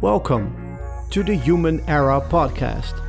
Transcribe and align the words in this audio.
Welcome 0.00 0.78
to 1.10 1.24
the 1.24 1.34
Human 1.34 1.80
Era 1.88 2.20
podcast, 2.20 3.02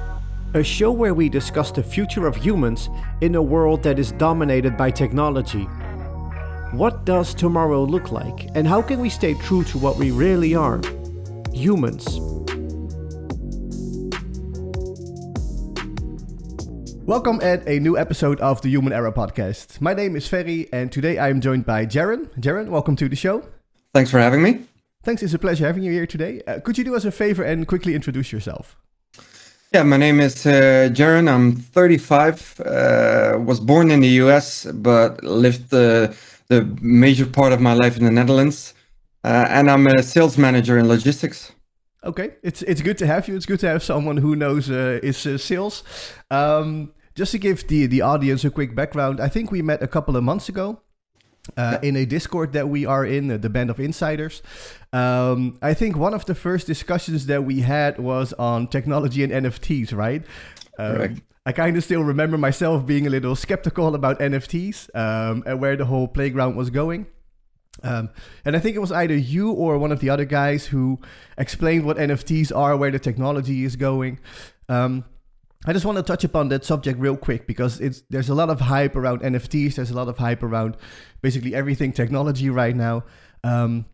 a 0.56 0.64
show 0.64 0.92
where 0.92 1.14
we 1.14 1.30
discuss 1.30 1.70
the 1.70 1.84
future 1.84 2.26
of 2.26 2.36
humans 2.36 2.90
in 3.22 3.36
a 3.36 3.42
world 3.44 3.84
that 3.84 4.00
is 4.00 4.12
dominated 4.14 4.76
by 4.76 4.90
technology. 4.90 5.66
What 6.72 7.06
does 7.06 7.36
tomorrow 7.36 7.84
look 7.84 8.12
like, 8.12 8.50
and 8.56 8.68
how 8.68 8.82
can 8.82 9.00
we 9.00 9.12
stay 9.12 9.36
true 9.36 9.64
to 9.66 9.78
what 9.78 9.98
we 9.98 10.10
really 10.10 10.56
are 10.56 10.82
humans? 11.54 12.20
Welcome 17.06 17.40
at 17.44 17.68
a 17.68 17.80
new 17.80 18.00
episode 18.00 18.40
of 18.40 18.64
the 18.64 18.70
Human 18.70 18.94
Era 18.94 19.12
podcast. 19.12 19.80
My 19.80 19.94
name 19.94 20.16
is 20.16 20.28
Ferry, 20.28 20.68
and 20.74 20.92
today 20.92 21.20
I 21.20 21.30
am 21.30 21.40
joined 21.40 21.68
by 21.68 21.86
Jaran. 21.86 22.30
Jaran, 22.42 22.70
welcome 22.70 22.96
to 22.96 23.08
the 23.08 23.16
show. 23.16 23.44
Thanks 23.94 24.10
for 24.10 24.18
having 24.18 24.42
me. 24.42 24.69
Thanks, 25.02 25.24
it's 25.24 25.34
a 25.34 25.40
pleasure 25.40 25.66
having 25.66 25.84
you 25.84 25.94
here 25.94 26.06
today. 26.06 26.42
Uh, 26.46 26.60
could 26.60 26.78
you 26.78 26.84
do 26.84 26.94
us 26.94 27.06
a 27.06 27.12
favor 27.12 27.42
and 27.42 27.66
quickly 27.66 27.96
introduce 27.96 28.34
yourself? 28.34 28.76
Yeah, 29.74 29.84
my 29.84 29.96
name 29.96 30.20
is 30.20 30.46
uh, 30.46 30.90
Jaran. 30.92 31.30
I'm 31.30 31.56
35. 31.56 32.60
Uh, 32.60 33.40
was 33.40 33.62
born 33.62 33.92
in 33.92 34.02
the 34.02 34.10
US, 34.24 34.66
but 34.66 35.24
lived 35.24 35.70
the 35.70 36.14
the 36.50 36.66
major 36.82 37.28
part 37.28 37.54
of 37.54 37.62
my 37.62 37.74
life 37.74 37.96
in 37.96 38.04
the 38.04 38.12
Netherlands. 38.12 38.74
Uh, 39.24 39.46
and 39.50 39.70
I'm 39.70 39.88
a 39.88 40.04
sales 40.04 40.38
manager 40.38 40.78
in 40.78 40.88
logistics. 40.88 41.54
Okay, 42.04 42.32
it's 42.44 42.62
it's 42.64 42.82
good 42.82 42.98
to 42.98 43.06
have 43.06 43.28
you. 43.28 43.36
It's 43.36 43.46
good 43.46 43.60
to 43.60 43.68
have 43.68 43.84
someone 43.84 44.18
who 44.18 44.36
knows 44.36 44.70
uh, 44.70 45.00
is 45.02 45.26
uh, 45.26 45.38
sales. 45.38 45.84
Um, 46.30 46.92
just 47.16 47.32
to 47.32 47.38
give 47.38 47.68
the 47.68 47.88
the 47.88 48.02
audience 48.02 48.44
a 48.44 48.50
quick 48.50 48.76
background, 48.76 49.20
I 49.22 49.30
think 49.30 49.52
we 49.52 49.62
met 49.62 49.82
a 49.82 49.88
couple 49.88 50.18
of 50.18 50.24
months 50.24 50.50
ago 50.50 50.82
uh, 51.58 51.80
in 51.82 51.96
a 51.96 52.06
Discord 52.06 52.54
that 52.54 52.70
we 52.70 52.86
are 52.86 53.06
in, 53.06 53.28
the 53.42 53.50
Band 53.50 53.70
of 53.70 53.80
Insiders. 53.80 54.42
Um, 54.92 55.58
I 55.62 55.74
think 55.74 55.96
one 55.96 56.14
of 56.14 56.26
the 56.26 56.36
first 56.36 56.68
discussions 56.68 57.28
that 57.28 57.44
we 57.44 57.62
had 57.62 58.00
was 58.00 58.34
on 58.34 58.68
technology 58.68 59.24
and 59.24 59.32
NFTs, 59.32 59.94
right? 59.94 60.24
Um, 60.78 61.22
I 61.46 61.52
kind 61.52 61.76
of 61.78 61.84
still 61.84 62.04
remember 62.04 62.38
myself 62.38 62.86
being 62.86 63.08
a 63.08 63.10
little 63.10 63.36
skeptical 63.36 63.96
about 63.96 64.20
NFTs 64.20 64.96
um, 64.96 65.44
and 65.46 65.60
where 65.60 65.76
the 65.76 65.86
whole 65.86 66.08
playground 66.08 66.56
was 66.56 66.70
going. 66.70 67.08
Um, 67.84 68.10
and 68.46 68.56
I 68.56 68.60
think 68.60 68.76
it 68.76 68.80
was 68.80 68.92
either 68.92 69.16
you 69.16 69.52
or 69.52 69.78
one 69.78 69.92
of 69.92 70.00
the 70.00 70.10
other 70.10 70.26
guys 70.26 70.66
who 70.66 71.00
explained 71.38 71.86
what 71.86 71.98
NFTs 71.98 72.56
are, 72.56 72.76
where 72.76 72.92
the 72.92 73.00
technology 73.00 73.64
is 73.64 73.76
going. 73.76 74.20
Um, 74.68 75.06
I 75.66 75.74
just 75.74 75.86
want 75.86 75.98
to 75.98 76.04
touch 76.04 76.24
upon 76.24 76.50
that 76.50 76.64
subject 76.64 77.00
real 77.00 77.18
quick 77.18 77.46
because 77.46 77.82
it's 77.82 78.04
there's 78.10 78.30
a 78.30 78.36
lot 78.36 78.50
of 78.50 78.62
hype 78.62 78.96
around 78.96 79.22
NFTs. 79.22 79.76
There's 79.76 79.92
a 79.92 79.96
lot 79.96 80.08
of 80.08 80.18
hype 80.18 80.42
around 80.42 80.78
basically 81.22 81.54
everything 81.54 81.92
technology 81.92 82.50
right 82.50 82.76
now. 82.76 83.04
Um, 83.44 83.86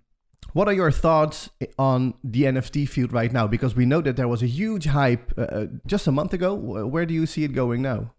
what 0.53 0.67
are 0.67 0.73
your 0.73 0.91
thoughts 0.91 1.49
on 1.80 2.13
the 2.23 2.44
NFT 2.44 2.88
field 2.88 3.11
right 3.11 3.33
now? 3.33 3.47
Because 3.47 3.75
we 3.75 3.85
know 3.85 3.99
that 4.02 4.16
there 4.16 4.27
was 4.27 4.44
a 4.44 4.47
huge 4.47 4.85
hype 4.85 5.33
uh, 5.38 5.41
uh 5.41 5.66
just 5.88 6.05
a 6.07 6.11
month 6.11 6.33
ago. 6.33 6.53
Where 6.53 7.05
do 7.05 7.13
you 7.13 7.25
see 7.25 7.44
it 7.44 7.53
going 7.53 7.81
now? 7.81 8.13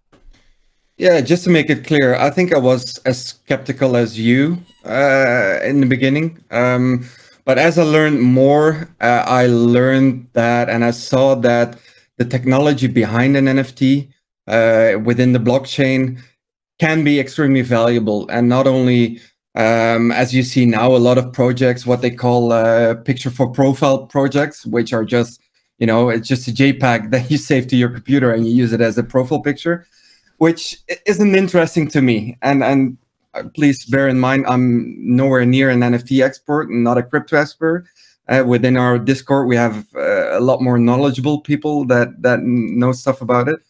Yeah, 0.99 1.21
just 1.21 1.45
to 1.45 1.51
make 1.51 1.71
it 1.71 1.87
clear, 1.87 2.15
I 2.17 2.31
think 2.31 2.55
I 2.55 2.59
was 2.59 2.99
as 3.05 3.27
skeptical 3.27 3.97
as 3.97 4.19
you 4.19 4.59
uh, 4.85 5.61
in 5.63 5.81
the 5.81 5.87
beginning. 5.87 6.43
Um, 6.51 7.07
but 7.45 7.59
as 7.59 7.79
I 7.79 7.85
learned 7.85 8.23
more, 8.23 8.89
uh, 9.01 9.23
I 9.27 9.47
learned 9.47 10.29
that 10.33 10.69
and 10.69 10.85
I 10.85 10.91
saw 10.91 11.35
that 11.37 11.79
the 12.19 12.25
technology 12.25 12.87
behind 12.87 13.37
an 13.37 13.47
NFT 13.47 14.09
uh, 14.47 14.99
within 15.03 15.33
the 15.33 15.39
blockchain 15.39 16.21
can 16.79 17.05
be 17.05 17.19
extremely 17.19 17.63
valuable. 17.63 18.29
And 18.29 18.49
not 18.49 18.67
only, 18.67 19.21
um, 19.55 20.13
as 20.13 20.35
you 20.35 20.43
see 20.43 20.67
now, 20.67 20.95
a 20.95 20.99
lot 20.99 21.19
of 21.19 21.33
projects, 21.33 21.87
what 21.87 22.03
they 22.03 22.11
call 22.11 22.53
uh, 22.53 22.95
picture 22.95 23.31
for 23.31 23.51
profile 23.51 24.07
projects, 24.07 24.67
which 24.67 24.93
are 24.93 25.05
just, 25.05 25.41
you 25.79 25.87
know, 25.87 26.09
it's 26.09 26.29
just 26.29 26.49
a 26.49 26.53
JPEG 26.53 27.11
that 27.11 27.31
you 27.31 27.39
save 27.39 27.67
to 27.69 27.77
your 27.77 27.91
computer 27.91 28.33
and 28.33 28.47
you 28.47 28.55
use 28.55 28.73
it 28.73 28.81
as 28.81 28.99
a 28.99 29.03
profile 29.03 29.41
picture, 29.41 29.87
which 30.39 30.79
isn't 31.07 31.35
interesting 31.35 31.89
to 31.89 32.03
me. 32.03 32.37
And 32.43 32.63
and 32.63 32.99
uh, 33.35 33.45
please 33.55 33.85
bear 33.87 34.09
in 34.09 34.19
mind, 34.19 34.47
I'm 34.47 34.95
nowhere 34.99 35.45
near 35.45 35.71
an 35.71 35.81
NFT 35.81 36.25
expert, 36.25 36.71
not 36.71 36.99
a 36.99 37.03
crypto 37.03 37.37
expert. 37.37 37.87
Uh, 38.29 38.43
within 38.45 38.77
our 38.77 38.99
Discord, 38.99 39.47
we 39.47 39.57
have 39.57 39.87
uh, 39.95 40.37
a 40.37 40.41
lot 40.41 40.61
more 40.61 40.79
knowledgeable 40.79 41.41
people 41.41 41.85
that 41.87 42.23
that 42.23 42.43
know 42.43 42.93
stuff 42.93 43.21
about 43.21 43.49
it. 43.49 43.61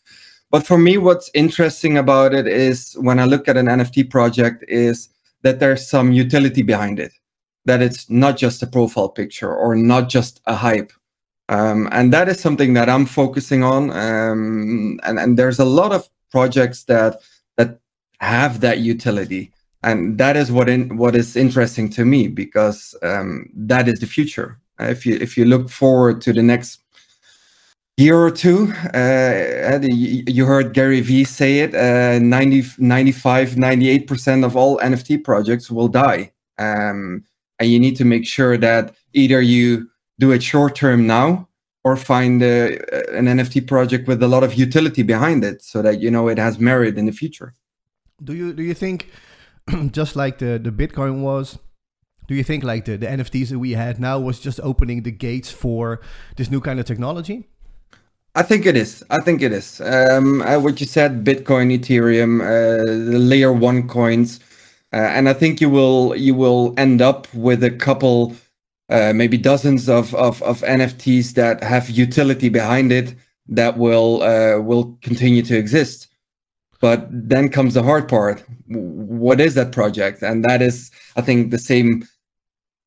But 0.51 0.67
for 0.67 0.79
me, 0.79 0.97
what's 0.97 1.31
interesting 1.35 1.99
about 1.99 2.33
it 2.33 2.47
is 2.47 2.95
when 3.01 3.19
I 3.19 3.25
look 3.25 3.49
at 3.49 3.57
an 3.57 3.67
NFT 3.67 4.09
project 4.09 4.65
is 4.69 5.09
that 5.43 5.61
there's 5.61 5.87
some 5.87 6.13
utility 6.13 6.63
behind 6.63 6.99
it, 6.99 7.13
that 7.67 7.83
it's 7.83 8.09
not 8.09 8.37
just 8.37 8.63
a 8.63 8.67
profile 8.67 9.09
picture 9.09 9.55
or 9.55 9.77
not 9.77 10.09
just 10.09 10.41
a 10.47 10.55
hype. 10.55 10.93
Um, 11.49 11.89
and 11.93 12.13
that 12.13 12.29
is 12.29 12.41
something 12.41 12.75
that 12.75 12.89
I'm 12.89 13.07
focusing 13.07 13.63
on. 13.63 13.91
Um, 13.91 14.99
and, 15.05 15.19
and 15.19 15.39
there's 15.39 15.59
a 15.59 15.65
lot 15.65 15.93
of 15.93 16.09
projects 16.31 16.85
that 16.85 17.21
that 17.57 17.79
have 18.21 18.61
that 18.61 18.79
utility. 18.79 19.53
And 19.83 20.19
that 20.19 20.37
is 20.37 20.51
what 20.51 20.69
in, 20.69 20.97
what 20.97 21.15
is 21.15 21.37
interesting 21.37 21.89
to 21.91 22.05
me 22.05 22.29
because 22.29 22.95
um, 23.03 23.51
that 23.55 23.89
is 23.89 24.01
the 24.01 24.07
future. 24.07 24.59
If 24.79 25.07
you 25.07 25.17
if 25.21 25.37
you 25.37 25.45
look 25.45 25.71
forward 25.71 26.21
to 26.23 26.33
the 26.33 26.43
next 26.43 26.81
year 27.97 28.17
or 28.17 28.31
two. 28.31 28.73
Uh, 28.95 29.79
you 29.83 30.45
heard 30.45 30.75
Gary 30.75 31.01
Vee 31.01 31.25
say 31.25 31.61
it 31.61 31.75
uh, 31.75 32.19
90, 32.19 32.65
95, 32.79 33.51
98% 33.51 34.45
of 34.45 34.57
all 34.57 34.79
NFT 34.79 35.25
projects 35.25 35.71
will 35.71 35.89
die. 35.89 36.33
Um, 36.59 37.25
and 37.59 37.71
you 37.71 37.79
need 37.79 37.97
to 37.97 38.05
make 38.05 38.27
sure 38.27 38.57
that 38.59 38.95
either 39.15 39.41
you 39.41 39.89
do 40.19 40.33
it 40.33 40.43
short 40.43 40.75
term 40.75 41.07
now 41.07 41.49
or 41.85 41.97
find 41.97 42.43
uh, 42.43 42.77
an 43.13 43.27
NFT 43.27 43.67
project 43.67 44.09
with 44.09 44.23
a 44.23 44.29
lot 44.29 44.43
of 44.43 44.55
utility 44.55 45.03
behind 45.03 45.45
it 45.45 45.63
so 45.63 45.83
that 45.83 46.01
you 46.01 46.11
know 46.11 46.29
it 46.29 46.39
has 46.39 46.59
merit 46.59 46.99
in 46.99 47.07
the 47.07 47.13
future. 47.13 47.55
Do 48.23 48.35
you 48.35 48.53
do 48.53 48.63
you 48.63 48.75
think 48.75 49.11
just 49.91 50.17
like 50.17 50.39
the, 50.39 50.59
the 50.59 50.71
Bitcoin 50.71 51.23
was 51.23 51.59
do 52.29 52.35
you 52.35 52.43
think 52.43 52.65
like 52.65 52.85
the, 52.85 52.97
the 52.97 53.07
NFTs 53.07 53.51
that 53.51 53.59
we 53.59 53.73
had 53.73 54.01
now 54.01 54.19
was 54.19 54.41
just 54.41 54.59
opening 54.63 55.03
the 55.03 55.13
gates 55.13 55.51
for 55.51 56.01
this 56.37 56.51
new 56.51 56.61
kind 56.61 56.81
of 56.81 56.87
technology? 56.87 57.49
I 58.35 58.43
think 58.43 58.67
it 58.67 58.77
is. 58.77 59.03
I 59.11 59.21
think 59.21 59.43
it 59.43 59.53
is. 59.53 59.81
Um, 59.81 60.43
uh, 60.43 60.59
what 60.59 60.81
you 60.81 60.87
said, 60.87 61.25
Bitcoin, 61.25 61.73
Ethereum, 61.73 62.43
uh, 62.43 63.11
the 63.11 63.19
layer 63.19 63.53
one 63.53 63.89
coins, 63.89 64.41
uh, 64.93 64.97
and 64.97 65.29
I 65.29 65.33
think 65.33 65.61
you 65.61 65.71
will 65.71 66.15
you 66.15 66.35
will 66.35 66.75
end 66.77 67.01
up 67.01 67.33
with 67.33 67.65
a 67.65 67.71
couple, 67.71 68.35
uh, 68.91 69.13
maybe 69.15 69.39
dozens 69.39 69.89
of, 69.89 70.15
of 70.15 70.43
of 70.43 70.61
NFTs 70.61 71.33
that 71.35 71.63
have 71.63 71.89
utility 71.89 72.51
behind 72.51 72.93
it 72.93 73.15
that 73.49 73.79
will 73.79 74.23
uh, 74.23 74.61
will 74.61 74.99
continue 75.01 75.43
to 75.43 75.57
exist. 75.57 76.09
But 76.81 77.09
then 77.11 77.49
comes 77.49 77.75
the 77.75 77.83
hard 77.83 78.09
part. 78.09 78.45
What 78.67 79.41
is 79.41 79.55
that 79.55 79.73
project? 79.73 80.23
And 80.23 80.45
that 80.45 80.61
is, 80.63 80.91
I 81.17 81.23
think, 81.23 81.51
the 81.51 81.59
same 81.59 82.07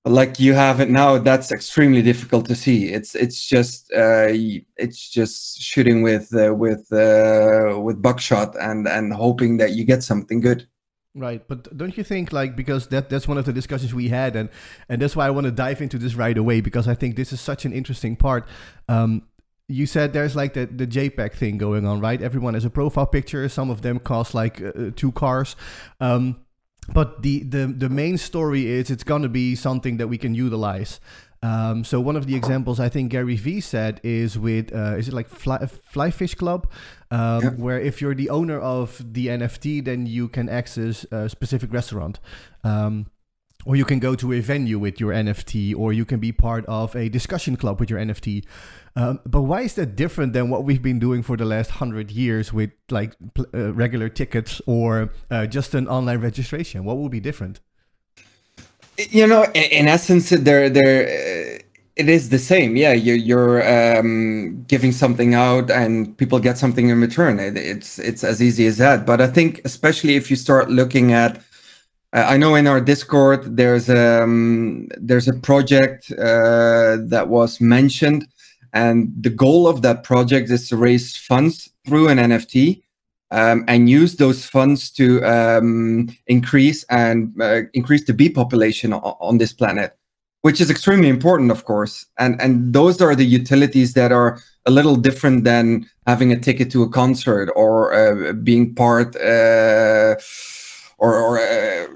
like 0.05 0.39
you 0.39 0.53
have 0.53 0.79
it 0.79 0.89
now 0.89 1.17
that's 1.17 1.51
extremely 1.51 2.01
difficult 2.01 2.45
to 2.45 2.55
see 2.55 2.85
it's 2.87 3.15
it's 3.15 3.45
just 3.45 3.91
uh 3.93 4.27
it's 4.77 5.09
just 5.09 5.61
shooting 5.61 6.01
with 6.01 6.33
uh, 6.33 6.53
with 6.53 6.91
uh 6.93 7.77
with 7.79 8.01
buckshot 8.01 8.55
and 8.61 8.87
and 8.87 9.13
hoping 9.13 9.57
that 9.57 9.71
you 9.71 9.83
get 9.83 10.01
something 10.01 10.39
good 10.39 10.65
right 11.15 11.47
but 11.49 11.75
don't 11.77 11.97
you 11.97 12.03
think 12.03 12.31
like 12.31 12.55
because 12.55 12.87
that 12.87 13.09
that's 13.09 13.27
one 13.27 13.37
of 13.37 13.43
the 13.43 13.51
discussions 13.51 13.93
we 13.93 14.07
had 14.07 14.35
and 14.37 14.49
and 14.87 15.01
that's 15.01 15.17
why 15.17 15.27
i 15.27 15.29
want 15.29 15.43
to 15.45 15.51
dive 15.51 15.81
into 15.81 15.97
this 15.97 16.15
right 16.15 16.37
away 16.37 16.61
because 16.61 16.87
i 16.87 16.95
think 16.95 17.17
this 17.17 17.33
is 17.33 17.41
such 17.41 17.65
an 17.65 17.73
interesting 17.73 18.15
part 18.15 18.47
um 18.87 19.23
you 19.69 19.85
said 19.85 20.13
there's 20.13 20.35
like 20.35 20.53
the, 20.53 20.65
the 20.65 20.87
JPEG 20.87 21.33
thing 21.33 21.57
going 21.57 21.85
on, 21.85 22.01
right? 22.01 22.21
Everyone 22.21 22.55
has 22.55 22.65
a 22.65 22.69
profile 22.69 23.07
picture. 23.07 23.47
Some 23.47 23.69
of 23.69 23.81
them 23.83 23.99
cost 23.99 24.33
like 24.33 24.61
uh, 24.61 24.91
two 24.95 25.11
cars. 25.11 25.55
Um, 26.01 26.43
but 26.91 27.21
the, 27.21 27.43
the 27.43 27.67
the 27.67 27.87
main 27.87 28.17
story 28.17 28.65
is 28.65 28.89
it's 28.89 29.03
going 29.03 29.21
to 29.21 29.29
be 29.29 29.55
something 29.55 29.97
that 29.97 30.07
we 30.07 30.17
can 30.17 30.33
utilize. 30.33 30.99
Um, 31.41 31.85
so 31.85 32.01
one 32.01 32.17
of 32.17 32.25
the 32.25 32.35
examples 32.35 32.79
I 32.79 32.89
think 32.89 33.11
Gary 33.11 33.37
Vee 33.37 33.61
said 33.61 34.01
is 34.03 34.37
with 34.37 34.73
uh, 34.75 34.97
is 34.97 35.07
it 35.07 35.13
like 35.13 35.29
Fly, 35.29 35.67
Fly 35.67 36.09
Fish 36.11 36.35
Club, 36.35 36.69
um, 37.11 37.43
yep. 37.43 37.57
where 37.57 37.79
if 37.79 38.01
you're 38.01 38.15
the 38.15 38.29
owner 38.29 38.59
of 38.59 39.01
the 39.13 39.27
NFT, 39.27 39.85
then 39.85 40.05
you 40.07 40.27
can 40.27 40.49
access 40.49 41.05
a 41.11 41.29
specific 41.29 41.71
restaurant. 41.71 42.19
Um, 42.63 43.05
or 43.65 43.75
you 43.75 43.83
can 43.83 43.99
go 43.99 44.15
to 44.15 44.33
a 44.33 44.39
venue 44.39 44.79
with 44.79 44.99
your 44.99 45.11
NFT, 45.11 45.75
or 45.77 45.91
you 45.91 46.05
can 46.05 46.19
be 46.19 46.31
part 46.31 46.65
of 46.67 46.95
a 46.95 47.09
discussion 47.09 47.57
club 47.57 47.79
with 47.79 47.89
your 47.89 47.99
NFT. 47.99 48.45
Um, 48.99 49.19
but 49.25 49.43
why 49.43 49.61
is 49.61 49.73
that 49.75 49.95
different 49.95 50.33
than 50.33 50.49
what 50.49 50.61
we've 50.67 50.81
been 50.81 50.99
doing 50.99 51.23
for 51.23 51.37
the 51.37 51.45
last 51.45 51.71
hundred 51.71 52.11
years 52.11 52.51
with 52.51 52.71
like 52.89 53.11
uh, 53.53 53.73
regular 53.83 54.09
tickets 54.09 54.61
or 54.65 55.09
uh, 55.31 55.45
just 55.47 55.73
an 55.73 55.87
online 55.87 56.19
registration? 56.19 56.83
What 56.83 56.97
will 56.97 57.09
be 57.09 57.21
different? 57.21 57.61
You 58.97 59.27
know, 59.27 59.43
in, 59.55 59.63
in 59.79 59.87
essence, 59.87 60.29
there, 60.31 60.69
there, 60.69 60.99
uh, 61.07 61.59
it 61.95 62.09
is 62.09 62.27
the 62.29 62.39
same. 62.39 62.75
Yeah, 62.75 62.91
you're, 63.05 63.15
you're 63.29 63.59
um, 63.99 64.65
giving 64.67 64.91
something 64.91 65.33
out, 65.33 65.71
and 65.71 66.17
people 66.17 66.39
get 66.39 66.57
something 66.57 66.89
in 66.89 66.99
return. 66.99 67.39
It, 67.39 67.55
it's 67.55 67.99
it's 67.99 68.23
as 68.23 68.41
easy 68.41 68.67
as 68.67 68.77
that. 68.77 69.05
But 69.05 69.21
I 69.21 69.27
think, 69.27 69.61
especially 69.63 70.15
if 70.17 70.29
you 70.29 70.35
start 70.35 70.69
looking 70.69 71.13
at 71.13 71.41
Uh, 72.11 72.25
I 72.33 72.37
know 72.37 72.55
in 72.57 72.67
our 72.67 72.81
Discord 72.81 73.41
there's 73.57 73.87
um 73.89 74.87
there's 75.07 75.27
a 75.29 75.39
project 75.49 76.11
uh, 76.11 76.97
that 77.13 77.25
was 77.27 77.61
mentioned, 77.61 78.21
and 78.73 79.11
the 79.19 79.29
goal 79.29 79.67
of 79.67 79.81
that 79.81 80.03
project 80.03 80.49
is 80.49 80.69
to 80.69 80.77
raise 80.77 81.15
funds 81.15 81.69
through 81.85 82.09
an 82.09 82.17
NFT 82.17 82.83
um, 83.31 83.63
and 83.67 83.89
use 83.89 84.15
those 84.15 84.45
funds 84.45 84.89
to 84.91 85.23
um, 85.23 86.09
increase 86.27 86.83
and 86.85 87.33
uh, 87.41 87.61
increase 87.73 88.05
the 88.05 88.13
bee 88.13 88.29
population 88.29 88.93
on, 88.93 89.01
on 89.01 89.37
this 89.37 89.53
planet, 89.53 89.97
which 90.41 90.59
is 90.59 90.69
extremely 90.69 91.09
important, 91.09 91.51
of 91.51 91.65
course. 91.65 92.05
And 92.17 92.41
and 92.41 92.73
those 92.73 93.01
are 93.01 93.15
the 93.15 93.25
utilities 93.25 93.93
that 93.93 94.11
are 94.11 94.39
a 94.65 94.71
little 94.71 94.95
different 94.95 95.43
than 95.43 95.89
having 96.05 96.31
a 96.31 96.39
ticket 96.39 96.71
to 96.71 96.83
a 96.83 96.89
concert 96.89 97.51
or 97.55 97.93
uh, 97.93 98.33
being 98.33 98.75
part 98.75 99.15
uh, 99.15 100.15
or, 100.97 101.15
or 101.15 101.39
uh, 101.39 101.87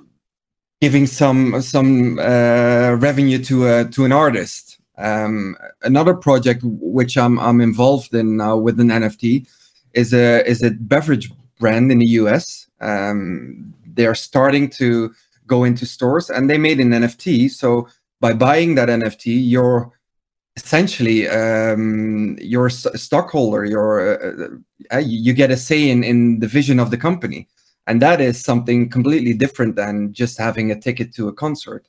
giving 0.81 1.07
some 1.07 1.61
some 1.61 2.19
uh, 2.19 2.95
revenue 2.99 3.39
to 3.39 3.67
a, 3.67 3.85
to 3.85 4.05
an 4.05 4.11
artist. 4.11 4.72
Um, 4.97 5.55
another 5.81 6.13
project 6.13 6.61
which 6.63 7.17
I'm 7.17 7.39
I'm 7.39 7.61
involved 7.61 8.13
in 8.13 8.37
now 8.37 8.57
with 8.57 8.79
an 8.79 8.89
NFT 8.89 9.47
is 9.93 10.13
a 10.13 10.47
is 10.47 10.61
a 10.61 10.71
beverage 10.71 11.31
brand 11.59 11.91
in 11.91 11.99
the 11.99 12.07
US. 12.21 12.67
Um, 12.79 13.73
they're 13.85 14.15
starting 14.15 14.69
to 14.71 15.13
go 15.47 15.63
into 15.63 15.85
stores 15.85 16.29
and 16.29 16.49
they 16.49 16.57
made 16.57 16.79
an 16.79 16.91
NFT. 16.91 17.49
So 17.49 17.87
by 18.19 18.33
buying 18.33 18.75
that 18.75 18.89
NFT, 18.89 19.25
you're 19.49 19.91
essentially 20.55 21.27
um, 21.27 22.37
stockholder. 22.95 23.65
You're 23.65 23.99
uh, 24.13 24.47
uh, 24.93 24.97
you 24.99 25.33
get 25.33 25.51
a 25.51 25.57
say 25.57 25.89
in 25.89 26.03
in 26.03 26.39
the 26.39 26.47
vision 26.47 26.79
of 26.79 26.91
the 26.91 26.97
company, 26.97 27.47
and 27.87 28.01
that 28.01 28.21
is 28.21 28.39
something 28.39 28.89
completely 28.89 29.33
different 29.33 29.75
than 29.75 30.13
just 30.13 30.37
having 30.37 30.71
a 30.71 30.79
ticket 30.79 31.13
to 31.15 31.27
a 31.27 31.33
concert. 31.33 31.87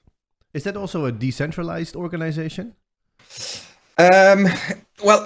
Is 0.54 0.64
that 0.64 0.76
also 0.76 1.04
a 1.04 1.12
decentralized 1.12 1.96
organization? 1.96 2.74
Um, 3.98 4.48
well, 5.02 5.24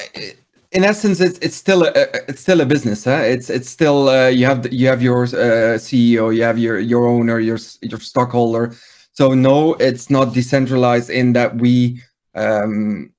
in 0.73 0.85
essence, 0.85 1.21
it's 1.21 1.39
it's 1.39 1.57
still 1.57 1.85
a 1.85 1.93
it's 2.29 2.41
still 2.41 2.61
a 2.61 2.67
business. 2.67 3.05
Huh? 3.05 3.23
It's 3.25 3.49
it's 3.51 3.71
still 3.71 4.09
uh, 4.09 4.29
you 4.29 4.47
have 4.47 4.71
you 4.73 4.87
have 4.89 5.03
your 5.03 5.25
uh, 5.25 5.79
CEO, 5.79 6.35
you 6.35 6.43
have 6.43 6.59
your 6.59 6.79
your 6.79 7.07
owner, 7.07 7.39
your 7.39 7.59
your 7.81 8.01
stockholder. 8.01 8.75
So 9.13 9.35
no, 9.35 9.75
it's 9.75 10.11
not 10.11 10.35
decentralized 10.35 11.11
in 11.11 11.33
that 11.33 11.57
we 11.57 12.03
um, 12.35 13.13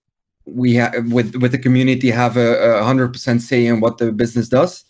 we 0.45 0.81
with 1.11 1.35
with 1.35 1.51
the 1.51 1.57
community 1.57 2.11
have 2.11 2.37
a 2.37 2.83
hundred 2.83 3.13
percent 3.13 3.41
say 3.41 3.65
in 3.65 3.79
what 3.79 3.97
the 3.97 4.11
business 4.11 4.49
does. 4.49 4.85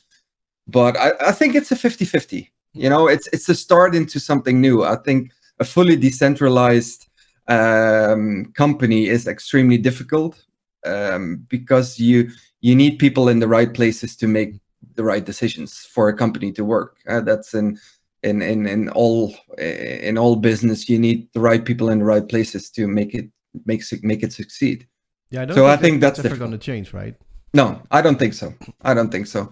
But 0.68 0.98
I, 0.98 1.14
I 1.20 1.32
think 1.32 1.56
it's 1.56 1.72
a 1.72 1.76
50-50. 1.76 2.48
You 2.74 2.90
know, 2.90 3.08
it's 3.08 3.28
it's 3.34 3.50
a 3.50 3.56
start 3.56 3.96
into 3.96 4.20
something 4.20 4.62
new. 4.62 4.84
I 4.84 4.96
think 4.98 5.32
a 5.60 5.66
fully 5.66 5.96
decentralized 5.96 7.09
um, 7.50 8.52
company 8.54 9.08
is 9.08 9.28
extremely 9.28 9.78
difficult 9.78 10.46
um, 10.86 11.46
because 11.50 12.00
you 12.00 12.30
you 12.62 12.76
need 12.76 13.00
people 13.00 13.30
in 13.30 13.40
the 13.40 13.48
right 13.48 13.74
places 13.74 14.16
to 14.18 14.28
make 14.28 14.60
the 14.96 15.04
right 15.04 15.26
decisions 15.26 15.88
for 15.94 16.10
a 16.10 16.16
company 16.16 16.52
to 16.52 16.64
work. 16.64 16.98
Uh, 17.08 17.22
that's 17.22 17.54
in 17.54 17.78
in 18.24 18.42
in 18.42 18.68
in 18.68 18.90
all 18.90 19.34
in 19.58 20.18
all 20.18 20.36
business. 20.36 20.88
You 20.88 21.00
need 21.00 21.28
the 21.34 21.40
right 21.40 21.64
people 21.64 21.90
in 21.90 22.00
the 22.00 22.06
right 22.06 22.28
places 22.28 22.70
to 22.72 22.88
make 22.88 23.14
it 23.14 23.30
make 23.66 23.84
make 24.04 24.24
it 24.24 24.34
succeed. 24.34 24.88
Yeah, 25.32 25.42
I 25.42 25.46
don't 25.46 25.56
so 25.56 25.64
think 25.64 25.80
I 25.80 25.82
think 25.82 26.02
that's, 26.02 26.18
that's 26.18 26.26
ever 26.28 26.38
going 26.38 26.52
to 26.52 26.58
change, 26.58 26.94
right? 26.94 27.16
No, 27.54 27.82
I 27.92 28.02
don't 28.02 28.20
think 28.20 28.34
so. 28.34 28.54
I 28.82 28.94
don't 28.94 29.12
think 29.12 29.28
so. 29.28 29.52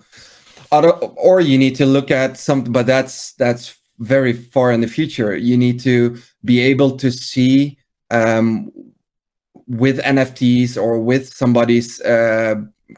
Or, 0.71 0.93
or 1.15 1.39
you 1.39 1.57
need 1.57 1.75
to 1.77 1.85
look 1.85 2.11
at 2.11 2.37
something, 2.37 2.73
but 2.73 2.85
that's 2.85 3.33
that's 3.33 3.75
very 3.99 4.33
far 4.33 4.71
in 4.71 4.81
the 4.81 4.87
future. 4.87 5.35
You 5.35 5.57
need 5.57 5.79
to 5.81 6.17
be 6.43 6.59
able 6.59 6.97
to 6.97 7.11
see 7.11 7.76
um, 8.11 8.71
with 9.67 9.99
NFTs 9.99 10.81
or 10.81 10.99
with 10.99 11.33
somebody's 11.33 12.01
uh, 12.01 12.55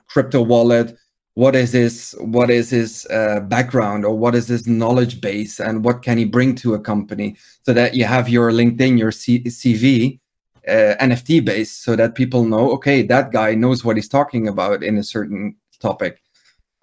crypto 0.08 0.42
wallet 0.42 0.98
what 1.40 1.56
is 1.56 1.72
his 1.72 2.14
what 2.20 2.50
is 2.50 2.70
his 2.70 3.08
uh, 3.12 3.40
background 3.40 4.04
or 4.04 4.14
what 4.14 4.36
is 4.36 4.50
his 4.50 4.68
knowledge 4.68 5.22
base 5.22 5.62
and 5.62 5.86
what 5.86 6.02
can 6.02 6.18
he 6.18 6.26
bring 6.26 6.54
to 6.54 6.74
a 6.74 6.80
company 6.80 7.34
so 7.64 7.72
that 7.72 7.96
you 7.96 8.04
have 8.04 8.28
your 8.28 8.52
linkedin 8.52 9.00
your 9.00 9.12
C- 9.12 9.44
cv 9.44 10.20
uh, 10.68 10.96
nft 11.00 11.46
base 11.46 11.72
so 11.72 11.96
that 11.96 12.14
people 12.14 12.44
know 12.44 12.72
okay 12.72 13.04
that 13.04 13.32
guy 13.32 13.56
knows 13.56 13.86
what 13.86 13.96
he's 13.96 14.10
talking 14.10 14.50
about 14.50 14.84
in 14.84 14.98
a 14.98 15.04
certain 15.04 15.56
topic. 15.80 16.22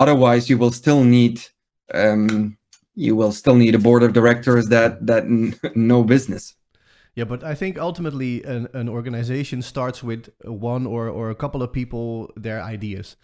Otherwise 0.01 0.49
you 0.49 0.57
will 0.57 0.73
still 0.73 1.05
need 1.05 1.43
um, 1.93 2.57
you 2.95 3.15
will 3.15 3.33
still 3.33 3.57
need 3.57 3.75
a 3.75 3.79
board 3.79 4.03
of 4.03 4.15
directors 4.15 4.69
that 4.69 5.07
that 5.07 5.25
n- 5.25 5.55
know 5.75 6.03
business 6.03 6.55
yeah, 7.17 7.25
but 7.25 7.43
I 7.43 7.55
think 7.55 7.79
ultimately 7.79 8.43
an, 8.45 8.69
an 8.75 8.91
organization 8.91 9.63
starts 9.63 10.03
with 10.03 10.29
one 10.45 10.87
or, 10.87 11.09
or 11.09 11.31
a 11.31 11.35
couple 11.35 11.63
of 11.63 11.73
people, 11.73 12.31
their 12.37 12.63
ideas. 12.63 13.17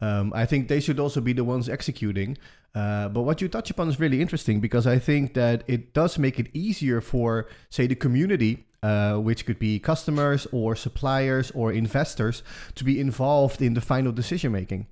Um, 0.00 0.32
I 0.34 0.46
think 0.46 0.66
they 0.66 0.80
should 0.80 0.98
also 0.98 1.20
be 1.20 1.32
the 1.32 1.44
ones 1.44 1.68
executing. 1.68 2.36
Uh, 2.74 3.08
but 3.08 3.22
what 3.22 3.40
you 3.40 3.48
touch 3.48 3.70
upon 3.70 3.88
is 3.88 4.00
really 4.00 4.20
interesting 4.20 4.60
because 4.60 4.86
I 4.86 4.98
think 4.98 5.34
that 5.34 5.62
it 5.68 5.94
does 5.94 6.18
make 6.18 6.40
it 6.40 6.48
easier 6.52 7.00
for, 7.00 7.48
say, 7.70 7.86
the 7.86 7.94
community, 7.94 8.66
uh, 8.82 9.14
which 9.14 9.46
could 9.46 9.60
be 9.60 9.78
customers 9.78 10.46
or 10.50 10.74
suppliers 10.74 11.52
or 11.52 11.72
investors, 11.72 12.42
to 12.74 12.84
be 12.84 13.00
involved 13.00 13.62
in 13.62 13.74
the 13.74 13.80
final 13.80 14.12
decision 14.12 14.50
making. 14.52 14.88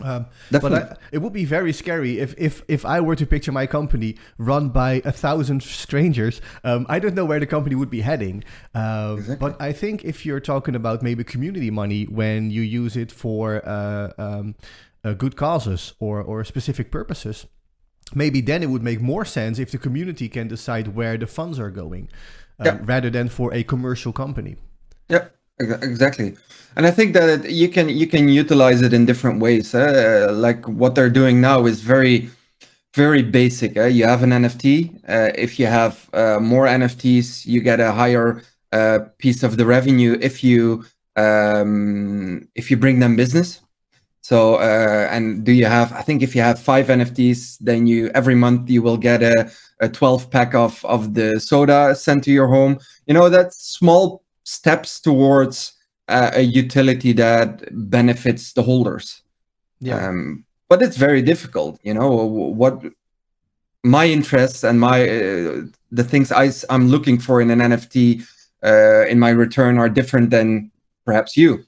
Um, 0.00 0.26
but 0.50 0.72
I, 0.72 0.96
it 1.12 1.18
would 1.18 1.32
be 1.32 1.44
very 1.44 1.72
scary 1.72 2.18
if, 2.18 2.34
if, 2.36 2.62
if 2.68 2.84
I 2.84 3.00
were 3.00 3.16
to 3.16 3.26
picture 3.26 3.52
my 3.52 3.66
company 3.66 4.16
run 4.38 4.70
by 4.70 5.02
a 5.04 5.12
thousand 5.12 5.62
strangers. 5.62 6.40
Um, 6.64 6.86
I 6.88 6.98
don't 6.98 7.14
know 7.14 7.24
where 7.24 7.40
the 7.40 7.46
company 7.46 7.74
would 7.74 7.90
be 7.90 8.00
heading. 8.00 8.44
Uh, 8.74 9.16
exactly. 9.18 9.36
But 9.36 9.60
I 9.60 9.72
think 9.72 10.04
if 10.04 10.26
you're 10.26 10.40
talking 10.40 10.74
about 10.74 11.02
maybe 11.02 11.24
community 11.24 11.70
money 11.70 12.04
when 12.04 12.50
you 12.50 12.62
use 12.62 12.96
it 12.96 13.12
for 13.12 13.66
uh, 13.66 14.12
um, 14.18 14.54
uh, 15.04 15.12
good 15.12 15.36
causes 15.36 15.94
or, 16.00 16.20
or 16.22 16.44
specific 16.44 16.90
purposes, 16.90 17.46
maybe 18.14 18.40
then 18.40 18.62
it 18.62 18.70
would 18.70 18.82
make 18.82 19.00
more 19.00 19.24
sense 19.24 19.58
if 19.58 19.70
the 19.70 19.78
community 19.78 20.28
can 20.28 20.48
decide 20.48 20.88
where 20.88 21.16
the 21.16 21.26
funds 21.26 21.58
are 21.58 21.70
going 21.70 22.08
uh, 22.60 22.78
rather 22.82 23.10
than 23.10 23.28
for 23.28 23.52
a 23.52 23.62
commercial 23.62 24.12
company. 24.12 24.56
Yep. 25.08 25.33
Exactly, 25.60 26.34
and 26.76 26.84
I 26.84 26.90
think 26.90 27.14
that 27.14 27.48
you 27.48 27.68
can 27.68 27.88
you 27.88 28.08
can 28.08 28.28
utilize 28.28 28.82
it 28.82 28.92
in 28.92 29.06
different 29.06 29.40
ways. 29.40 29.72
Uh, 29.72 30.28
like 30.34 30.66
what 30.66 30.96
they're 30.96 31.08
doing 31.08 31.40
now 31.40 31.64
is 31.66 31.80
very 31.80 32.28
very 32.94 33.22
basic. 33.22 33.76
Uh, 33.76 33.84
you 33.84 34.04
have 34.04 34.22
an 34.22 34.32
NFT. 34.32 34.90
Uh, 35.08 35.30
if 35.36 35.58
you 35.60 35.66
have 35.66 36.10
uh, 36.14 36.40
more 36.40 36.66
NFTs, 36.66 37.46
you 37.46 37.60
get 37.60 37.80
a 37.80 37.92
higher 37.92 38.42
uh, 38.72 39.00
piece 39.18 39.42
of 39.44 39.56
the 39.56 39.66
revenue 39.66 40.18
if 40.20 40.44
you 40.44 40.84
um, 41.16 42.48
if 42.56 42.70
you 42.70 42.76
bring 42.76 43.00
them 43.00 43.16
business. 43.16 43.60
So 44.22 44.56
uh, 44.56 45.08
and 45.10 45.44
do 45.44 45.52
you 45.52 45.66
have? 45.66 45.92
I 45.92 46.02
think 46.02 46.22
if 46.22 46.34
you 46.34 46.42
have 46.42 46.58
five 46.58 46.90
NFTs, 46.90 47.58
then 47.60 47.86
you 47.86 48.10
every 48.14 48.34
month 48.34 48.70
you 48.70 48.82
will 48.82 48.96
get 48.96 49.22
a, 49.22 49.50
a 49.80 49.88
12 49.88 50.30
pack 50.30 50.54
of 50.54 50.84
of 50.86 51.14
the 51.14 51.38
soda 51.40 51.94
sent 51.94 52.24
to 52.24 52.32
your 52.32 52.48
home. 52.48 52.78
You 53.06 53.14
know 53.14 53.28
that's 53.28 53.56
small 53.62 54.23
steps 54.44 55.00
towards 55.00 55.72
uh, 56.08 56.30
a 56.34 56.42
utility 56.42 57.12
that 57.12 57.62
benefits 57.90 58.52
the 58.52 58.62
holders. 58.62 59.22
Yeah. 59.80 60.08
Um, 60.08 60.44
but 60.68 60.82
it's 60.82 60.96
very 60.96 61.22
difficult, 61.22 61.78
you 61.82 61.94
know. 61.94 62.10
What 62.10 62.82
my 63.82 64.06
interests 64.06 64.64
and 64.64 64.80
my 64.80 65.02
uh, 65.02 65.62
the 65.92 66.04
things 66.04 66.32
I 66.32 66.50
I'm 66.70 66.88
looking 66.88 67.18
for 67.18 67.40
in 67.40 67.50
an 67.50 67.58
NFT 67.58 68.24
uh, 68.64 69.06
in 69.06 69.18
my 69.18 69.30
return 69.30 69.78
are 69.78 69.88
different 69.88 70.30
than 70.30 70.70
perhaps 71.04 71.36
you. 71.36 71.64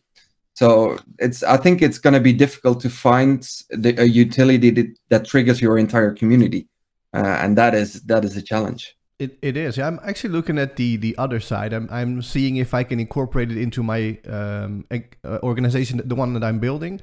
So 0.54 0.98
it's 1.18 1.42
I 1.42 1.58
think 1.58 1.82
it's 1.82 1.98
going 1.98 2.14
to 2.14 2.20
be 2.20 2.32
difficult 2.32 2.80
to 2.80 2.90
find 2.90 3.42
the, 3.68 3.94
a 4.00 4.04
utility 4.04 4.70
that, 4.70 4.98
that 5.10 5.26
triggers 5.26 5.60
your 5.60 5.76
entire 5.76 6.14
community, 6.14 6.66
uh, 7.12 7.38
and 7.42 7.56
that 7.58 7.74
is 7.74 8.00
that 8.04 8.24
is 8.24 8.36
a 8.36 8.42
challenge. 8.42 8.95
It, 9.18 9.38
it 9.40 9.56
is. 9.56 9.78
I'm 9.78 9.98
actually 10.04 10.34
looking 10.34 10.58
at 10.58 10.76
the 10.76 10.96
the 10.96 11.16
other 11.16 11.40
side. 11.40 11.72
I'm 11.72 11.88
I'm 11.90 12.20
seeing 12.20 12.56
if 12.56 12.74
I 12.74 12.84
can 12.84 13.00
incorporate 13.00 13.50
it 13.50 13.56
into 13.56 13.82
my 13.82 14.18
um, 14.28 14.84
uh, 14.90 15.38
organization, 15.42 16.02
the 16.04 16.14
one 16.14 16.34
that 16.34 16.44
I'm 16.44 16.58
building, 16.58 17.00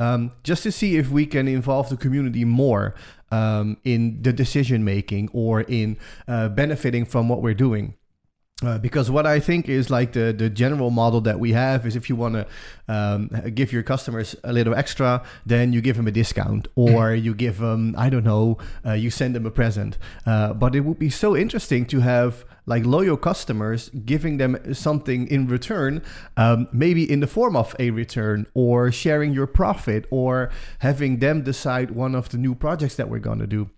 um, 0.00 0.32
just 0.42 0.64
to 0.64 0.72
see 0.72 0.96
if 0.96 1.10
we 1.10 1.24
can 1.24 1.46
involve 1.46 1.88
the 1.88 1.96
community 1.96 2.44
more 2.44 2.96
um, 3.30 3.76
in 3.84 4.22
the 4.22 4.32
decision 4.32 4.82
making 4.84 5.30
or 5.32 5.60
in 5.60 5.98
uh, 6.26 6.48
benefiting 6.48 7.04
from 7.04 7.28
what 7.28 7.42
we're 7.42 7.54
doing. 7.54 7.94
Uh, 8.62 8.78
because 8.78 9.10
what 9.10 9.26
I 9.26 9.40
think 9.40 9.68
is 9.68 9.90
like 9.90 10.12
the, 10.12 10.32
the 10.32 10.48
general 10.48 10.90
model 10.90 11.20
that 11.22 11.40
we 11.40 11.52
have 11.52 11.84
is 11.84 11.96
if 11.96 12.08
you 12.08 12.16
want 12.16 12.34
to 12.34 12.46
um, 12.88 13.28
give 13.54 13.72
your 13.72 13.82
customers 13.82 14.36
a 14.44 14.52
little 14.52 14.74
extra, 14.74 15.22
then 15.44 15.72
you 15.72 15.80
give 15.80 15.96
them 15.96 16.06
a 16.06 16.12
discount 16.12 16.68
or 16.76 17.14
you 17.14 17.34
give 17.34 17.58
them, 17.58 17.94
I 17.98 18.08
don't 18.08 18.24
know, 18.24 18.58
uh, 18.86 18.92
you 18.92 19.10
send 19.10 19.34
them 19.34 19.46
a 19.46 19.50
present. 19.50 19.98
Uh, 20.26 20.52
but 20.52 20.74
it 20.74 20.80
would 20.80 20.98
be 20.98 21.10
so 21.10 21.36
interesting 21.36 21.86
to 21.86 22.00
have 22.00 22.44
like 22.66 22.86
loyal 22.86 23.16
customers 23.16 23.90
giving 24.04 24.36
them 24.36 24.56
something 24.72 25.26
in 25.26 25.48
return, 25.48 26.02
um, 26.36 26.68
maybe 26.72 27.10
in 27.10 27.18
the 27.20 27.26
form 27.26 27.56
of 27.56 27.74
a 27.80 27.90
return 27.90 28.46
or 28.54 28.92
sharing 28.92 29.32
your 29.32 29.48
profit 29.48 30.06
or 30.10 30.50
having 30.78 31.18
them 31.18 31.42
decide 31.42 31.90
one 31.90 32.14
of 32.14 32.28
the 32.28 32.38
new 32.38 32.54
projects 32.54 32.94
that 32.94 33.08
we're 33.08 33.18
going 33.18 33.40
to 33.40 33.46
do. 33.46 33.68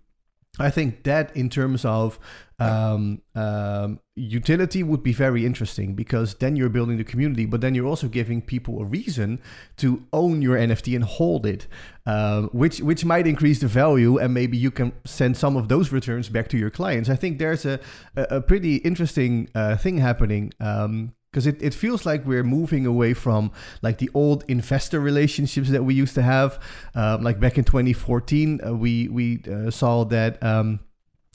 I 0.59 0.69
think 0.69 1.03
that 1.03 1.35
in 1.35 1.49
terms 1.49 1.83
of 1.83 2.19
um, 2.59 3.21
um, 3.35 3.99
utility 4.15 4.81
would 4.83 5.03
be 5.03 5.11
very 5.11 5.45
interesting 5.45 5.93
because 5.93 6.35
then 6.35 6.55
you're 6.55 6.69
building 6.69 6.97
the 6.97 7.03
community, 7.03 7.45
but 7.45 7.59
then 7.59 7.75
you're 7.75 7.87
also 7.87 8.07
giving 8.07 8.41
people 8.41 8.81
a 8.81 8.85
reason 8.85 9.41
to 9.77 10.03
own 10.13 10.41
your 10.41 10.57
NFT 10.57 10.95
and 10.95 11.03
hold 11.03 11.45
it, 11.45 11.67
um, 12.05 12.49
which 12.53 12.79
which 12.79 13.03
might 13.03 13.27
increase 13.27 13.59
the 13.59 13.67
value, 13.67 14.17
and 14.17 14.33
maybe 14.33 14.57
you 14.57 14.71
can 14.71 14.93
send 15.03 15.35
some 15.35 15.57
of 15.57 15.67
those 15.67 15.91
returns 15.91 16.29
back 16.29 16.47
to 16.49 16.57
your 16.57 16.69
clients. 16.69 17.09
I 17.09 17.15
think 17.15 17.39
there's 17.39 17.65
a 17.65 17.79
a, 18.15 18.37
a 18.37 18.41
pretty 18.41 18.77
interesting 18.77 19.49
uh, 19.53 19.75
thing 19.75 19.97
happening. 19.97 20.53
Um, 20.61 21.13
because 21.35 21.47
it, 21.47 21.61
it 21.61 21.73
feels 21.73 22.05
like 22.05 22.25
we're 22.25 22.45
moving 22.45 22.85
away 22.85 23.13
from 23.13 23.51
like 23.81 23.97
the 23.97 24.09
old 24.13 24.45
investor 24.47 25.01
relationships 25.01 25.69
that 25.69 25.83
we 25.83 25.93
used 25.93 26.15
to 26.15 26.21
have 26.21 26.57
um, 26.95 27.23
like 27.23 27.41
back 27.41 27.57
in 27.57 27.65
2014 27.65 28.61
uh, 28.65 28.73
we 28.73 29.09
we 29.09 29.41
uh, 29.51 29.69
saw 29.69 30.05
that 30.05 30.41
um, 30.41 30.79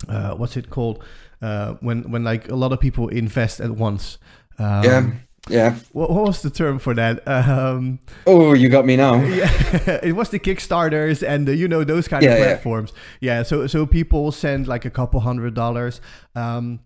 uh, 0.09 0.33
what's 0.37 0.57
it 0.57 0.71
called 0.71 1.05
uh, 1.43 1.75
when 1.81 2.11
when 2.11 2.25
like 2.25 2.49
a 2.51 2.55
lot 2.55 2.73
of 2.73 2.81
people 2.81 3.09
invest 3.09 3.61
at 3.61 3.73
once. 3.73 4.17
Um, 4.59 4.85
yeah. 4.85 5.11
Yeah. 5.49 5.75
What, 5.93 6.11
what, 6.11 6.27
was 6.27 6.43
the 6.43 6.51
term 6.51 6.79
for 6.79 6.93
that? 6.95 7.27
Um, 7.27 7.99
oh, 8.27 8.53
you 8.53 8.69
got 8.69 8.85
me 8.85 8.97
now. 8.97 9.15
Yeah, 9.25 10.01
it 10.03 10.15
was 10.15 10.29
the 10.29 10.39
Kickstarters 10.39 11.27
and 11.27 11.49
the, 11.49 11.57
you 11.57 11.67
know 11.67 11.83
those 11.83 12.09
kind 12.09 12.23
yeah, 12.23 12.33
of 12.33 12.39
platforms. 12.39 12.93
Yeah. 13.21 13.39
yeah. 13.39 13.43
So 13.43 13.67
so 13.67 13.87
people 13.87 14.33
send 14.33 14.69
like 14.69 14.85
a 14.85 14.91
couple 14.91 15.21
hundred 15.21 15.55
dollars. 15.55 16.01
Um, 16.35 16.81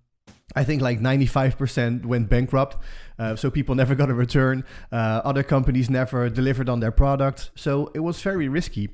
I 0.54 0.62
think 0.64 0.82
like 0.82 1.00
ninety 1.00 1.26
five 1.26 1.58
percent 1.58 2.06
went 2.06 2.28
bankrupt. 2.28 2.76
Uh, 3.18 3.36
so 3.36 3.50
people 3.50 3.74
never 3.74 3.94
got 4.02 4.10
a 4.10 4.14
return. 4.14 4.64
Uh, 4.92 5.20
other 5.24 5.42
companies 5.42 5.90
never 5.90 6.28
delivered 6.28 6.68
on 6.68 6.80
their 6.80 6.92
product. 6.92 7.50
So 7.54 7.90
it 7.94 8.00
was 8.00 8.20
very 8.20 8.48
risky. 8.48 8.90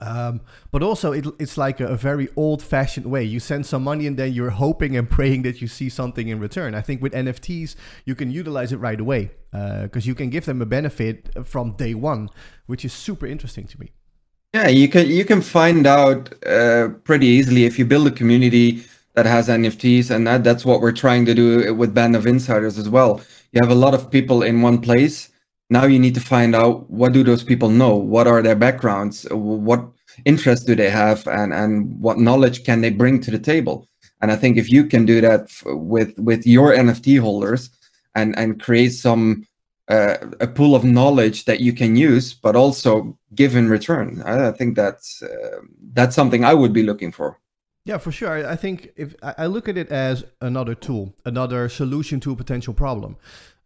Um, 0.00 0.40
but 0.70 0.82
also, 0.82 1.12
it, 1.12 1.26
it's 1.38 1.56
like 1.56 1.78
a, 1.80 1.86
a 1.86 1.96
very 1.96 2.28
old 2.36 2.62
fashioned 2.62 3.06
way. 3.06 3.22
You 3.22 3.38
send 3.38 3.66
some 3.66 3.84
money 3.84 4.06
and 4.06 4.16
then 4.16 4.32
you're 4.32 4.50
hoping 4.50 4.96
and 4.96 5.08
praying 5.18 5.42
that 5.42 5.60
you 5.60 5.68
see 5.68 5.88
something 5.88 6.28
in 6.28 6.40
return. 6.40 6.74
I 6.74 6.80
think 6.80 7.02
with 7.02 7.12
NFTs, 7.12 7.76
you 8.04 8.14
can 8.14 8.30
utilize 8.30 8.72
it 8.72 8.78
right 8.78 8.98
away 8.98 9.30
because 9.52 10.06
uh, 10.06 10.08
you 10.08 10.14
can 10.14 10.30
give 10.30 10.46
them 10.46 10.60
a 10.62 10.66
benefit 10.66 11.30
from 11.44 11.72
day 11.72 11.94
one, 11.94 12.28
which 12.66 12.84
is 12.84 12.92
super 12.92 13.26
interesting 13.26 13.66
to 13.66 13.80
me. 13.80 13.92
Yeah, 14.52 14.68
you 14.68 14.88
can 14.88 15.08
you 15.08 15.24
can 15.24 15.42
find 15.42 15.84
out 15.84 16.32
uh, 16.46 16.88
pretty 17.02 17.26
easily 17.26 17.64
if 17.64 17.76
you 17.76 17.84
build 17.84 18.06
a 18.06 18.12
community 18.12 18.84
that 19.14 19.26
has 19.26 19.48
NFTs, 19.48 20.10
and 20.10 20.26
that, 20.26 20.44
that's 20.44 20.64
what 20.64 20.80
we're 20.80 20.92
trying 20.92 21.24
to 21.26 21.34
do 21.34 21.74
with 21.74 21.94
Band 21.94 22.16
of 22.16 22.26
Insiders 22.26 22.78
as 22.78 22.88
well. 22.88 23.20
You 23.52 23.60
have 23.62 23.70
a 23.70 23.74
lot 23.74 23.94
of 23.94 24.10
people 24.10 24.42
in 24.42 24.62
one 24.62 24.80
place. 24.80 25.30
Now 25.70 25.84
you 25.86 25.98
need 25.98 26.14
to 26.14 26.20
find 26.20 26.54
out 26.54 26.90
what 26.90 27.12
do 27.12 27.24
those 27.24 27.44
people 27.44 27.70
know? 27.70 27.94
What 27.94 28.26
are 28.26 28.42
their 28.42 28.56
backgrounds? 28.56 29.26
What 29.30 29.86
interests 30.24 30.64
do 30.66 30.74
they 30.74 30.90
have? 30.90 31.26
And 31.26 31.54
and 31.54 31.98
what 32.00 32.18
knowledge 32.18 32.64
can 32.64 32.80
they 32.80 32.90
bring 32.90 33.20
to 33.20 33.30
the 33.30 33.38
table? 33.38 33.88
And 34.24 34.32
i 34.32 34.36
think 34.36 34.56
if 34.56 34.70
you 34.70 34.86
can 34.86 35.04
do 35.04 35.20
that 35.20 35.50
with 35.66 36.18
with 36.18 36.46
your 36.46 36.72
nft 36.72 37.20
holders 37.20 37.68
and 38.14 38.34
and 38.38 38.62
create 38.62 38.94
some 38.94 39.46
uh, 39.90 40.16
a 40.40 40.46
pool 40.46 40.74
of 40.74 40.82
knowledge 40.82 41.44
that 41.44 41.60
you 41.60 41.74
can 41.74 41.94
use 41.94 42.32
but 42.32 42.56
also 42.56 43.18
give 43.34 43.54
in 43.54 43.68
return 43.68 44.22
i, 44.24 44.48
I 44.48 44.52
think 44.52 44.76
that's 44.76 45.22
uh, 45.22 45.60
that's 45.92 46.16
something 46.16 46.42
i 46.42 46.54
would 46.54 46.72
be 46.72 46.82
looking 46.82 47.12
for 47.12 47.38
yeah, 47.84 47.98
for 47.98 48.10
sure. 48.10 48.48
I 48.48 48.56
think 48.56 48.90
if 48.96 49.14
I 49.22 49.46
look 49.46 49.68
at 49.68 49.76
it 49.76 49.90
as 49.90 50.24
another 50.40 50.74
tool, 50.74 51.14
another 51.26 51.68
solution 51.68 52.18
to 52.20 52.32
a 52.32 52.36
potential 52.36 52.72
problem. 52.72 53.16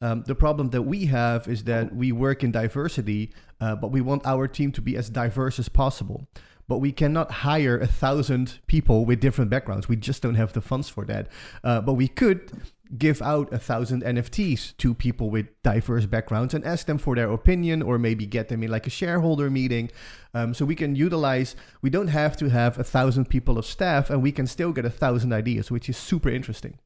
Um, 0.01 0.25
the 0.27 0.35
problem 0.35 0.71
that 0.71 0.83
we 0.83 1.07
have 1.07 1.47
is 1.47 1.65
that 1.65 1.95
we 1.95 2.11
work 2.13 2.43
in 2.43 2.51
diversity, 2.51 3.33
uh, 3.61 3.77
but 3.77 3.91
we 3.93 4.01
want 4.01 4.27
our 4.27 4.49
team 4.49 4.73
to 4.73 4.81
be 4.81 4.97
as 4.97 5.09
diverse 5.09 5.59
as 5.59 5.69
possible. 5.69 6.29
But 6.67 6.79
we 6.79 6.93
cannot 6.93 7.31
hire 7.31 7.79
a 7.79 7.87
thousand 7.87 8.59
people 8.67 9.07
with 9.07 9.21
different 9.21 9.51
backgrounds. 9.51 9.89
We 9.89 9.97
just 9.97 10.21
don't 10.21 10.35
have 10.35 10.53
the 10.53 10.61
funds 10.61 10.89
for 10.89 11.05
that. 11.07 11.29
Uh, 11.65 11.81
but 11.81 11.95
we 11.95 12.09
could 12.09 12.53
give 12.97 13.21
out 13.21 13.53
a 13.53 13.59
thousand 13.59 14.03
NFTs 14.03 14.77
to 14.79 14.95
people 14.95 15.31
with 15.31 15.47
diverse 15.63 16.07
backgrounds 16.07 16.55
and 16.55 16.65
ask 16.65 16.87
them 16.87 16.99
for 16.99 17.15
their 17.15 17.31
opinion 17.31 17.83
or 17.83 17.99
maybe 17.99 18.25
get 18.25 18.49
them 18.49 18.63
in 18.63 18.71
like 18.71 18.87
a 18.87 18.91
shareholder 18.91 19.51
meeting. 19.51 19.91
Um, 20.33 20.55
so 20.55 20.65
we 20.65 20.75
can 20.75 20.95
utilize, 20.95 21.57
we 21.83 21.91
don't 21.91 22.09
have 22.09 22.37
to 22.39 22.49
have 22.49 22.79
a 22.79 22.85
thousand 22.85 23.29
people 23.29 23.59
of 23.59 23.67
staff 23.67 24.09
and 24.09 24.23
we 24.23 24.33
can 24.33 24.47
still 24.47 24.73
get 24.73 24.85
a 24.85 24.91
thousand 24.91 25.33
ideas, 25.33 25.71
which 25.71 25.89
is 25.89 25.97
super 25.97 26.31
interesting. 26.31 26.79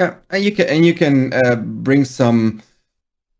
Yeah, 0.00 0.16
and 0.30 0.42
you 0.42 0.50
can 0.50 0.66
and 0.66 0.84
you 0.84 0.92
can 0.92 1.32
uh, 1.32 1.54
bring 1.54 2.04
some 2.04 2.62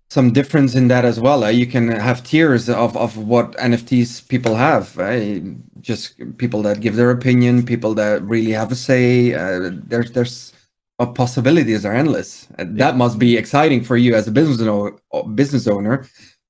some 0.09 0.33
difference 0.33 0.77
in 0.77 0.87
that 0.89 1.05
as 1.05 1.19
well. 1.19 1.51
You 1.51 1.67
can 1.67 1.89
have 1.89 2.23
tiers 2.23 2.69
of, 2.69 2.97
of 2.97 3.17
what 3.17 3.53
NFTs 3.57 4.29
people 4.29 4.55
have. 4.55 4.97
Uh, 4.97 5.41
just 5.81 6.15
people 6.39 6.63
that 6.63 6.81
give 6.81 6.95
their 6.95 7.11
opinion, 7.11 7.67
people 7.67 7.95
that 7.95 8.23
really 8.23 8.53
have 8.53 8.71
a 8.71 8.77
say. 8.77 9.35
Uh, 9.35 9.71
there's 9.73 10.13
there's 10.13 10.54
uh, 10.99 11.07
possibilities 11.07 11.85
are 11.85 11.95
endless. 11.95 12.49
Uh, 12.59 12.65
that 12.69 12.97
must 12.97 13.19
be 13.19 13.37
exciting 13.37 13.83
for 13.83 13.97
you 13.97 14.15
as 14.15 14.29
a 14.29 14.31
business 14.31 14.61
owner, 14.61 14.97
business 15.35 15.67
owner 15.67 16.07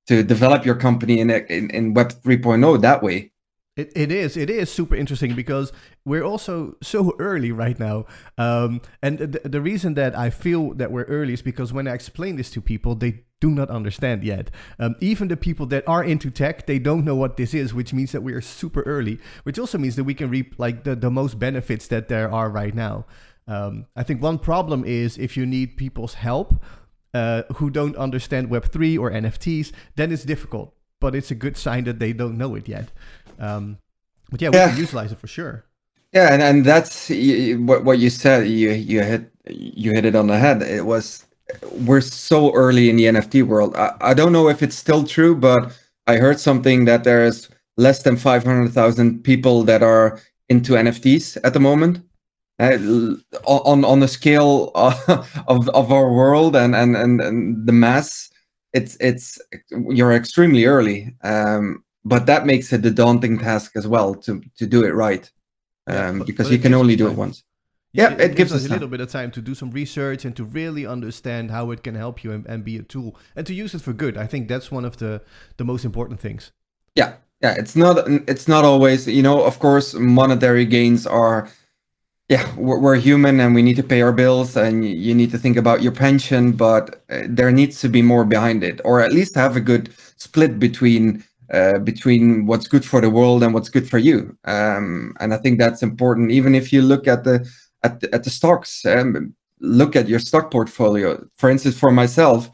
to 0.06 0.22
develop 0.22 0.64
your 0.64 0.74
company 0.74 1.20
in, 1.20 1.30
in, 1.30 1.70
in 1.70 1.94
Web 1.94 2.12
3.0 2.12 2.80
that 2.82 3.02
way. 3.02 3.30
It, 3.76 3.90
it 3.96 4.12
is 4.12 4.36
it 4.36 4.50
is 4.50 4.70
super 4.70 4.94
interesting 4.94 5.34
because 5.34 5.72
we're 6.04 6.22
also 6.22 6.76
so 6.80 7.12
early 7.18 7.50
right 7.50 7.76
now 7.76 8.06
um, 8.38 8.80
and 9.02 9.18
the, 9.18 9.40
the 9.48 9.60
reason 9.60 9.94
that 9.94 10.16
i 10.16 10.30
feel 10.30 10.74
that 10.74 10.92
we're 10.92 11.02
early 11.06 11.32
is 11.32 11.42
because 11.42 11.72
when 11.72 11.88
i 11.88 11.92
explain 11.92 12.36
this 12.36 12.52
to 12.52 12.60
people 12.60 12.94
they 12.94 13.24
do 13.40 13.50
not 13.50 13.70
understand 13.70 14.22
yet 14.22 14.48
um, 14.78 14.94
even 15.00 15.26
the 15.26 15.36
people 15.36 15.66
that 15.66 15.82
are 15.88 16.04
into 16.04 16.30
tech 16.30 16.66
they 16.66 16.78
don't 16.78 17.04
know 17.04 17.16
what 17.16 17.36
this 17.36 17.52
is 17.52 17.74
which 17.74 17.92
means 17.92 18.12
that 18.12 18.22
we 18.22 18.32
are 18.32 18.40
super 18.40 18.82
early 18.82 19.18
which 19.42 19.58
also 19.58 19.76
means 19.76 19.96
that 19.96 20.04
we 20.04 20.14
can 20.14 20.30
reap 20.30 20.54
like 20.56 20.84
the, 20.84 20.94
the 20.94 21.10
most 21.10 21.40
benefits 21.40 21.88
that 21.88 22.06
there 22.06 22.30
are 22.30 22.48
right 22.50 22.76
now 22.76 23.04
um, 23.46 23.86
i 23.96 24.02
think 24.02 24.22
one 24.22 24.38
problem 24.38 24.84
is 24.84 25.18
if 25.18 25.36
you 25.36 25.46
need 25.46 25.76
people's 25.76 26.14
help 26.14 26.54
uh, 27.14 27.42
who 27.56 27.70
don't 27.70 27.96
understand 27.96 28.48
web3 28.48 28.98
or 28.98 29.10
nfts 29.10 29.72
then 29.96 30.12
it's 30.12 30.24
difficult 30.24 30.74
but 31.00 31.14
it's 31.14 31.30
a 31.30 31.34
good 31.34 31.56
sign 31.56 31.84
that 31.84 31.98
they 31.98 32.12
don't 32.12 32.36
know 32.36 32.54
it 32.54 32.68
yet 32.68 32.90
um, 33.38 33.78
but 34.30 34.40
yeah, 34.40 34.50
we 34.50 34.56
yeah. 34.56 34.70
can 34.70 34.78
utilize 34.78 35.12
it 35.12 35.18
for 35.18 35.26
sure. 35.26 35.64
Yeah, 36.12 36.32
and, 36.32 36.42
and 36.42 36.64
that's 36.64 37.08
what 37.08 37.84
what 37.84 37.98
you 37.98 38.10
said. 38.10 38.48
You 38.48 38.70
you 38.70 39.02
hit 39.02 39.30
you 39.46 39.92
hit 39.92 40.04
it 40.04 40.14
on 40.14 40.28
the 40.28 40.38
head. 40.38 40.62
It 40.62 40.86
was 40.86 41.26
we're 41.72 42.00
so 42.00 42.52
early 42.54 42.88
in 42.88 42.96
the 42.96 43.04
NFT 43.04 43.42
world. 43.42 43.74
I, 43.76 43.94
I 44.00 44.14
don't 44.14 44.32
know 44.32 44.48
if 44.48 44.62
it's 44.62 44.76
still 44.76 45.04
true, 45.04 45.34
but 45.34 45.76
I 46.06 46.16
heard 46.16 46.40
something 46.40 46.84
that 46.86 47.04
there's 47.04 47.48
less 47.76 48.02
than 48.02 48.16
five 48.16 48.44
hundred 48.44 48.72
thousand 48.72 49.24
people 49.24 49.64
that 49.64 49.82
are 49.82 50.20
into 50.48 50.72
NFTs 50.72 51.38
at 51.44 51.52
the 51.52 51.60
moment. 51.60 52.00
Uh, 52.60 53.16
on 53.46 53.84
on 53.84 54.00
the 54.00 54.08
scale 54.08 54.70
of 55.48 55.68
of 55.68 55.92
our 55.92 56.12
world 56.12 56.54
and 56.54 56.74
and 56.76 56.96
and, 56.96 57.20
and 57.20 57.66
the 57.66 57.72
mass, 57.72 58.30
it's 58.72 58.96
it's 59.00 59.40
you're 59.88 60.12
extremely 60.12 60.64
early. 60.64 61.16
Um, 61.22 61.84
but 62.04 62.26
that 62.26 62.46
makes 62.46 62.72
it 62.72 62.86
a 62.86 62.90
daunting 62.90 63.38
task 63.38 63.72
as 63.76 63.88
well 63.88 64.14
to 64.14 64.40
to 64.56 64.66
do 64.66 64.84
it 64.84 64.94
right 64.94 65.30
um, 65.86 66.18
yeah, 66.18 66.24
because 66.24 66.50
you 66.50 66.58
can 66.58 66.74
only 66.74 66.96
do 66.96 67.08
it 67.08 67.16
once 67.16 67.42
yeah, 67.94 68.12
it, 68.14 68.20
it, 68.32 68.36
gives, 68.36 68.52
us 68.52 68.66
a 68.66 68.68
little 68.68 68.88
bit 68.88 69.00
of 69.00 69.08
time 69.08 69.30
to 69.30 69.40
do 69.40 69.54
some 69.54 69.70
research 69.70 70.24
and 70.24 70.34
to 70.34 70.42
really 70.42 70.84
understand 70.84 71.52
how 71.52 71.70
it 71.70 71.84
can 71.84 71.94
help 71.94 72.24
you 72.24 72.32
and, 72.32 72.44
and, 72.46 72.64
be 72.64 72.76
a 72.76 72.82
tool 72.82 73.16
and 73.36 73.46
to 73.46 73.54
use 73.54 73.72
it 73.72 73.82
for 73.82 73.92
good. 73.92 74.16
I 74.16 74.26
think 74.26 74.48
that's 74.48 74.68
one 74.72 74.84
of 74.84 74.96
the 74.96 75.22
the 75.58 75.64
most 75.64 75.84
important 75.84 76.18
things. 76.18 76.50
Yeah, 76.96 77.14
yeah. 77.40 77.54
It's 77.56 77.76
not 77.76 77.98
it's 78.28 78.48
not 78.48 78.64
always 78.64 79.06
you 79.06 79.22
know. 79.22 79.44
Of 79.44 79.60
course, 79.60 79.94
monetary 79.94 80.66
gains 80.66 81.06
are. 81.06 81.48
Yeah, 82.30 82.54
we're, 82.56 82.96
human 82.96 83.38
and 83.40 83.54
we 83.54 83.60
need 83.60 83.76
to 83.76 83.82
pay 83.82 84.00
our 84.00 84.12
bills 84.12 84.56
and 84.56 84.82
you 84.82 85.14
need 85.14 85.30
to 85.32 85.38
think 85.38 85.58
about 85.58 85.82
your 85.82 85.92
pension, 85.92 86.52
but 86.52 87.04
uh, 87.10 87.24
there 87.28 87.52
needs 87.52 87.80
to 87.82 87.88
be 87.88 88.00
more 88.00 88.24
behind 88.24 88.64
it, 88.64 88.80
or 88.82 89.00
at 89.02 89.12
least 89.12 89.34
have 89.34 89.56
a 89.56 89.60
good 89.60 89.92
split 90.16 90.58
between 90.58 91.22
uh, 91.52 91.78
between 91.80 92.46
what's 92.46 92.66
good 92.66 92.84
for 92.84 93.02
the 93.02 93.10
world 93.10 93.42
and 93.42 93.52
what's 93.52 93.68
good 93.68 93.88
for 93.88 93.98
you. 93.98 94.34
Um, 94.46 95.14
and 95.20 95.34
I 95.34 95.36
think 95.36 95.58
that's 95.58 95.82
important. 95.82 96.30
Even 96.30 96.54
if 96.54 96.72
you 96.72 96.80
look 96.80 97.06
at 97.06 97.24
the 97.24 97.46
at 97.82 98.00
the, 98.00 98.14
at 98.14 98.24
the 98.24 98.30
stocks, 98.30 98.86
um, 98.86 99.34
look 99.60 99.94
at 99.94 100.08
your 100.08 100.18
stock 100.18 100.50
portfolio. 100.50 101.22
For 101.36 101.50
instance, 101.50 101.78
for 101.78 101.90
myself, 101.90 102.48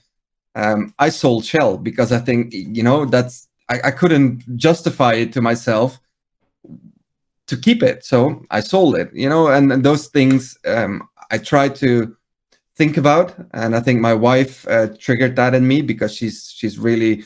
um, 0.56 0.92
I 0.98 1.10
sold 1.10 1.44
Shell 1.44 1.78
because 1.78 2.10
I 2.10 2.18
think 2.18 2.52
you 2.52 2.82
know 2.82 3.04
that's 3.04 3.46
I, 3.68 3.80
I 3.84 3.90
couldn't 3.92 4.56
justify 4.56 5.14
it 5.14 5.32
to 5.34 5.40
myself 5.40 6.00
to 7.50 7.56
keep 7.56 7.82
it, 7.82 8.04
so 8.04 8.42
I 8.50 8.60
sold 8.60 8.96
it. 8.96 9.10
You 9.12 9.28
know, 9.28 9.48
and, 9.48 9.72
and 9.72 9.84
those 9.84 10.08
things 10.08 10.56
um, 10.66 11.08
I 11.30 11.38
try 11.38 11.68
to 11.68 12.16
think 12.76 12.96
about, 12.96 13.34
and 13.52 13.76
I 13.76 13.80
think 13.80 14.00
my 14.00 14.14
wife 14.14 14.66
uh, 14.68 14.88
triggered 14.98 15.36
that 15.36 15.54
in 15.54 15.68
me 15.68 15.82
because 15.82 16.14
she's 16.14 16.52
she's 16.56 16.78
really 16.78 17.24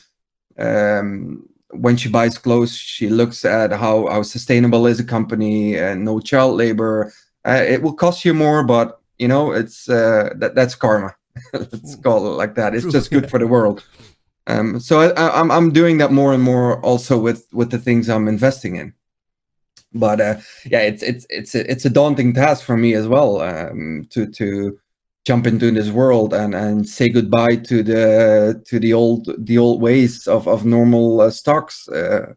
um, 0.58 1.48
when 1.74 1.96
she 1.96 2.08
buys 2.08 2.38
clothes, 2.38 2.76
she 2.76 3.08
looks 3.08 3.44
at 3.44 3.72
how, 3.72 4.06
how 4.06 4.22
sustainable 4.22 4.86
is 4.86 5.00
a 5.00 5.04
company 5.04 5.76
and 5.76 6.04
no 6.04 6.20
child 6.20 6.56
labor. 6.56 7.12
Uh, 7.46 7.64
it 7.66 7.82
will 7.82 7.94
cost 7.94 8.24
you 8.24 8.32
more, 8.32 8.64
but 8.64 9.00
you 9.18 9.28
know 9.28 9.52
it's 9.52 9.88
uh, 9.88 10.30
that 10.36 10.54
that's 10.54 10.74
karma. 10.74 11.14
Let's 11.52 11.96
call 11.96 12.26
it 12.26 12.36
like 12.36 12.54
that. 12.54 12.74
It's 12.74 12.90
just 12.90 13.10
good 13.10 13.28
for 13.32 13.38
the 13.38 13.46
world. 13.46 13.84
Um, 14.46 14.80
so 14.80 15.00
I, 15.00 15.40
I'm 15.40 15.50
I'm 15.50 15.72
doing 15.72 15.98
that 15.98 16.12
more 16.12 16.32
and 16.32 16.42
more 16.42 16.80
also 16.80 17.18
with 17.18 17.46
with 17.52 17.70
the 17.70 17.78
things 17.78 18.08
I'm 18.08 18.28
investing 18.28 18.76
in. 18.76 18.94
But 19.94 20.20
uh, 20.20 20.36
yeah, 20.64 20.80
it's 20.80 21.02
it's 21.02 21.26
it's 21.30 21.54
a, 21.54 21.70
it's 21.70 21.84
a 21.84 21.90
daunting 21.90 22.34
task 22.34 22.64
for 22.64 22.76
me 22.76 22.94
as 22.94 23.06
well 23.08 23.40
um, 23.40 24.06
to 24.10 24.26
to 24.26 24.78
jump 25.24 25.46
into 25.46 25.70
this 25.70 25.90
world 25.90 26.34
and 26.34 26.54
and 26.54 26.88
say 26.88 27.08
goodbye 27.08 27.56
to 27.56 27.82
the 27.82 28.62
to 28.66 28.78
the 28.78 28.92
old 28.92 29.28
the 29.46 29.58
old 29.58 29.80
ways 29.80 30.26
of 30.26 30.46
of 30.48 30.64
normal 30.64 31.20
uh, 31.20 31.30
stocks. 31.30 31.88
Uh, 31.88 32.34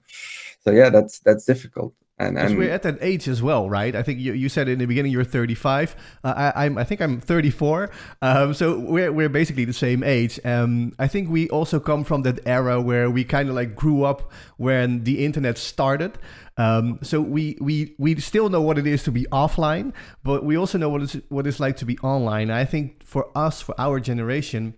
so 0.62 0.72
yeah, 0.72 0.90
that's 0.90 1.20
that's 1.20 1.46
difficult. 1.46 1.94
And, 2.20 2.36
and 2.38 2.58
we're 2.58 2.72
at 2.72 2.82
that 2.82 2.98
age 3.00 3.28
as 3.28 3.44
well, 3.44 3.70
right? 3.70 3.96
I 3.96 4.02
think 4.02 4.20
you, 4.20 4.34
you 4.34 4.50
said 4.50 4.68
in 4.68 4.80
the 4.80 4.86
beginning 4.86 5.12
you're 5.12 5.24
35. 5.24 5.96
Uh, 6.24 6.52
I, 6.56 6.66
I'm 6.66 6.76
I 6.78 6.84
think 6.84 7.00
I'm 7.00 7.22
34. 7.22 7.92
Um, 8.24 8.56
so 8.56 8.80
we're 8.80 9.12
we're 9.12 9.30
basically 9.30 9.66
the 9.66 9.74
same 9.74 10.04
age. 10.04 10.40
Um, 10.44 10.94
I 10.98 11.08
think 11.08 11.30
we 11.30 11.48
also 11.50 11.80
come 11.80 12.04
from 12.04 12.24
that 12.24 12.40
era 12.48 12.82
where 12.82 13.12
we 13.12 13.24
kind 13.24 13.50
of 13.50 13.56
like 13.56 13.76
grew 13.76 14.04
up 14.04 14.32
when 14.58 15.04
the 15.04 15.24
internet 15.24 15.60
started. 15.60 16.18
Um, 16.58 16.98
so 17.04 17.22
we, 17.22 17.56
we 17.62 17.94
we 18.00 18.20
still 18.20 18.50
know 18.50 18.62
what 18.62 18.80
it 18.80 18.88
is 18.88 19.04
to 19.04 19.12
be 19.12 19.26
offline, 19.32 19.94
but 20.24 20.44
we 20.44 20.58
also 20.58 20.80
know 20.80 20.90
what 20.90 21.04
it's 21.04 21.18
what 21.30 21.46
it's 21.46 21.60
like 21.60 21.78
to 21.78 21.86
be 21.86 22.00
online. 22.00 22.50
I 22.50 22.66
think 22.66 23.06
for 23.06 23.30
us, 23.38 23.62
for 23.62 23.76
our 23.80 24.00
generation, 24.00 24.76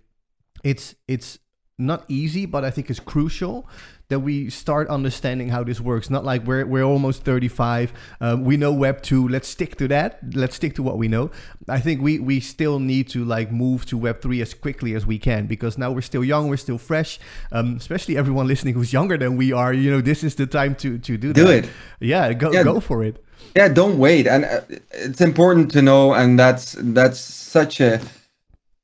it's 0.62 0.94
it's 1.08 1.38
not 1.80 2.04
easy, 2.08 2.46
but 2.46 2.64
I 2.64 2.70
think 2.70 2.90
it's 2.90 3.00
crucial 3.00 3.68
that 4.10 4.20
we 4.20 4.50
start 4.50 4.88
understanding 4.88 5.48
how 5.48 5.64
this 5.64 5.80
works. 5.80 6.10
Not 6.10 6.24
like 6.24 6.44
we're 6.44 6.66
we're 6.66 6.84
almost 6.84 7.22
35, 7.22 7.92
um, 8.20 8.44
we 8.44 8.56
know 8.56 8.72
Web 8.72 9.02
2. 9.02 9.28
Let's 9.28 9.48
stick 9.48 9.76
to 9.76 9.88
that. 9.88 10.18
Let's 10.34 10.56
stick 10.56 10.74
to 10.74 10.82
what 10.82 10.98
we 10.98 11.08
know. 11.08 11.30
I 11.68 11.80
think 11.80 12.02
we 12.02 12.18
we 12.18 12.40
still 12.40 12.78
need 12.78 13.08
to 13.10 13.24
like 13.24 13.50
move 13.50 13.86
to 13.86 13.96
Web 13.96 14.20
3 14.20 14.42
as 14.42 14.52
quickly 14.52 14.94
as 14.94 15.06
we 15.06 15.18
can 15.18 15.46
because 15.46 15.78
now 15.78 15.90
we're 15.92 16.02
still 16.02 16.24
young, 16.24 16.48
we're 16.48 16.56
still 16.56 16.78
fresh. 16.78 17.18
Um, 17.52 17.76
especially 17.76 18.18
everyone 18.18 18.46
listening 18.46 18.74
who's 18.74 18.92
younger 18.92 19.16
than 19.16 19.36
we 19.36 19.52
are. 19.52 19.72
You 19.72 19.90
know, 19.90 20.00
this 20.00 20.22
is 20.22 20.34
the 20.34 20.46
time 20.46 20.74
to 20.76 20.98
to 20.98 21.16
do, 21.16 21.32
do 21.32 21.44
that. 21.44 21.64
it. 21.64 21.70
Yeah, 22.00 22.32
go 22.32 22.52
yeah. 22.52 22.64
go 22.64 22.80
for 22.80 23.02
it. 23.04 23.24
Yeah, 23.56 23.68
don't 23.68 23.98
wait. 23.98 24.26
And 24.26 24.44
uh, 24.44 24.60
it's 24.92 25.20
important 25.20 25.70
to 25.72 25.82
know, 25.82 26.14
and 26.14 26.38
that's 26.38 26.76
that's 26.78 27.20
such 27.20 27.80
a 27.80 28.00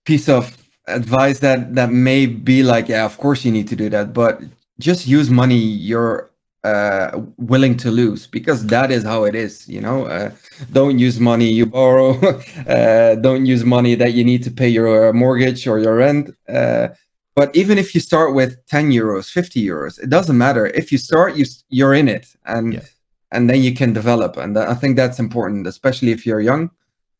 piece 0.04 0.28
of 0.28 0.56
advice 0.88 1.40
that 1.40 1.75
that 1.75 1.90
may 1.90 2.26
be 2.26 2.62
like 2.62 2.88
yeah 2.88 3.05
of 3.05 3.19
course 3.19 3.45
you 3.45 3.50
need 3.50 3.66
to 3.69 3.76
do 3.76 3.88
that 3.88 4.12
but 4.12 4.40
just 4.78 5.07
use 5.07 5.31
money 5.31 5.57
you're 5.57 6.31
uh, 6.64 7.21
willing 7.37 7.76
to 7.76 7.93
lose 7.93 8.26
because 8.26 8.66
that 8.66 8.90
is 8.90 9.05
how 9.05 9.23
it 9.23 9.37
is 9.37 9.69
you 9.69 9.81
know? 9.81 10.07
Uh, 10.07 10.31
don't 10.73 10.99
use 10.99 11.21
money 11.21 11.49
you 11.49 11.64
borrow 11.64 12.11
uh, 12.69 13.14
don't 13.16 13.47
use 13.47 13.64
money 13.64 13.95
that 13.95 14.14
you 14.14 14.25
need 14.25 14.43
to 14.43 14.50
pay 14.50 14.69
your 14.69 15.12
mortgage 15.12 15.66
or 15.69 15.78
your 15.78 15.97
rent 15.97 16.31
uh, 16.49 16.88
but 17.37 17.55
even 17.55 17.78
if 17.78 17.95
you 17.95 18.00
start 18.00 18.35
with 18.35 18.64
10 18.66 18.90
euros 18.90 19.31
50 19.31 19.64
euros 19.64 20.00
it 20.02 20.11
doesn't 20.11 20.38
matter. 20.38 20.66
If 20.66 20.90
you 20.90 20.99
start 20.99 21.37
you 21.37 21.45
you're 21.69 21.95
in 21.95 22.09
it 22.09 22.26
and 22.47 22.75
yes. 22.75 22.95
and 23.31 23.49
then 23.49 23.62
you 23.62 23.73
can 23.75 23.93
develop 23.93 24.37
and 24.37 24.59
i 24.59 24.75
think 24.75 24.97
that's 24.97 25.21
important 25.21 25.66
especially 25.66 26.11
if 26.11 26.26
you're 26.26 26.40
young. 26.40 26.71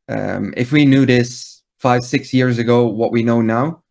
Um, 0.09 0.55
if 0.57 0.73
we 0.73 0.85
knew 0.85 1.05
this 1.07 1.56
five 1.87 2.05
six 2.05 2.35
years 2.39 2.59
ago 2.59 2.87
what 3.01 3.11
we 3.13 3.23
know 3.23 3.41
now 3.41 3.83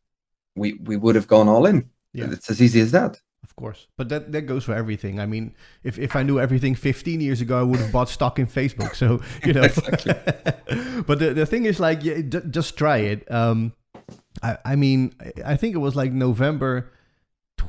we 0.55 0.67
we 0.89 0.95
would 0.97 1.15
have 1.15 1.27
gone 1.27 1.47
all 1.47 1.65
in 1.65 1.77
yeah. 2.13 2.31
it's 2.31 2.49
as 2.49 2.61
easy 2.61 2.81
as 2.81 2.91
that 2.91 3.21
of 3.45 3.55
course, 3.55 3.87
but 3.95 4.09
that 4.09 4.31
that 4.31 4.47
goes 4.47 4.63
for 4.65 4.73
everything. 4.73 5.19
I 5.19 5.27
mean, 5.27 5.53
if 5.83 5.99
if 5.99 6.15
I 6.15 6.23
knew 6.23 6.39
everything 6.39 6.73
15 6.73 7.21
years 7.21 7.41
ago, 7.41 7.59
I 7.59 7.61
would 7.61 7.79
have 7.79 7.91
bought 7.91 8.09
stock 8.09 8.39
in 8.39 8.47
Facebook. 8.47 8.95
So 8.95 9.21
you 9.45 9.53
know. 9.57 9.61
but 11.07 11.19
the 11.19 11.33
the 11.33 11.45
thing 11.45 11.65
is, 11.65 11.79
like, 11.79 12.03
yeah, 12.03 12.21
just 12.49 12.75
try 12.75 12.97
it. 12.97 13.31
Um, 13.31 13.71
I 14.41 14.57
I 14.65 14.75
mean, 14.75 15.13
I 15.45 15.55
think 15.57 15.75
it 15.75 15.77
was 15.77 15.95
like 15.95 16.11
November 16.11 16.91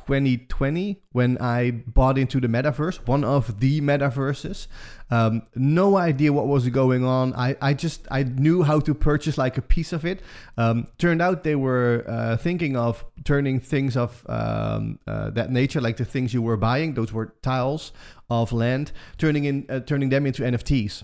2020 0.05 1.01
when 1.11 1.37
I 1.39 1.71
bought 1.71 2.17
into 2.17 2.39
the 2.39 2.47
metaverse, 2.47 3.07
one 3.07 3.23
of 3.23 3.59
the 3.59 3.81
metaverses. 3.81 4.67
Um, 5.09 5.43
no 5.55 5.97
idea 5.97 6.33
what 6.33 6.47
was 6.47 6.67
going 6.69 7.05
on. 7.05 7.33
I, 7.33 7.55
I 7.61 7.73
just 7.73 8.07
I 8.11 8.23
knew 8.23 8.63
how 8.63 8.79
to 8.81 8.93
purchase 8.93 9.37
like 9.37 9.57
a 9.57 9.61
piece 9.61 9.93
of 9.93 10.05
it. 10.05 10.21
Um, 10.57 10.87
turned 10.97 11.21
out 11.21 11.43
they 11.43 11.55
were 11.55 12.03
uh, 12.07 12.37
thinking 12.37 12.75
of 12.75 13.05
turning 13.23 13.59
things 13.59 13.95
of 13.95 14.25
um, 14.29 14.99
uh, 15.07 15.29
that 15.31 15.51
nature, 15.51 15.81
like 15.81 15.97
the 15.97 16.05
things 16.05 16.33
you 16.33 16.41
were 16.41 16.57
buying, 16.57 16.93
those 16.93 17.13
were 17.13 17.33
tiles 17.41 17.91
of 18.29 18.51
land, 18.51 18.91
turning 19.17 19.45
in 19.45 19.65
uh, 19.69 19.79
turning 19.79 20.09
them 20.09 20.25
into 20.25 20.43
NFTs. 20.43 21.03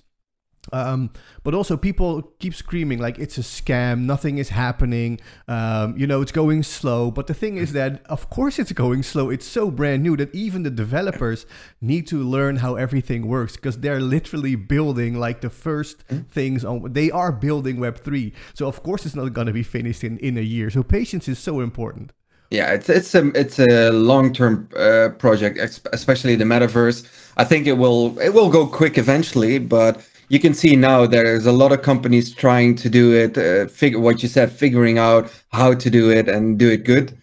Um, 0.72 1.10
but 1.44 1.54
also 1.54 1.76
people 1.76 2.22
keep 2.40 2.56
screaming 2.56 3.00
like 3.00 3.20
it's 3.20 3.38
a 3.38 3.42
scam 3.42 4.06
nothing 4.06 4.38
is 4.38 4.50
happening 4.50 5.20
um, 5.50 5.98
you 5.98 6.08
know 6.08 6.22
it's 6.22 6.32
going 6.32 6.64
slow. 6.64 7.12
But 7.12 7.28
the 7.28 7.34
thing 7.34 7.58
is 7.58 7.74
that 7.74 8.02
of 8.06 8.30
course 8.30 8.60
it's 8.60 8.72
going 8.72 9.04
slow. 9.04 9.30
It's 9.30 9.46
so 9.46 9.70
brand 9.70 10.04
new 10.04 10.16
that 10.18 10.34
even 10.34 10.64
the 10.64 10.70
developers 10.70 11.46
need 11.82 12.08
to 12.08 12.18
learn 12.18 12.58
how 12.58 12.76
everything 12.76 13.28
works 13.28 13.56
because 13.58 13.80
they're 13.80 14.00
literally 14.00 14.56
building 14.56 15.20
like 15.20 15.42
the 15.42 15.50
first 15.50 16.08
mm. 16.08 16.26
things 16.30 16.64
on 16.64 16.94
they 16.94 17.12
are 17.12 17.32
building 17.32 17.80
web 17.80 17.98
3 18.00 18.32
so 18.54 18.68
of 18.68 18.84
course 18.84 19.06
it's 19.06 19.16
not 19.16 19.34
going 19.34 19.48
to 19.48 19.54
be 19.54 19.64
finished 19.64 20.04
in 20.04 20.18
in 20.20 20.38
a 20.38 20.42
year. 20.42 20.70
So 20.70 20.82
patience 20.82 21.28
is 21.28 21.40
so 21.40 21.60
important. 21.60 22.14
Yeah 22.50 22.72
it's 22.72 22.88
it's 22.88 23.14
a 23.16 23.28
it's 23.38 23.60
a 23.60 23.92
long-term 23.92 24.70
uh, 24.78 25.10
project 25.18 25.58
especially 25.92 26.36
the 26.36 26.46
metaverse. 26.46 27.06
I 27.36 27.44
think 27.44 27.68
it 27.68 27.74
will 27.74 28.18
it 28.20 28.34
will 28.34 28.50
go 28.50 28.66
quick 28.66 28.98
eventually 28.98 29.60
but 29.60 30.02
you 30.34 30.40
can 30.40 30.56
see 30.56 30.76
now 30.76 31.06
there's 31.06 31.46
a 31.46 31.52
lot 31.52 31.72
of 31.72 31.84
companies 31.84 32.34
trying 32.34 32.76
to 32.76 32.90
do 32.90 33.14
it, 33.14 33.38
uh, 33.38 33.68
figure 33.68 34.00
what 34.00 34.24
you 34.24 34.28
said, 34.28 34.52
figuring 34.52 34.98
out 34.98 35.32
how 35.50 35.76
to 35.76 35.90
do 35.92 36.10
it 36.10 36.28
and 36.28 36.58
do 36.58 36.72
it 36.72 36.86
good. 36.86 37.16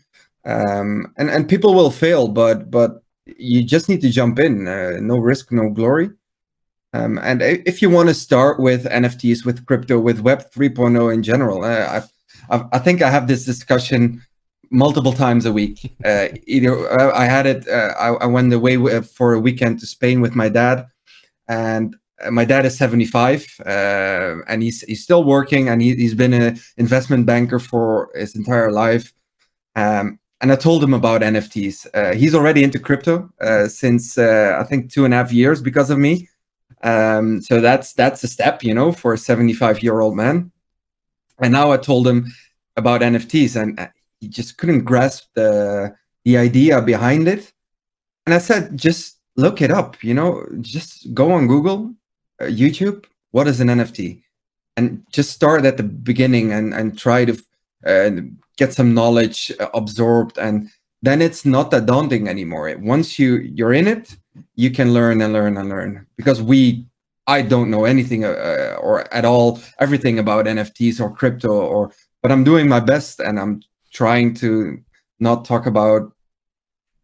Um, 0.44 1.12
and 1.18 1.28
and 1.28 1.48
people 1.48 1.74
will 1.74 1.90
fail, 1.90 2.28
but 2.28 2.70
but 2.70 3.02
you 3.26 3.64
just 3.64 3.88
need 3.88 4.00
to 4.02 4.10
jump 4.10 4.38
in. 4.38 4.68
Uh, 4.68 4.98
no 5.00 5.18
risk, 5.18 5.50
no 5.50 5.70
glory. 5.70 6.10
Um, 6.92 7.18
and 7.22 7.42
if 7.42 7.82
you 7.82 7.90
want 7.90 8.08
to 8.10 8.14
start 8.14 8.60
with 8.60 8.84
NFTs, 8.84 9.44
with 9.44 9.66
crypto, 9.66 9.98
with 9.98 10.20
Web 10.20 10.42
3.0 10.52 11.14
in 11.14 11.22
general, 11.22 11.64
uh, 11.64 12.02
I, 12.48 12.64
I 12.72 12.78
think 12.78 13.02
I 13.02 13.10
have 13.10 13.26
this 13.26 13.44
discussion 13.44 14.22
multiple 14.70 15.12
times 15.12 15.46
a 15.46 15.52
week. 15.52 15.96
Uh, 16.04 16.28
either 16.46 16.72
uh, 17.00 17.12
I 17.16 17.26
had 17.26 17.46
it, 17.46 17.68
uh, 17.68 17.92
I, 17.98 18.08
I, 18.24 18.26
went 18.26 18.52
away 18.52 18.76
for 19.02 19.34
a 19.34 19.40
weekend 19.40 19.78
to 19.80 19.86
Spain 19.86 20.20
with 20.20 20.34
my 20.34 20.48
dad, 20.48 20.86
and 21.48 21.94
my 22.30 22.44
dad 22.44 22.66
is 22.66 22.76
75 22.76 23.46
uh, 23.64 24.36
and 24.48 24.62
he's 24.62 24.82
he's 24.82 25.02
still 25.02 25.24
working 25.24 25.68
and 25.68 25.80
he, 25.80 26.02
has 26.02 26.14
been 26.14 26.34
an 26.34 26.60
investment 26.76 27.26
banker 27.26 27.58
for 27.58 28.10
his 28.14 28.34
entire 28.34 28.70
life. 28.70 29.12
Um, 29.76 30.18
and 30.42 30.50
i 30.50 30.56
told 30.56 30.82
him 30.82 30.94
about 30.94 31.20
nfts 31.20 31.86
uh, 31.94 32.14
he's 32.14 32.34
already 32.34 32.64
into 32.64 32.78
crypto 32.78 33.30
uh, 33.40 33.68
since 33.68 34.16
uh, 34.16 34.56
i 34.58 34.64
think 34.64 34.90
two 34.90 35.04
and 35.04 35.14
a 35.14 35.16
half 35.16 35.32
years 35.32 35.62
because 35.62 35.90
of 35.90 35.98
me. 35.98 36.28
Um, 36.82 37.42
so 37.42 37.60
that's 37.60 37.92
that's 37.92 38.24
a 38.24 38.28
step 38.28 38.62
you 38.62 38.74
know 38.74 38.90
for 38.90 39.12
a 39.12 39.18
75 39.18 39.82
year 39.82 40.00
old 40.00 40.16
man. 40.16 40.50
And 41.40 41.52
now 41.52 41.72
i 41.72 41.76
told 41.76 42.06
him 42.06 42.26
about 42.76 43.02
nfts 43.02 43.60
and 43.60 43.78
uh, 43.78 43.88
he 44.20 44.28
just 44.28 44.58
couldn't 44.58 44.84
grasp 44.84 45.28
the 45.34 45.94
the 46.24 46.36
idea 46.36 46.80
behind 46.82 47.28
it. 47.28 47.52
And 48.26 48.34
i 48.34 48.38
said 48.38 48.76
just 48.76 49.20
look 49.36 49.62
it 49.62 49.70
up 49.70 50.02
you 50.02 50.14
know 50.14 50.44
just 50.60 51.12
go 51.14 51.32
on 51.32 51.46
google 51.46 51.80
uh, 51.86 51.99
YouTube, 52.46 53.04
what 53.30 53.48
is 53.48 53.60
an 53.60 53.68
NFT? 53.68 54.22
And 54.76 55.04
just 55.12 55.30
start 55.30 55.64
at 55.64 55.76
the 55.76 55.82
beginning 55.82 56.52
and, 56.52 56.72
and 56.72 56.98
try 56.98 57.24
to 57.24 57.38
uh, 57.86 58.10
get 58.56 58.72
some 58.72 58.94
knowledge 58.94 59.52
uh, 59.58 59.68
absorbed. 59.74 60.38
And 60.38 60.70
then 61.02 61.22
it's 61.22 61.44
not 61.44 61.70
that 61.70 61.86
daunting 61.86 62.28
anymore. 62.28 62.74
Once 62.78 63.18
you, 63.18 63.36
you're 63.36 63.72
in 63.72 63.88
it, 63.88 64.16
you 64.54 64.70
can 64.70 64.92
learn 64.92 65.20
and 65.20 65.32
learn 65.32 65.56
and 65.56 65.68
learn. 65.68 66.06
Because 66.16 66.42
we, 66.42 66.86
I 67.26 67.42
don't 67.42 67.70
know 67.70 67.84
anything 67.84 68.24
uh, 68.24 68.76
or 68.80 69.12
at 69.14 69.24
all, 69.24 69.60
everything 69.78 70.18
about 70.18 70.46
NFTs 70.46 71.00
or 71.00 71.14
crypto 71.14 71.52
or, 71.52 71.92
but 72.22 72.32
I'm 72.32 72.44
doing 72.44 72.68
my 72.68 72.80
best 72.80 73.20
and 73.20 73.38
I'm 73.38 73.62
trying 73.92 74.34
to 74.34 74.78
not 75.18 75.44
talk 75.44 75.66
about, 75.66 76.12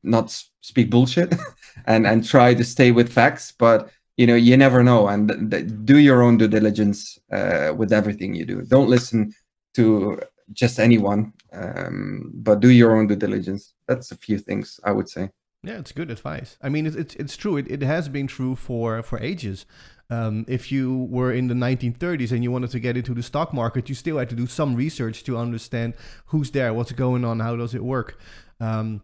not 0.02 0.30
speak 0.60 0.90
bullshit 0.90 1.34
and, 1.86 2.06
and 2.06 2.24
try 2.24 2.54
to 2.54 2.64
stay 2.64 2.90
with 2.92 3.12
facts. 3.12 3.52
But 3.56 3.90
you 4.16 4.26
know 4.26 4.34
you 4.34 4.56
never 4.56 4.82
know 4.82 5.08
and 5.08 5.28
th- 5.28 5.50
th- 5.50 5.84
do 5.84 5.98
your 5.98 6.22
own 6.22 6.38
due 6.38 6.48
diligence 6.48 7.18
uh, 7.32 7.72
with 7.76 7.92
everything 7.92 8.34
you 8.34 8.44
do. 8.44 8.62
Don't 8.62 8.88
listen 8.88 9.32
to 9.74 10.18
just 10.52 10.78
anyone 10.78 11.32
um, 11.52 12.30
but 12.34 12.60
do 12.60 12.70
your 12.70 12.96
own 12.96 13.06
due 13.06 13.16
diligence. 13.16 13.74
That's 13.88 14.10
a 14.12 14.16
few 14.16 14.38
things 14.38 14.80
i 14.84 14.92
would 14.92 15.08
say. 15.08 15.30
Yeah 15.62 15.78
it's 15.78 15.92
good 15.92 16.10
advice. 16.10 16.56
I 16.62 16.68
mean 16.68 16.86
it's, 16.86 16.96
it's, 16.96 17.14
it's 17.16 17.36
true. 17.36 17.56
It, 17.56 17.70
it 17.70 17.82
has 17.82 18.08
been 18.08 18.26
true 18.26 18.56
for 18.56 19.02
for 19.02 19.18
ages. 19.20 19.66
Um, 20.08 20.44
if 20.46 20.70
you 20.70 21.08
were 21.10 21.32
in 21.32 21.48
the 21.48 21.54
1930s 21.54 22.30
and 22.30 22.44
you 22.44 22.52
wanted 22.52 22.70
to 22.70 22.78
get 22.78 22.96
into 22.96 23.12
the 23.12 23.24
stock 23.24 23.52
market 23.52 23.88
you 23.88 23.94
still 23.96 24.18
had 24.18 24.30
to 24.30 24.36
do 24.36 24.46
some 24.46 24.76
research 24.76 25.24
to 25.24 25.36
understand 25.36 25.94
who's 26.26 26.52
there 26.52 26.72
what's 26.72 26.92
going 26.92 27.24
on 27.24 27.40
how 27.40 27.56
does 27.56 27.74
it 27.74 27.84
work. 27.84 28.18
Um, 28.58 29.02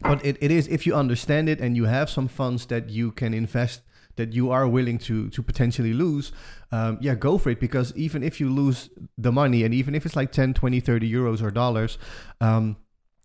but 0.00 0.24
it, 0.24 0.38
it 0.40 0.50
is 0.50 0.68
if 0.68 0.86
you 0.86 0.94
understand 0.94 1.48
it 1.48 1.60
and 1.60 1.76
you 1.76 1.84
have 1.84 2.08
some 2.08 2.28
funds 2.28 2.66
that 2.66 2.88
you 2.88 3.10
can 3.10 3.34
invest 3.34 3.82
that 4.16 4.32
you 4.32 4.50
are 4.50 4.66
willing 4.66 4.98
to 4.98 5.28
to 5.30 5.42
potentially 5.42 5.92
lose 5.92 6.32
um, 6.72 6.98
yeah 7.00 7.14
go 7.14 7.38
for 7.38 7.50
it. 7.50 7.60
Because 7.60 7.94
even 7.96 8.22
if 8.22 8.40
you 8.40 8.48
lose 8.50 8.90
the 9.18 9.32
money 9.32 9.64
and 9.64 9.74
even 9.74 9.94
if 9.94 10.06
it's 10.06 10.16
like 10.16 10.32
10 10.32 10.54
20 10.54 10.80
30 10.80 11.10
euros 11.10 11.42
or 11.42 11.50
dollars 11.50 11.98
um, 12.40 12.76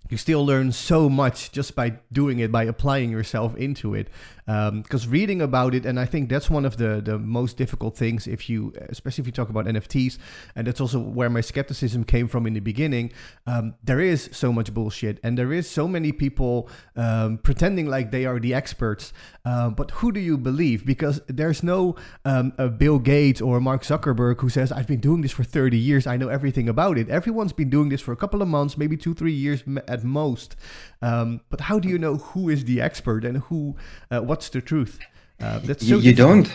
you 0.10 0.18
still 0.18 0.46
learn 0.46 0.72
so 0.72 1.10
much 1.10 1.52
just 1.52 1.76
by 1.76 2.00
doing 2.12 2.40
it, 2.40 2.52
by 2.52 2.64
applying 2.64 3.12
yourself 3.12 3.56
into 3.56 3.94
it. 3.94 4.10
Because 4.46 5.06
um, 5.06 5.12
reading 5.12 5.44
about 5.44 5.76
it, 5.76 5.86
and 5.86 6.00
I 6.00 6.06
think 6.06 6.28
that's 6.28 6.50
one 6.50 6.66
of 6.66 6.78
the, 6.78 7.02
the 7.02 7.20
most 7.20 7.56
difficult 7.56 7.96
things 7.96 8.26
if 8.26 8.50
you, 8.50 8.74
especially 8.90 9.22
if 9.22 9.28
you 9.28 9.32
talk 9.32 9.50
about 9.50 9.66
NFTs, 9.66 10.18
and 10.56 10.66
that's 10.66 10.82
also 10.82 11.00
where 11.00 11.30
my 11.30 11.42
skepticism 11.42 12.04
came 12.04 12.28
from 12.28 12.48
in 12.48 12.54
the 12.54 12.60
beginning. 12.60 13.12
Um, 13.46 13.76
there 13.84 14.00
is 14.00 14.28
so 14.32 14.52
much 14.52 14.74
bullshit, 14.74 15.20
and 15.22 15.38
there 15.38 15.54
is 15.54 15.70
so 15.70 15.88
many 15.88 16.12
people 16.12 16.68
um, 16.96 17.38
pretending 17.38 17.86
like 17.86 18.10
they 18.10 18.26
are 18.26 18.40
the 18.40 18.56
experts. 18.56 19.14
Uh, 19.46 19.70
but 19.70 19.92
who 19.92 20.12
do 20.12 20.20
you 20.20 20.36
believe? 20.36 20.84
Because 20.84 21.22
there's 21.28 21.62
no 21.62 21.96
um, 22.26 22.52
Bill 22.78 22.98
Gates 22.98 23.42
or 23.42 23.60
Mark 23.60 23.84
Zuckerberg 23.84 24.42
who 24.42 24.50
says, 24.50 24.72
I've 24.72 24.88
been 24.88 25.00
doing 25.00 25.22
this 25.22 25.32
for 25.32 25.44
30 25.44 25.78
years, 25.78 26.08
I 26.08 26.18
know 26.18 26.30
everything 26.30 26.68
about 26.68 26.98
it. 26.98 27.08
Everyone's 27.08 27.54
been 27.54 27.70
doing 27.70 27.90
this 27.90 28.02
for 28.02 28.14
a 28.14 28.18
couple 28.18 28.42
of 28.42 28.48
months, 28.48 28.80
maybe 28.80 28.98
two, 28.98 29.14
three 29.14 29.34
years 29.34 29.64
at 29.88 29.99
most. 30.04 30.56
Um, 31.02 31.42
but 31.50 31.62
how 31.62 31.80
do 31.80 31.90
you 31.90 31.98
know 31.98 32.18
who 32.18 32.50
is 32.50 32.66
the 32.66 32.82
expert 32.82 33.24
and 33.26 33.38
who, 33.38 33.76
uh, 34.12 34.22
what's 34.22 34.50
the 34.50 34.62
truth? 34.62 35.00
Uh, 35.42 35.60
that's 35.60 35.88
so 35.88 35.96
you, 35.96 36.00
you 36.00 36.14
don't. 36.14 36.52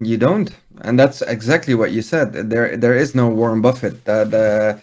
You 0.00 0.16
don't, 0.16 0.50
and 0.80 0.98
that's 0.98 1.22
exactly 1.22 1.74
what 1.74 1.92
you 1.92 2.02
said. 2.02 2.32
There, 2.50 2.76
there 2.76 2.96
is 2.96 3.14
no 3.14 3.28
Warren 3.28 3.60
Buffett 3.60 4.04
that 4.06 4.34
uh, 4.34 4.80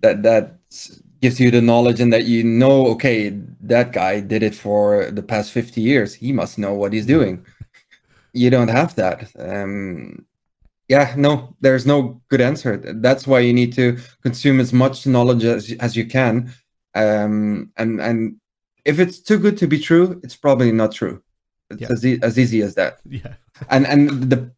that 0.00 0.22
that 0.22 0.58
gives 1.20 1.38
you 1.38 1.50
the 1.50 1.60
knowledge 1.60 2.00
and 2.00 2.10
that 2.14 2.24
you 2.24 2.42
know. 2.42 2.86
Okay, 2.86 3.28
that 3.60 3.92
guy 3.92 4.20
did 4.20 4.42
it 4.42 4.54
for 4.54 5.10
the 5.10 5.22
past 5.22 5.52
fifty 5.52 5.82
years. 5.82 6.14
He 6.14 6.32
must 6.32 6.58
know 6.58 6.72
what 6.72 6.94
he's 6.94 7.04
doing. 7.04 7.44
You 8.32 8.48
don't 8.48 8.68
have 8.68 8.94
that. 8.96 9.30
Um, 9.38 10.24
yeah, 10.88 11.14
no, 11.16 11.54
there's 11.60 11.86
no 11.86 12.22
good 12.28 12.40
answer. 12.40 12.76
That's 12.76 13.26
why 13.26 13.40
you 13.40 13.52
need 13.52 13.74
to 13.74 13.98
consume 14.22 14.60
as 14.60 14.72
much 14.72 15.06
knowledge 15.06 15.44
as 15.44 15.72
as 15.78 15.94
you 15.94 16.06
can 16.06 16.52
um, 16.94 17.72
and 17.76 18.00
and 18.00 18.36
if 18.84 18.98
it's 18.98 19.18
too 19.18 19.38
good 19.38 19.56
to 19.58 19.66
be 19.66 19.78
true, 19.78 20.20
it's 20.22 20.36
probably 20.36 20.72
not 20.72 20.92
true. 20.92 21.22
It's 21.70 21.80
yeah. 21.80 21.88
as, 21.90 22.06
e- 22.06 22.18
as 22.22 22.38
easy 22.38 22.62
as 22.62 22.74
that. 22.74 23.00
Yeah. 23.08 23.34
And 23.70 23.86
and 23.86 24.30
the 24.30 24.50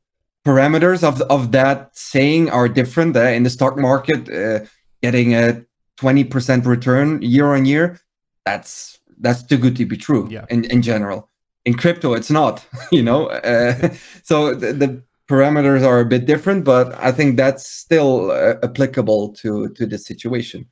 parameters 0.44 1.03
of 1.05 1.20
of 1.22 1.53
that 1.53 1.96
saying 1.96 2.51
are 2.51 2.68
different. 2.68 3.16
Uh, 3.16 3.20
in 3.20 3.42
the 3.42 3.51
stock 3.51 3.77
market, 3.77 4.29
uh, 4.31 4.64
getting 5.03 5.35
a 5.35 5.62
twenty 5.96 6.25
percent 6.25 6.64
return 6.64 7.20
year 7.20 7.55
on 7.55 7.66
year, 7.66 8.01
that's 8.46 8.99
that's 9.18 9.42
too 9.42 9.59
good 9.59 9.77
to 9.77 9.85
be 9.85 9.96
true. 9.96 10.29
Yeah. 10.31 10.46
In 10.49 10.64
in 10.64 10.81
general, 10.81 11.29
in 11.66 11.75
crypto, 11.75 12.14
it's 12.14 12.31
not. 12.31 12.64
You 12.90 13.03
know, 13.03 13.27
uh, 13.27 13.94
so 14.22 14.55
the, 14.55 14.72
the 14.72 15.03
parameters 15.29 15.85
are 15.85 16.01
a 16.01 16.07
bit 16.07 16.25
different, 16.25 16.64
but 16.64 16.94
I 16.99 17.12
think 17.12 17.37
that's 17.37 17.68
still 17.68 18.31
uh, 18.31 18.55
applicable 18.62 19.35
to 19.40 19.68
to 19.70 19.87
the 19.87 19.99
situation 19.99 20.66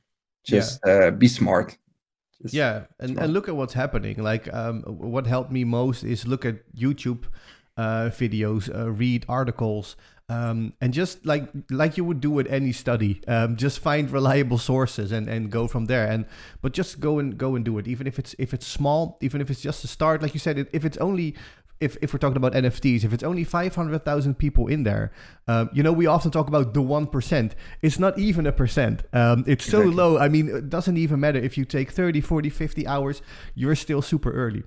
just 0.45 0.79
yeah. 0.85 0.93
uh, 0.93 1.11
be 1.11 1.27
smart 1.27 1.77
just 2.41 2.53
yeah 2.53 2.83
and, 2.99 3.11
smart. 3.11 3.23
and 3.25 3.33
look 3.33 3.47
at 3.47 3.55
what's 3.55 3.73
happening 3.73 4.21
like 4.21 4.51
um, 4.53 4.81
what 4.83 5.25
helped 5.27 5.51
me 5.51 5.63
most 5.63 6.03
is 6.03 6.27
look 6.27 6.45
at 6.45 6.55
youtube 6.75 7.23
uh, 7.77 8.09
videos 8.09 8.73
uh, 8.73 8.89
read 8.91 9.25
articles 9.27 9.95
um, 10.27 10.73
and 10.81 10.93
just 10.93 11.25
like 11.25 11.47
like 11.69 11.97
you 11.97 12.03
would 12.03 12.19
do 12.19 12.31
with 12.31 12.47
any 12.47 12.71
study 12.71 13.21
um, 13.27 13.55
just 13.55 13.79
find 13.79 14.09
reliable 14.09 14.57
sources 14.57 15.11
and, 15.11 15.29
and 15.29 15.51
go 15.51 15.67
from 15.67 15.85
there 15.85 16.07
and 16.07 16.25
but 16.61 16.73
just 16.73 16.99
go 16.99 17.19
and 17.19 17.37
go 17.37 17.55
and 17.55 17.63
do 17.63 17.77
it 17.77 17.87
even 17.87 18.07
if 18.07 18.17
it's 18.17 18.33
if 18.39 18.53
it's 18.53 18.65
small 18.65 19.17
even 19.21 19.39
if 19.39 19.51
it's 19.51 19.61
just 19.61 19.83
a 19.83 19.87
start 19.87 20.21
like 20.23 20.33
you 20.33 20.39
said 20.39 20.67
if 20.71 20.83
it's 20.83 20.97
only 20.97 21.35
if, 21.85 21.97
if 22.01 22.11
we're 22.11 22.19
talking 22.19 22.37
about 22.37 22.53
NFTs, 22.53 23.03
if 23.03 23.13
it's 23.13 23.23
only 23.23 23.43
500,000 23.43 24.35
people 24.35 24.67
in 24.67 24.83
there, 24.83 25.11
um, 25.47 25.69
you 25.71 25.83
know, 25.83 25.93
we 25.93 26.07
often 26.07 26.31
talk 26.31 26.47
about 26.47 26.73
the 26.73 26.81
1%. 26.81 27.51
It's 27.81 27.99
not 27.99 28.17
even 28.17 28.47
a 28.47 28.51
percent. 28.51 29.03
Um, 29.13 29.43
it's 29.47 29.65
exactly. 29.65 29.91
so 29.91 29.95
low. 29.95 30.17
I 30.17 30.27
mean, 30.27 30.49
it 30.49 30.69
doesn't 30.69 30.97
even 30.97 31.19
matter 31.19 31.39
if 31.39 31.57
you 31.57 31.65
take 31.65 31.91
30, 31.91 32.21
40, 32.21 32.49
50 32.49 32.87
hours, 32.87 33.21
you're 33.53 33.75
still 33.75 34.01
super 34.01 34.31
early. 34.31 34.63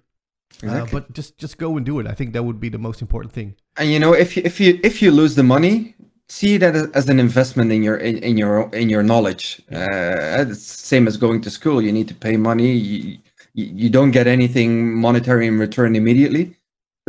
Uh, 0.62 0.68
exactly. 0.68 0.81
Uh, 0.81 1.00
but 1.00 1.12
just 1.12 1.37
just 1.37 1.59
go 1.59 1.76
and 1.76 1.85
do 1.85 1.98
it. 2.00 2.07
I 2.07 2.14
think 2.14 2.33
that 2.33 2.42
would 2.42 2.59
be 2.59 2.70
the 2.70 2.78
most 2.78 3.02
important 3.02 3.35
thing. 3.35 3.54
And 3.76 3.92
you 3.92 3.98
know, 3.98 4.14
if 4.14 4.35
you, 4.35 4.42
if 4.46 4.59
you 4.59 4.81
if 4.83 5.02
you 5.02 5.11
lose 5.11 5.35
the 5.35 5.42
money, 5.42 5.94
see 6.28 6.57
that 6.57 6.74
as 6.94 7.09
an 7.11 7.20
investment 7.20 7.70
in 7.70 7.83
your 7.83 7.96
in, 7.98 8.16
in 8.18 8.38
your 8.38 8.74
in 8.74 8.88
your 8.88 9.02
knowledge. 9.02 9.61
Uh, 9.70 10.48
it's 10.48 10.62
same 10.62 11.07
as 11.07 11.18
going 11.18 11.42
to 11.42 11.50
school. 11.50 11.83
You 11.83 11.92
need 11.92 12.09
to 12.09 12.14
pay 12.14 12.38
money. 12.38 12.72
You, 12.72 13.18
you 13.52 13.90
don't 13.90 14.11
get 14.11 14.26
anything 14.26 14.94
monetary 14.94 15.46
in 15.46 15.59
return 15.59 15.96
immediately 15.96 16.57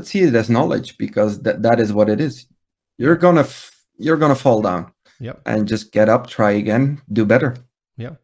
see 0.05 0.21
it 0.21 0.35
as 0.35 0.49
knowledge 0.49 0.97
because 0.97 1.41
that, 1.43 1.63
that 1.63 1.79
is 1.79 1.91
what 1.93 2.09
it 2.09 2.19
is. 2.21 2.45
You're 2.97 3.17
gonna 3.17 3.41
f- 3.41 3.85
you're 3.97 4.17
gonna 4.17 4.35
fall 4.35 4.61
down. 4.61 4.91
Yep. 5.21 5.41
and 5.45 5.67
just 5.67 5.91
get 5.91 6.07
up 6.07 6.27
try 6.27 6.51
again 6.51 7.01
do 7.11 7.25
better. 7.25 7.57
Yeah 7.97 8.15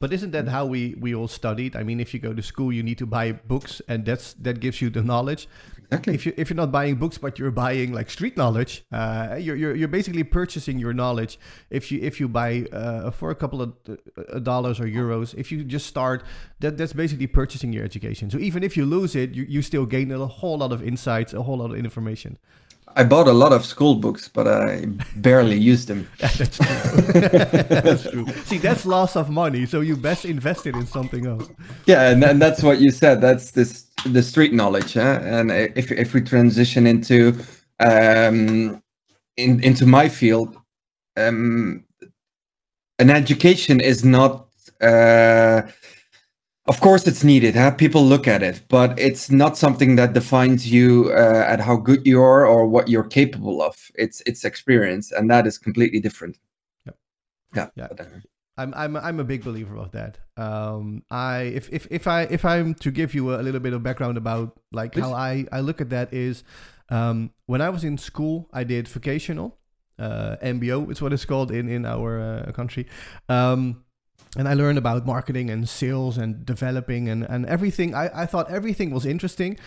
but 0.00 0.12
isn't 0.12 0.30
that 0.30 0.48
how 0.48 0.64
we 0.64 0.94
we 1.00 1.14
all 1.14 1.28
studied 1.28 1.76
i 1.76 1.82
mean 1.82 2.00
if 2.00 2.12
you 2.14 2.20
go 2.20 2.32
to 2.32 2.42
school 2.42 2.72
you 2.72 2.82
need 2.82 2.98
to 2.98 3.06
buy 3.06 3.32
books 3.32 3.80
and 3.88 4.04
that's 4.04 4.34
that 4.34 4.60
gives 4.60 4.80
you 4.80 4.90
the 4.90 5.02
knowledge 5.02 5.48
Exactly. 5.90 6.14
If 6.14 6.26
you 6.26 6.34
if 6.36 6.50
you're 6.50 6.56
not 6.56 6.70
buying 6.70 6.96
books, 6.96 7.16
but 7.16 7.38
you're 7.38 7.50
buying 7.50 7.92
like 7.94 8.10
street 8.10 8.36
knowledge, 8.36 8.84
uh, 8.92 9.36
you're, 9.40 9.56
you're 9.56 9.74
you're 9.74 9.88
basically 9.88 10.22
purchasing 10.22 10.78
your 10.78 10.92
knowledge. 10.92 11.38
If 11.70 11.90
you 11.90 11.98
if 12.02 12.20
you 12.20 12.28
buy 12.28 12.66
uh, 12.72 13.10
for 13.10 13.30
a 13.30 13.34
couple 13.34 13.62
of 13.62 13.72
uh, 13.88 14.38
dollars 14.40 14.80
or 14.80 14.84
euros, 14.84 15.34
if 15.34 15.50
you 15.50 15.64
just 15.64 15.86
start, 15.86 16.24
that 16.60 16.76
that's 16.76 16.92
basically 16.92 17.26
purchasing 17.26 17.72
your 17.72 17.84
education. 17.84 18.28
So 18.28 18.36
even 18.36 18.62
if 18.62 18.76
you 18.76 18.84
lose 18.84 19.16
it, 19.16 19.30
you, 19.30 19.44
you 19.48 19.62
still 19.62 19.86
gain 19.86 20.12
a 20.12 20.26
whole 20.26 20.58
lot 20.58 20.72
of 20.72 20.82
insights, 20.82 21.32
a 21.32 21.42
whole 21.42 21.56
lot 21.56 21.70
of 21.70 21.78
information. 21.78 22.36
I 22.96 23.04
bought 23.04 23.28
a 23.28 23.32
lot 23.32 23.52
of 23.52 23.64
school 23.64 23.94
books, 23.94 24.28
but 24.28 24.46
I 24.46 24.86
barely 25.16 25.56
used 25.72 25.88
them. 25.88 26.08
that's 26.18 26.36
true. 26.36 26.66
that's 27.12 28.10
true. 28.10 28.26
See, 28.44 28.58
that's 28.58 28.86
loss 28.86 29.16
of 29.16 29.30
money. 29.30 29.66
So 29.66 29.80
you 29.80 29.96
best 29.96 30.24
invest 30.24 30.66
it 30.66 30.74
in 30.74 30.86
something 30.86 31.26
else. 31.26 31.48
Yeah, 31.86 32.10
and, 32.10 32.22
and 32.24 32.40
that's 32.40 32.62
what 32.62 32.80
you 32.80 32.90
said. 32.90 33.20
That's 33.20 33.52
this 33.52 33.86
the 34.04 34.22
street 34.22 34.52
knowledge. 34.52 34.94
Huh? 34.94 35.20
And 35.22 35.50
if 35.50 35.90
if 35.92 36.14
we 36.14 36.20
transition 36.20 36.86
into 36.86 37.38
um, 37.80 38.82
in, 39.36 39.62
into 39.62 39.86
my 39.86 40.08
field, 40.08 40.56
um, 41.16 41.84
an 42.98 43.10
education 43.10 43.80
is 43.80 44.04
not. 44.04 44.46
Uh, 44.80 45.62
of 46.68 46.80
course, 46.80 47.06
it's 47.06 47.24
needed. 47.24 47.56
Huh? 47.56 47.70
People 47.72 48.04
look 48.04 48.28
at 48.28 48.42
it, 48.42 48.62
but 48.68 48.98
it's 48.98 49.30
not 49.30 49.56
something 49.56 49.96
that 49.96 50.12
defines 50.12 50.70
you 50.70 51.10
uh, 51.12 51.44
at 51.46 51.60
how 51.60 51.76
good 51.76 52.06
you 52.06 52.20
are 52.20 52.46
or 52.46 52.66
what 52.66 52.88
you're 52.88 53.08
capable 53.08 53.62
of. 53.62 53.90
It's 53.94 54.22
it's 54.26 54.44
experience, 54.44 55.10
and 55.10 55.30
that 55.30 55.46
is 55.46 55.58
completely 55.58 56.00
different. 56.00 56.38
Yep. 56.86 56.96
Yeah. 57.56 57.68
Yeah. 57.74 57.88
Uh, 57.98 58.04
I'm 58.58 58.74
I'm 58.74 58.96
I'm 58.96 59.20
a 59.20 59.24
big 59.24 59.44
believer 59.44 59.76
of 59.78 59.92
that. 59.92 60.18
Um, 60.36 61.04
I 61.10 61.42
if 61.42 61.72
if 61.72 61.86
if 61.90 62.06
I 62.06 62.22
if 62.22 62.44
I'm 62.44 62.74
to 62.74 62.90
give 62.90 63.14
you 63.14 63.34
a, 63.34 63.40
little 63.40 63.60
bit 63.60 63.72
of 63.72 63.82
background 63.82 64.18
about 64.18 64.58
like 64.72 64.92
Please. 64.92 65.02
how 65.02 65.14
I 65.14 65.46
I 65.50 65.60
look 65.60 65.80
at 65.80 65.90
that 65.90 66.12
is, 66.12 66.44
um, 66.90 67.30
when 67.46 67.62
I 67.62 67.70
was 67.70 67.84
in 67.84 67.96
school, 67.96 68.48
I 68.52 68.64
did 68.64 68.88
vocational, 68.88 69.56
uh, 69.98 70.36
MBO 70.42 70.90
It's 70.90 71.00
what 71.00 71.12
it's 71.12 71.24
called 71.24 71.50
in 71.50 71.68
in 71.68 71.86
our 71.86 72.20
uh, 72.20 72.52
country. 72.52 72.86
Um, 73.28 73.84
and 74.36 74.48
I 74.48 74.54
learned 74.54 74.78
about 74.78 75.06
marketing 75.06 75.50
and 75.50 75.68
sales 75.68 76.18
and 76.18 76.44
developing 76.44 77.08
and, 77.08 77.24
and 77.24 77.46
everything. 77.46 77.94
I, 77.94 78.22
I 78.22 78.26
thought 78.26 78.50
everything 78.50 78.90
was 78.90 79.06
interesting, 79.06 79.58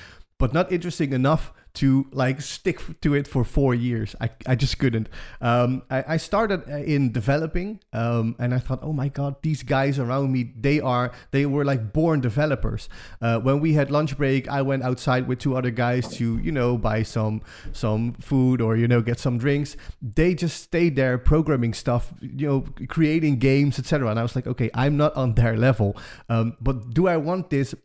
but 0.42 0.54
not 0.54 0.72
interesting 0.72 1.14
enough 1.14 1.54
to 1.74 2.06
like 2.12 2.42
stick 2.42 2.82
to 3.02 3.14
it 3.14 3.28
for 3.28 3.44
four 3.44 3.74
years. 3.74 4.16
I, 4.20 4.30
I 4.46 4.56
just 4.56 4.78
couldn't. 4.80 5.08
Um, 5.40 5.84
I, 5.90 6.04
I 6.08 6.18
started 6.18 6.64
uh, 6.70 6.78
in 6.78 7.12
developing, 7.12 7.80
um, 7.94 8.36
and 8.40 8.54
I 8.54 8.60
thought, 8.60 8.80
oh 8.82 8.92
my 8.92 9.08
god, 9.08 9.36
these 9.42 9.64
guys 9.64 10.00
around 10.00 10.32
me, 10.32 10.52
they 10.60 10.80
are 10.80 11.12
they 11.30 11.46
were 11.46 11.64
like 11.64 11.94
born 11.94 12.20
developers. 12.20 12.90
Uh, 13.22 13.40
when 13.40 13.60
we 13.60 13.74
had 13.74 13.92
lunch 13.92 14.18
break, 14.18 14.50
I 14.50 14.64
went 14.64 14.84
outside 14.84 15.28
with 15.28 15.40
two 15.40 15.56
other 15.56 15.72
guys 15.72 16.10
to 16.18 16.40
you 16.40 16.52
know 16.52 16.78
buy 16.78 17.04
some 17.04 17.42
some 17.72 18.14
food 18.14 18.62
or 18.62 18.76
you 18.76 18.88
know 18.88 19.02
get 19.02 19.20
some 19.20 19.38
drinks. 19.38 19.78
They 20.02 20.34
just 20.34 20.62
stayed 20.62 20.96
there 20.96 21.18
programming 21.18 21.74
stuff, 21.74 22.14
you 22.20 22.48
know, 22.48 22.86
creating 22.88 23.38
games, 23.38 23.80
etc. 23.80 24.10
And 24.10 24.20
I 24.20 24.24
was 24.24 24.36
like, 24.36 24.48
okay, 24.48 24.72
I'm 24.74 24.98
not 24.98 25.16
on 25.16 25.36
their 25.36 25.56
level, 25.56 25.96
um, 26.30 26.58
but 26.60 26.94
do 26.94 27.08
I 27.08 27.18
want 27.18 27.50
this? 27.52 27.76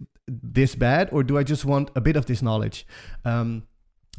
This 0.57 0.75
bad 0.75 1.09
or 1.13 1.23
do 1.23 1.39
I 1.39 1.45
just 1.45 1.65
want 1.65 1.91
a 1.95 2.01
bit 2.01 2.17
of 2.17 2.27
this 2.27 2.43
knowledge? 2.43 2.85
Um, 3.25 3.63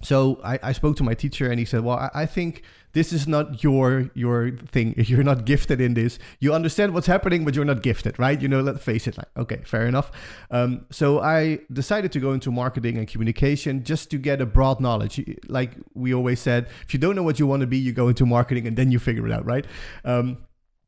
so 0.03 0.39
I, 0.43 0.59
I 0.61 0.71
spoke 0.73 0.95
to 0.97 1.03
my 1.03 1.15
teacher 1.15 1.49
and 1.49 1.59
he 1.59 1.65
said, 1.65 1.83
well, 1.83 1.97
I, 1.97 2.09
I 2.13 2.25
think 2.25 2.63
this 2.93 3.11
is 3.11 3.27
not 3.27 3.63
your 3.63 4.09
your 4.13 4.51
thing. 4.51 4.93
If 4.97 5.09
you're 5.11 5.23
not 5.23 5.45
gifted 5.45 5.81
in 5.81 5.93
this. 5.93 6.19
You 6.39 6.53
understand 6.53 6.93
what's 6.93 7.07
happening, 7.07 7.45
but 7.45 7.55
you're 7.55 7.65
not 7.65 7.81
gifted, 7.83 8.17
right? 8.19 8.39
You 8.41 8.47
know, 8.47 8.61
let's 8.61 8.83
face 8.83 9.07
it. 9.07 9.17
Like, 9.17 9.27
okay, 9.37 9.61
fair 9.65 9.85
enough. 9.87 10.11
Um, 10.51 10.85
so 10.91 11.19
I 11.19 11.59
decided 11.71 12.11
to 12.13 12.19
go 12.19 12.31
into 12.31 12.51
marketing 12.51 12.97
and 12.97 13.07
communication 13.07 13.83
just 13.83 14.09
to 14.11 14.17
get 14.17 14.41
a 14.41 14.45
broad 14.45 14.79
knowledge. 14.79 15.23
Like 15.47 15.71
we 15.93 16.13
always 16.13 16.39
said, 16.39 16.67
if 16.85 16.93
you 16.93 16.99
don't 16.99 17.15
know 17.15 17.23
what 17.23 17.39
you 17.39 17.47
want 17.47 17.61
to 17.61 17.67
be, 17.67 17.77
you 17.77 17.91
go 17.91 18.07
into 18.07 18.25
marketing 18.25 18.67
and 18.67 18.77
then 18.77 18.91
you 18.91 18.99
figure 18.99 19.25
it 19.25 19.31
out, 19.31 19.45
right? 19.45 19.65
Um, 20.05 20.37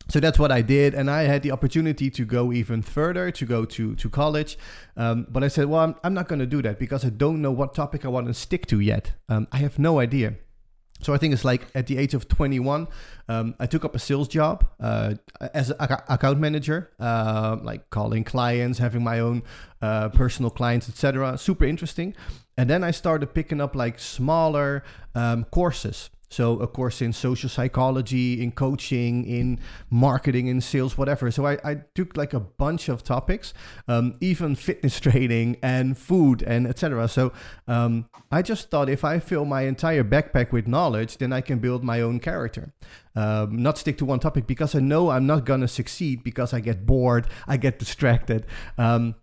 so 0.10 0.20
that's 0.20 0.40
what 0.40 0.52
I 0.52 0.62
did, 0.62 0.94
and 0.96 1.10
I 1.10 1.24
had 1.24 1.44
the 1.44 1.52
opportunity 1.52 2.10
to 2.10 2.26
go 2.26 2.52
even 2.52 2.82
further, 2.82 3.32
to 3.32 3.46
go 3.46 3.66
to 3.66 3.96
to 3.96 4.10
college. 4.10 4.58
Um, 4.98 5.28
but 5.30 5.44
I 5.44 5.48
said, 5.48 5.66
well, 5.66 5.82
I'm, 5.82 5.96
I'm 6.04 6.14
not 6.14 6.28
going 6.28 6.40
to 6.40 6.48
do 6.48 6.62
that 6.64 6.80
because 6.80 7.06
I 7.06 7.10
don't 7.10 7.42
know 7.42 7.52
what 7.52 7.74
topic 7.74 8.06
I 8.06 8.10
want 8.10 8.28
to 8.28 8.34
stick 8.34 8.66
to 8.68 8.80
yet. 8.80 9.14
Um, 9.30 9.48
I 9.52 9.58
have 9.58 9.78
no 9.78 10.00
idea. 10.00 10.34
So 11.02 11.14
I 11.14 11.18
think 11.18 11.34
it's 11.34 11.46
like 11.46 11.62
at 11.76 11.88
the 11.88 11.98
age 11.98 12.14
of 12.14 12.28
21, 12.28 12.88
um, 13.30 13.56
I 13.60 13.66
took 13.68 13.86
up 13.86 13.96
a 13.96 14.00
sales 14.00 14.28
job 14.28 14.66
uh, 14.82 15.14
as 15.54 15.70
an 15.70 15.78
account 15.80 16.40
manager, 16.40 16.92
uh, 17.00 17.58
like 17.62 17.90
calling 17.90 18.26
clients, 18.26 18.80
having 18.80 19.04
my 19.04 19.20
own 19.20 19.44
uh, 19.82 20.10
personal 20.10 20.52
clients, 20.52 20.90
etc. 20.90 21.38
Super 21.38 21.64
interesting. 21.66 22.16
And 22.58 22.70
then 22.70 22.84
I 22.84 22.92
started 22.92 23.34
picking 23.34 23.62
up 23.62 23.76
like 23.76 23.98
smaller 23.98 24.84
um, 25.16 25.46
courses. 25.46 26.10
So, 26.30 26.58
of 26.58 26.74
course 26.74 27.02
in 27.02 27.12
social 27.14 27.50
psychology, 27.50 28.42
in 28.42 28.52
coaching, 28.52 29.26
in 29.26 29.60
marketing, 29.90 30.48
in 30.48 30.62
sales, 30.62 30.98
whatever. 30.98 31.32
So, 31.32 31.46
I, 31.46 31.58
I 31.64 31.76
took 31.96 32.16
like 32.16 32.34
a 32.34 32.40
bunch 32.40 32.88
of 32.88 33.04
topics, 33.04 33.54
um, 33.88 34.16
even 34.22 34.56
fitness 34.56 35.00
training 35.08 35.58
and 35.62 35.98
food 35.98 36.44
and 36.44 36.68
etc. 36.68 37.08
So, 37.08 37.34
um, 37.68 38.10
I 38.32 38.42
just 38.42 38.70
thought 38.70 38.90
if 38.90 39.04
I 39.04 39.20
fill 39.20 39.46
my 39.46 39.64
entire 39.64 40.04
backpack 40.04 40.52
with 40.52 40.68
knowledge, 40.68 41.18
then 41.18 41.34
I 41.34 41.42
can 41.42 41.60
build 41.60 41.84
my 41.84 42.02
own 42.02 42.20
character. 42.20 42.74
Um, 43.16 43.62
not 43.62 43.78
stick 43.78 43.98
to 43.98 44.06
one 44.06 44.20
topic 44.20 44.48
because 44.48 44.76
I 44.76 44.80
know 44.80 45.10
I'm 45.10 45.26
not 45.26 45.46
gonna 45.46 45.68
succeed 45.68 46.24
because 46.24 46.54
I 46.54 46.60
get 46.60 46.86
bored, 46.86 47.28
I 47.48 47.58
get 47.58 47.80
distracted. 47.80 48.46
Um, 48.78 49.16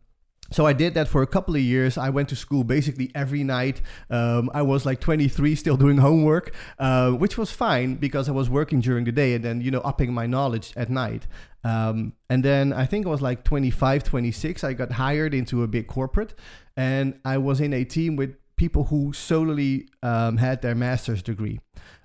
so 0.50 0.66
I 0.66 0.72
did 0.72 0.94
that 0.94 1.08
for 1.08 1.22
a 1.22 1.26
couple 1.26 1.54
of 1.54 1.60
years. 1.60 1.98
I 1.98 2.10
went 2.10 2.28
to 2.30 2.36
school 2.36 2.64
basically 2.64 3.10
every 3.14 3.42
night. 3.42 3.80
Um, 4.10 4.50
I 4.54 4.62
was 4.62 4.86
like 4.86 5.00
23, 5.00 5.54
still 5.54 5.76
doing 5.76 5.96
homework, 6.08 6.54
uh, 6.78 7.12
which 7.12 7.36
was 7.36 7.50
fine 7.50 7.96
because 7.96 8.28
I 8.28 8.32
was 8.32 8.48
working 8.48 8.80
during 8.80 9.04
the 9.04 9.12
day 9.12 9.34
and 9.34 9.44
then, 9.44 9.60
you 9.60 9.70
know, 9.70 9.80
upping 9.80 10.12
my 10.12 10.26
knowledge 10.26 10.72
at 10.76 10.90
night. 10.90 11.26
Um, 11.64 12.12
and 12.30 12.44
then 12.44 12.72
I 12.72 12.86
think 12.86 13.06
I 13.06 13.10
was 13.10 13.22
like 13.22 13.42
25, 13.44 14.04
26. 14.04 14.62
I 14.62 14.72
got 14.72 14.92
hired 14.92 15.34
into 15.34 15.62
a 15.62 15.66
big 15.66 15.88
corporate 15.88 16.34
and 16.76 17.18
I 17.24 17.38
was 17.38 17.60
in 17.60 17.72
a 17.72 17.84
team 17.84 18.16
with 18.16 18.36
people 18.56 18.84
who 18.84 19.12
solely 19.12 19.88
um, 20.02 20.36
had 20.36 20.62
their 20.62 20.74
master's 20.74 21.22
degree. 21.22 21.60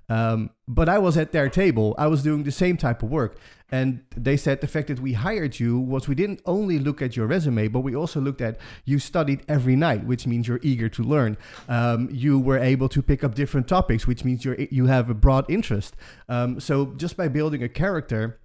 Um, 0.08 0.50
but 0.68 0.88
I 0.88 0.98
was 0.98 1.16
at 1.16 1.32
their 1.32 1.48
table. 1.48 1.94
I 1.96 2.06
was 2.06 2.22
doing 2.22 2.42
the 2.42 2.52
same 2.52 2.76
type 2.76 3.02
of 3.02 3.10
work. 3.10 3.38
And 3.72 4.04
they 4.14 4.36
said 4.36 4.60
the 4.60 4.66
fact 4.66 4.88
that 4.88 5.00
we 5.00 5.14
hired 5.14 5.58
you 5.58 5.78
was 5.78 6.06
we 6.06 6.14
didn't 6.14 6.42
only 6.44 6.78
look 6.78 7.00
at 7.00 7.16
your 7.16 7.26
resume, 7.26 7.68
but 7.68 7.80
we 7.80 7.96
also 7.96 8.20
looked 8.20 8.42
at 8.42 8.58
you 8.84 8.98
studied 8.98 9.42
every 9.48 9.76
night, 9.76 10.04
which 10.04 10.26
means 10.26 10.46
you're 10.46 10.60
eager 10.62 10.90
to 10.90 11.02
learn. 11.02 11.38
Um, 11.68 12.08
you 12.12 12.38
were 12.38 12.58
able 12.58 12.90
to 12.90 13.00
pick 13.00 13.24
up 13.24 13.34
different 13.34 13.66
topics, 13.66 14.06
which 14.06 14.24
means 14.24 14.44
you're 14.44 14.60
you 14.70 14.86
have 14.86 15.08
a 15.08 15.14
broad 15.14 15.50
interest. 15.50 15.96
Um, 16.28 16.60
so 16.60 16.92
just 16.96 17.16
by 17.16 17.28
building 17.28 17.62
a 17.62 17.68
character, 17.68 18.38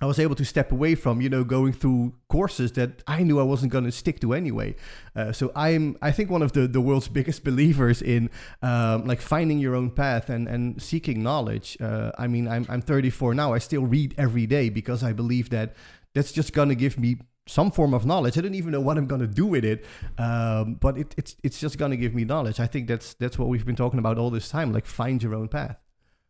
I 0.00 0.06
was 0.06 0.18
able 0.18 0.34
to 0.36 0.44
step 0.44 0.72
away 0.72 0.94
from 0.94 1.20
you 1.20 1.28
know 1.28 1.44
going 1.44 1.72
through 1.72 2.14
courses 2.28 2.72
that 2.72 3.02
I 3.06 3.22
knew 3.22 3.40
I 3.40 3.42
wasn't 3.42 3.72
going 3.72 3.84
to 3.84 3.92
stick 3.92 4.20
to 4.20 4.32
anyway. 4.32 4.76
Uh, 5.14 5.32
so 5.32 5.52
I'm 5.54 5.96
I 6.02 6.12
think 6.12 6.30
one 6.30 6.42
of 6.42 6.52
the, 6.52 6.66
the 6.66 6.80
world's 6.80 7.08
biggest 7.18 7.44
believers 7.44 8.02
in 8.02 8.30
um, 8.62 9.06
like 9.06 9.20
finding 9.20 9.58
your 9.58 9.74
own 9.74 9.90
path 9.90 10.28
and 10.28 10.48
and 10.48 10.80
seeking 10.80 11.22
knowledge. 11.22 11.76
Uh, 11.80 12.12
I 12.18 12.26
mean 12.26 12.48
I'm 12.48 12.66
I'm 12.68 12.80
34 12.80 13.34
now. 13.34 13.52
I 13.52 13.58
still 13.58 13.86
read 13.86 14.14
every 14.18 14.46
day 14.46 14.68
because 14.68 15.02
I 15.02 15.12
believe 15.12 15.50
that 15.50 15.74
that's 16.14 16.32
just 16.32 16.52
going 16.52 16.68
to 16.68 16.74
give 16.74 16.98
me 16.98 17.18
some 17.46 17.70
form 17.70 17.94
of 17.94 18.04
knowledge. 18.04 18.36
I 18.36 18.42
don't 18.42 18.54
even 18.54 18.72
know 18.72 18.80
what 18.80 18.98
I'm 18.98 19.06
going 19.06 19.20
to 19.20 19.26
do 19.26 19.46
with 19.46 19.64
it, 19.64 19.84
um, 20.18 20.74
but 20.74 20.98
it, 20.98 21.14
it's 21.16 21.36
it's 21.42 21.58
just 21.58 21.78
going 21.78 21.90
to 21.90 21.96
give 21.96 22.14
me 22.14 22.24
knowledge. 22.24 22.60
I 22.60 22.66
think 22.66 22.86
that's 22.88 23.14
that's 23.14 23.38
what 23.38 23.48
we've 23.48 23.66
been 23.66 23.76
talking 23.76 23.98
about 23.98 24.18
all 24.18 24.30
this 24.30 24.48
time. 24.48 24.72
Like 24.72 24.86
find 24.86 25.22
your 25.22 25.34
own 25.34 25.48
path. 25.48 25.78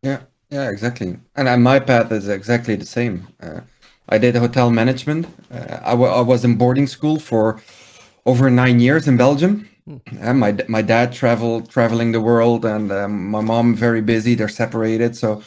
Yeah. 0.03 0.23
Yeah, 0.51 0.71
exactly. 0.71 1.19
And 1.37 1.63
my 1.63 1.79
path 1.79 2.11
is 2.11 2.29
exactly 2.29 2.77
the 2.77 2.87
same. 2.87 3.29
Uh, 3.41 3.61
I 4.09 4.17
did 4.19 4.35
hotel 4.37 4.71
management. 4.71 5.27
Uh, 5.51 5.81
I, 5.85 5.91
w- 5.91 6.11
I 6.11 6.21
was 6.23 6.45
in 6.45 6.57
boarding 6.57 6.87
school 6.87 7.19
for 7.19 7.61
over 8.25 8.51
nine 8.51 8.81
years 8.81 9.07
in 9.09 9.17
Belgium. 9.17 9.69
Mm. 9.89 10.01
And 10.21 10.41
my 10.41 10.57
my 10.69 10.83
dad 10.83 11.13
traveled 11.13 11.71
traveling 11.71 12.13
the 12.13 12.21
world, 12.21 12.65
and 12.65 12.93
um, 12.93 13.31
my 13.31 13.41
mom 13.41 13.75
very 13.75 14.03
busy. 14.03 14.35
They're 14.35 14.49
separated, 14.49 15.17
so 15.17 15.43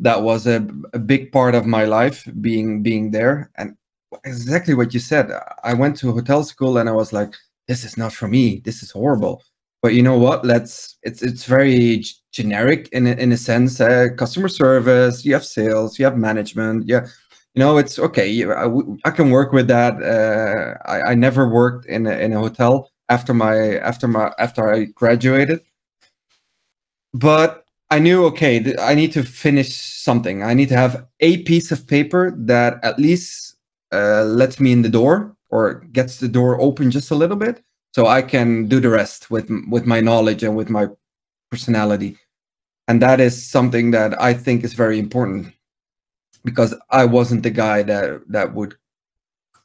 that 0.00 0.22
was 0.22 0.46
a, 0.46 0.66
a 0.94 0.98
big 0.98 1.32
part 1.32 1.54
of 1.54 1.66
my 1.66 1.84
life 1.84 2.26
being 2.40 2.82
being 2.82 3.10
there. 3.12 3.50
And 3.56 3.76
exactly 4.24 4.74
what 4.74 4.94
you 4.94 5.00
said. 5.00 5.30
I 5.64 5.74
went 5.74 5.96
to 5.98 6.12
hotel 6.12 6.44
school, 6.44 6.78
and 6.78 6.88
I 6.88 6.92
was 6.92 7.12
like, 7.12 7.34
"This 7.68 7.84
is 7.84 7.96
not 7.98 8.12
for 8.14 8.28
me. 8.28 8.60
This 8.64 8.82
is 8.82 8.92
horrible." 8.92 9.42
But 9.82 9.94
you 9.94 10.02
know 10.02 10.18
what? 10.18 10.44
Let's. 10.44 10.96
It's 11.02 11.22
it's 11.22 11.44
very 11.44 12.04
generic 12.32 12.88
in 12.92 13.06
a, 13.06 13.12
in 13.12 13.32
a 13.32 13.36
sense. 13.36 13.80
Uh, 13.80 14.08
customer 14.16 14.48
service, 14.48 15.24
you 15.24 15.32
have 15.34 15.44
sales, 15.44 15.98
you 15.98 16.04
have 16.04 16.16
management. 16.16 16.88
Yeah, 16.88 17.06
you 17.54 17.60
know 17.60 17.78
it's 17.78 17.98
okay. 17.98 18.44
I, 18.44 18.66
I 19.04 19.10
can 19.10 19.30
work 19.30 19.52
with 19.52 19.68
that. 19.68 20.02
Uh, 20.02 20.76
I, 20.90 21.12
I 21.12 21.14
never 21.14 21.48
worked 21.48 21.86
in 21.86 22.06
a, 22.06 22.12
in 22.12 22.32
a 22.32 22.38
hotel 22.40 22.90
after 23.08 23.32
my 23.34 23.76
after 23.78 24.08
my 24.08 24.32
after 24.38 24.72
I 24.72 24.84
graduated, 24.86 25.60
but 27.12 27.64
I 27.90 27.98
knew 27.98 28.24
okay. 28.26 28.60
Th- 28.60 28.76
I 28.78 28.94
need 28.94 29.12
to 29.12 29.22
finish 29.22 29.74
something. 29.74 30.42
I 30.42 30.54
need 30.54 30.68
to 30.70 30.76
have 30.76 31.06
a 31.20 31.42
piece 31.44 31.70
of 31.72 31.86
paper 31.86 32.34
that 32.38 32.78
at 32.82 32.98
least 32.98 33.56
uh, 33.92 34.24
lets 34.24 34.58
me 34.60 34.72
in 34.72 34.82
the 34.82 34.88
door 34.88 35.36
or 35.50 35.80
gets 35.92 36.18
the 36.18 36.28
door 36.28 36.60
open 36.60 36.90
just 36.90 37.10
a 37.10 37.14
little 37.14 37.36
bit 37.36 37.62
so 37.96 38.06
I 38.06 38.20
can 38.20 38.68
do 38.68 38.78
the 38.78 38.90
rest 38.90 39.30
with 39.30 39.48
with 39.70 39.86
my 39.86 40.00
knowledge 40.00 40.42
and 40.42 40.54
with 40.54 40.68
my 40.68 40.86
personality 41.50 42.18
and 42.88 43.00
that 43.00 43.20
is 43.20 43.34
something 43.50 43.90
that 43.92 44.20
I 44.20 44.34
think 44.34 44.64
is 44.64 44.74
very 44.74 44.98
important 44.98 45.54
because 46.44 46.74
I 46.90 47.06
wasn't 47.06 47.42
the 47.42 47.50
guy 47.50 47.82
that 47.84 48.20
that 48.28 48.52
would 48.52 48.74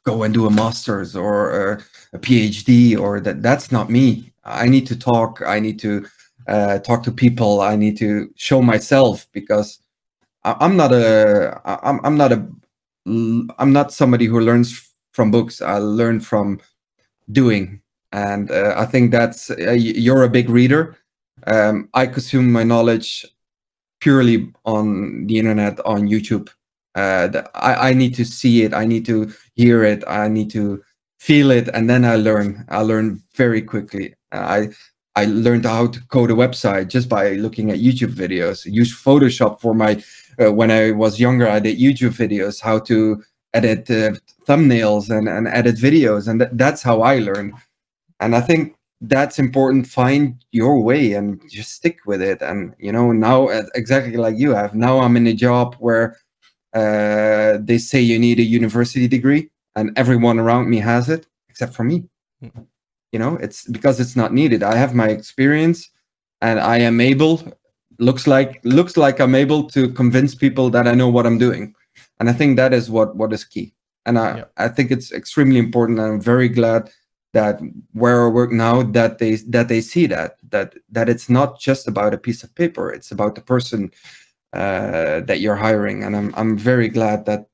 go 0.04 0.24
and 0.24 0.34
do 0.34 0.48
a 0.48 0.50
master's 0.50 1.14
or 1.16 1.84
a, 2.14 2.20
PhD 2.20 2.98
or 2.98 3.20
that 3.20 3.44
that's 3.44 3.70
not 3.70 3.90
me. 3.90 4.32
I 4.44 4.68
need 4.68 4.88
to 4.88 4.98
talk. 4.98 5.42
I 5.46 5.60
need 5.60 5.78
to 5.80 6.08
uh, 6.48 6.80
talk 6.80 7.04
to 7.04 7.12
people. 7.12 7.62
I 7.62 7.76
need 7.76 7.98
to 7.98 8.32
show 8.36 8.62
myself 8.62 9.28
because 9.34 9.80
I'm 10.44 10.76
not 10.78 10.92
a 10.92 11.62
I'm 11.66 12.00
I'm 12.04 12.18
not 12.18 12.32
a 12.32 12.48
I'm 13.60 13.74
not 13.74 13.94
somebody 13.94 14.26
who 14.26 14.40
learns 14.40 14.94
from 15.12 15.32
books. 15.32 15.62
I 15.62 15.78
learn 15.78 16.22
from 16.22 16.60
doing, 17.32 17.82
and 18.12 18.52
uh, 18.52 18.74
I 18.78 18.86
think 18.86 19.12
that's 19.12 19.50
uh, 19.52 19.72
you're 19.72 20.24
a 20.24 20.30
big 20.30 20.50
reader 20.50 20.98
um, 21.48 21.90
I 21.94 22.06
consume 22.08 22.52
my 22.52 22.64
knowledge 22.64 23.26
purely 24.00 24.52
on 24.66 25.28
the 25.28 25.40
internet, 25.40 25.80
on 25.86 26.08
YouTube. 26.08 26.50
Uh, 26.96 27.44
I, 27.56 27.90
I 27.90 27.94
need 27.94 28.16
to 28.16 28.26
see 28.26 28.64
it, 28.64 28.74
I 28.74 28.86
need 28.86 29.06
to 29.06 29.32
hear 29.56 29.84
it, 29.84 30.04
I 30.08 30.28
need 30.28 30.50
to 30.52 30.84
feel 31.20 31.52
it, 31.52 31.70
and 31.74 31.90
then 31.90 32.04
I 32.04 32.16
learn. 32.16 32.66
I 32.70 32.82
learn 32.82 33.22
very 33.36 33.62
quickly. 33.62 34.16
I 34.32 34.70
I 35.16 35.26
learned 35.26 35.66
how 35.66 35.88
to 35.88 36.00
code 36.08 36.32
a 36.32 36.34
website 36.34 36.88
just 36.88 37.10
by 37.10 37.34
looking 37.34 37.70
at 37.70 37.80
YouTube 37.80 38.14
videos. 38.14 38.66
Use 38.66 38.94
Photoshop 38.94 39.60
for 39.60 39.74
my 39.74 40.02
uh, 40.42 40.52
when 40.52 40.72
I 40.72 40.92
was 40.92 41.20
younger. 41.20 41.48
I 41.48 41.60
did 41.60 41.80
YouTube 41.80 42.16
videos 42.16 42.62
how 42.62 42.80
to 42.80 43.24
edit 43.54 43.92
uh, 43.92 44.18
thumbnails 44.48 45.10
and, 45.10 45.28
and 45.28 45.48
edit 45.48 45.76
videos, 45.76 46.28
and 46.28 46.40
th- 46.40 46.52
that's 46.54 46.82
how 46.82 47.02
I 47.02 47.20
learned. 47.20 47.54
And 48.22 48.36
I 48.36 48.42
think 48.42 48.76
that's 49.02 49.40
important. 49.40 49.88
Find 49.88 50.44
your 50.52 50.82
way 50.82 51.14
and 51.14 51.42
just 51.50 51.74
stick 51.74 52.00
with 52.06 52.22
it. 52.22 52.42
And 52.42 52.74
you 52.80 52.92
know 52.92 53.12
now 53.12 53.50
exactly 53.76 54.16
like 54.16 54.38
you 54.38 54.52
have 54.52 54.76
now 54.76 55.00
i'm 55.00 55.18
in 55.18 55.28
a 55.28 55.34
job 55.34 55.76
where 55.80 56.18
uh, 56.74 57.58
they 57.60 57.78
say 57.78 58.00
you 58.00 58.18
need 58.18 58.40
a 58.40 58.44
university 58.44 59.08
degree 59.08 59.50
and 59.76 59.92
everyone 59.98 60.40
around 60.40 60.70
me 60.70 60.78
has 60.78 61.10
it 61.10 61.26
except 61.50 61.74
for 61.74 61.84
me. 61.84 62.06
Mm-hmm. 62.44 62.62
you 63.12 63.20
know 63.20 63.36
it's 63.36 63.68
because 63.68 64.00
it's 64.00 64.16
not 64.16 64.34
needed. 64.34 64.64
I 64.64 64.76
have 64.76 64.96
my 64.96 65.10
experience 65.10 65.90
and 66.42 66.60
i 66.60 66.78
am 66.78 67.00
able 67.00 67.42
looks 68.00 68.26
like 68.26 68.60
looks 68.64 68.98
like 68.98 69.20
i'm 69.20 69.36
able 69.36 69.64
to 69.70 69.90
convince 69.94 70.34
people 70.34 70.72
that 70.72 70.88
i 70.88 70.94
know 70.94 71.10
what 71.10 71.26
i'm 71.26 71.38
doing. 71.38 71.76
And 72.20 72.30
i 72.30 72.34
think 72.34 72.58
that 72.58 72.74
is 72.74 72.90
what 72.90 73.16
what 73.16 73.34
is 73.34 73.44
key. 73.44 73.74
And 74.06 74.18
i 74.18 74.38
yep. 74.38 74.52
i 74.58 74.68
think 74.68 74.92
it's 74.92 75.12
extremely 75.12 75.60
important 75.60 76.00
and 76.00 76.08
i'm 76.14 76.22
very 76.22 76.50
glad 76.50 76.90
that 77.34 77.60
where 77.94 78.26
I 78.26 78.28
work 78.28 78.52
now 78.52 78.84
that 78.84 79.18
they 79.20 79.36
that 79.48 79.68
they 79.68 79.82
see 79.82 80.06
that 80.08 80.38
that 80.50 80.76
that 80.90 81.10
it's 81.10 81.30
not 81.30 81.60
just 81.60 81.88
about 81.88 82.14
a 82.14 82.18
piece 82.18 82.44
of 82.44 82.54
paper 82.56 82.92
it's 82.92 83.12
about 83.12 83.36
the 83.36 83.42
person 83.42 83.92
uh, 84.54 85.22
that 85.22 85.40
you're 85.40 85.56
hiring. 85.56 86.04
And 86.04 86.16
I'm 86.16 86.34
I'm 86.36 86.58
very 86.58 86.90
glad 86.90 87.26
that 87.26 87.48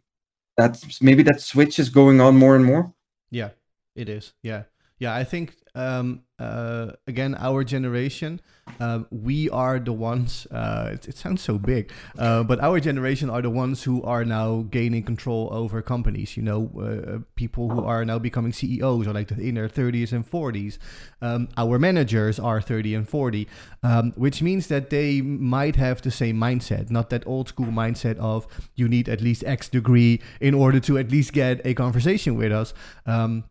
that's 0.55 1.01
maybe 1.01 1.23
that 1.23 1.41
switch 1.41 1.77
is 1.77 1.89
going 1.89 2.19
on 2.21 2.37
more 2.37 2.55
and 2.55 2.65
more. 2.65 2.93
Yeah 3.29 3.49
it 3.95 4.09
is. 4.09 4.33
Yeah 4.41 4.63
yeah 4.99 5.15
I 5.15 5.23
think 5.23 5.55
um, 5.77 6.23
uh, 6.39 6.93
again, 7.05 7.35
our 7.39 7.63
generation, 7.63 8.41
uh, 8.79 9.01
we 9.11 9.47
are 9.51 9.79
the 9.79 9.93
ones. 9.93 10.47
Uh, 10.49 10.89
it, 10.93 11.07
it, 11.07 11.17
sounds 11.17 11.41
so 11.43 11.59
big, 11.59 11.91
uh, 12.17 12.43
but 12.43 12.59
our 12.61 12.79
generation 12.79 13.29
are 13.29 13.43
the 13.43 13.49
ones 13.49 13.83
who 13.83 14.01
are 14.01 14.25
now 14.25 14.65
gaining 14.71 15.03
control 15.03 15.49
over 15.51 15.83
companies. 15.83 16.35
You 16.35 16.43
know, 16.43 16.71
uh, 16.79 17.19
people 17.35 17.69
who 17.69 17.83
are 17.83 18.03
now 18.05 18.17
becoming 18.17 18.53
CEOs 18.53 19.07
are 19.07 19.13
like 19.13 19.31
in 19.31 19.53
their 19.53 19.69
thirties 19.69 20.13
and 20.13 20.25
forties. 20.25 20.79
Um, 21.21 21.47
our 21.57 21.77
managers 21.77 22.39
are 22.39 22.59
thirty 22.59 22.95
and 22.95 23.07
forty, 23.07 23.47
um, 23.83 24.13
which 24.15 24.41
means 24.41 24.67
that 24.67 24.89
they 24.89 25.21
might 25.21 25.75
have 25.75 26.01
the 26.01 26.11
same 26.11 26.37
mindset, 26.37 26.89
not 26.89 27.11
that 27.11 27.25
old 27.27 27.49
school 27.49 27.67
mindset 27.67 28.17
of 28.17 28.47
you 28.75 28.87
need 28.87 29.09
at 29.09 29.21
least 29.21 29.43
X 29.45 29.69
degree 29.69 30.21
in 30.41 30.55
order 30.55 30.79
to 30.79 30.97
at 30.97 31.11
least 31.11 31.33
get 31.33 31.61
a 31.65 31.75
conversation 31.75 32.35
with 32.35 32.51
us. 32.51 32.73
Um, 33.05 33.43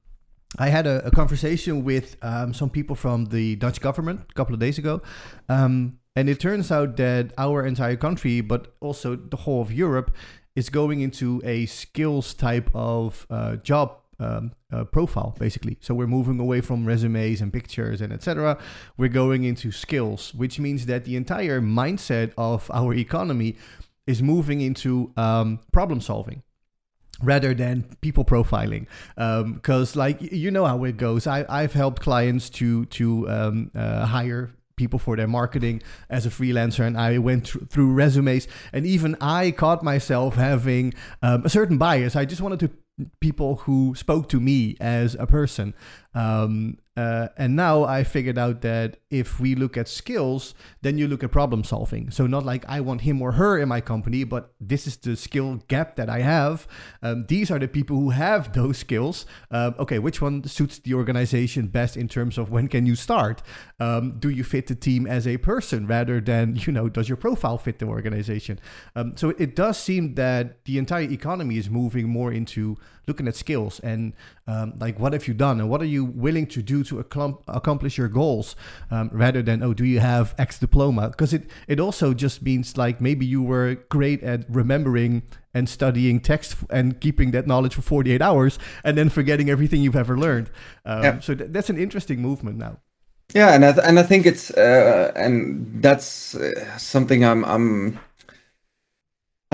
I 0.58 0.68
had 0.68 0.86
a, 0.86 1.06
a 1.06 1.10
conversation 1.10 1.84
with 1.84 2.16
um, 2.22 2.54
some 2.54 2.70
people 2.70 2.96
from 2.96 3.26
the 3.26 3.56
Dutch 3.56 3.80
government 3.80 4.20
a 4.30 4.34
couple 4.34 4.54
of 4.54 4.60
days 4.60 4.78
ago. 4.78 5.02
Um, 5.48 5.98
And 6.16 6.30
it 6.30 6.40
turns 6.40 6.70
out 6.72 6.96
that 6.96 7.32
our 7.36 7.66
entire 7.66 7.96
country, 7.96 8.40
but 8.40 8.74
also 8.80 9.16
the 9.16 9.36
whole 9.36 9.60
of 9.60 9.70
Europe, 9.70 10.10
is 10.54 10.70
going 10.70 11.02
into 11.02 11.42
a 11.44 11.66
skills 11.66 12.34
type 12.34 12.70
of 12.74 13.26
uh, 13.28 13.56
job 13.56 13.88
um, 14.18 14.52
uh, 14.72 14.84
profile 14.84 15.36
basically 15.38 15.76
so 15.80 15.92
we're 15.94 16.06
moving 16.06 16.40
away 16.40 16.62
from 16.62 16.86
resumes 16.86 17.42
and 17.42 17.52
pictures 17.52 18.00
and 18.00 18.14
etc 18.14 18.56
we're 18.96 19.10
going 19.12 19.44
into 19.44 19.70
skills 19.70 20.32
which 20.34 20.58
means 20.58 20.86
that 20.86 21.04
the 21.04 21.16
entire 21.16 21.60
mindset 21.60 22.32
of 22.38 22.70
our 22.72 22.94
economy 22.94 23.56
is 24.06 24.22
moving 24.22 24.62
into 24.62 25.12
um, 25.18 25.58
problem 25.70 26.00
solving 26.00 26.42
rather 27.22 27.54
than 27.54 27.84
people 28.00 28.24
profiling. 28.24 28.86
Because 29.14 29.96
um, 29.96 29.98
like 29.98 30.20
you 30.20 30.50
know 30.50 30.66
how 30.66 30.84
it 30.84 30.96
goes. 30.96 31.26
I, 31.26 31.44
i've 31.48 31.72
helped 31.72 32.02
clients 32.02 32.50
to 32.50 32.86
to 32.86 33.28
um, 33.28 33.70
uh, 33.74 34.06
hire 34.06 34.50
people 34.76 34.98
for 34.98 35.16
their 35.16 35.26
marketing 35.26 35.82
as 36.10 36.26
a 36.26 36.28
freelancer 36.28 36.86
and 36.86 36.98
i 36.98 37.16
went 37.16 37.46
th- 37.46 37.64
through 37.70 37.90
resumes 37.94 38.46
and 38.74 38.84
even 38.84 39.16
i 39.22 39.50
caught 39.50 39.82
myself 39.82 40.34
having 40.34 40.92
um, 41.22 41.46
a 41.46 41.48
certain 41.48 41.78
bias. 41.78 42.14
I 42.14 42.26
just 42.26 42.42
wanted 42.42 42.60
to 42.60 42.70
people 43.20 43.56
who 43.56 43.94
spoke 43.94 44.28
to 44.30 44.40
me 44.40 44.76
as 44.80 45.14
a 45.16 45.26
person 45.26 45.74
um, 46.16 46.78
uh, 46.96 47.28
and 47.36 47.54
now 47.54 47.84
I 47.84 48.04
figured 48.04 48.38
out 48.38 48.62
that 48.62 48.96
if 49.10 49.38
we 49.38 49.54
look 49.54 49.76
at 49.76 49.86
skills, 49.86 50.54
then 50.80 50.96
you 50.96 51.08
look 51.08 51.22
at 51.22 51.30
problem 51.30 51.62
solving. 51.62 52.10
So 52.10 52.26
not 52.26 52.46
like 52.46 52.64
I 52.66 52.80
want 52.80 53.02
him 53.02 53.20
or 53.20 53.32
her 53.32 53.58
in 53.58 53.68
my 53.68 53.82
company, 53.82 54.24
but 54.24 54.54
this 54.58 54.86
is 54.86 54.96
the 54.96 55.14
skill 55.14 55.56
gap 55.68 55.96
that 55.96 56.08
I 56.08 56.20
have. 56.20 56.66
Um, 57.02 57.26
these 57.28 57.50
are 57.50 57.58
the 57.58 57.68
people 57.68 57.98
who 57.98 58.10
have 58.10 58.54
those 58.54 58.78
skills. 58.78 59.26
Um, 59.50 59.74
okay, 59.78 59.98
which 59.98 60.22
one 60.22 60.42
suits 60.44 60.78
the 60.78 60.94
organization 60.94 61.66
best 61.66 61.98
in 61.98 62.08
terms 62.08 62.38
of 62.38 62.50
when 62.50 62.68
can 62.68 62.86
you 62.86 62.96
start? 62.96 63.42
Um, 63.78 64.18
do 64.18 64.30
you 64.30 64.42
fit 64.42 64.68
the 64.68 64.74
team 64.74 65.06
as 65.06 65.26
a 65.26 65.36
person 65.36 65.86
rather 65.86 66.18
than 66.22 66.56
you 66.56 66.72
know 66.72 66.88
does 66.88 67.10
your 67.10 67.18
profile 67.18 67.58
fit 67.58 67.78
the 67.78 67.86
organization? 67.86 68.58
Um, 68.94 69.18
so 69.18 69.30
it 69.38 69.54
does 69.54 69.78
seem 69.78 70.14
that 70.14 70.64
the 70.64 70.78
entire 70.78 71.02
economy 71.02 71.58
is 71.58 71.68
moving 71.68 72.08
more 72.08 72.32
into 72.32 72.78
looking 73.06 73.28
at 73.28 73.36
skills 73.36 73.80
and 73.80 74.14
um, 74.46 74.74
like 74.78 74.98
what 74.98 75.12
have 75.12 75.26
you 75.26 75.34
done? 75.34 75.60
And 75.60 75.68
what 75.68 75.80
are 75.82 75.86
you 75.86 76.04
willing 76.04 76.46
to 76.48 76.62
do 76.62 76.84
to 76.84 77.00
ac- 77.00 77.34
accomplish 77.48 77.98
your 77.98 78.08
goals 78.08 78.54
um, 78.90 79.10
rather 79.12 79.42
than 79.42 79.62
oh 79.62 79.74
do 79.74 79.84
you 79.84 80.00
have 80.00 80.34
x 80.38 80.58
diploma? 80.58 81.08
Because 81.10 81.32
it 81.32 81.50
it 81.66 81.80
also 81.80 82.14
just 82.14 82.42
means 82.42 82.76
like 82.76 83.00
maybe 83.00 83.26
you 83.26 83.42
were 83.42 83.76
great 83.88 84.22
at 84.22 84.44
remembering 84.48 85.22
and 85.52 85.68
studying 85.68 86.20
text 86.20 86.56
and 86.70 87.00
keeping 87.00 87.30
that 87.30 87.46
knowledge 87.46 87.74
for 87.74 87.82
48 87.82 88.20
hours 88.20 88.58
and 88.84 88.96
then 88.96 89.08
forgetting 89.08 89.48
everything 89.50 89.80
you've 89.82 89.96
ever 89.96 90.16
learned. 90.18 90.50
Um, 90.84 91.02
yeah. 91.02 91.18
so 91.20 91.34
th- 91.34 91.50
that's 91.50 91.70
an 91.70 91.78
interesting 91.78 92.20
movement 92.20 92.58
now. 92.58 92.78
Yeah 93.34 93.54
and 93.54 93.64
I, 93.64 93.72
th- 93.72 93.84
and 93.84 93.98
I 93.98 94.02
think 94.04 94.26
it's 94.26 94.50
uh, 94.52 95.12
and 95.16 95.82
that's 95.82 96.36
uh, 96.36 96.78
something 96.78 97.24
i'm 97.24 97.44
i'm 97.44 97.98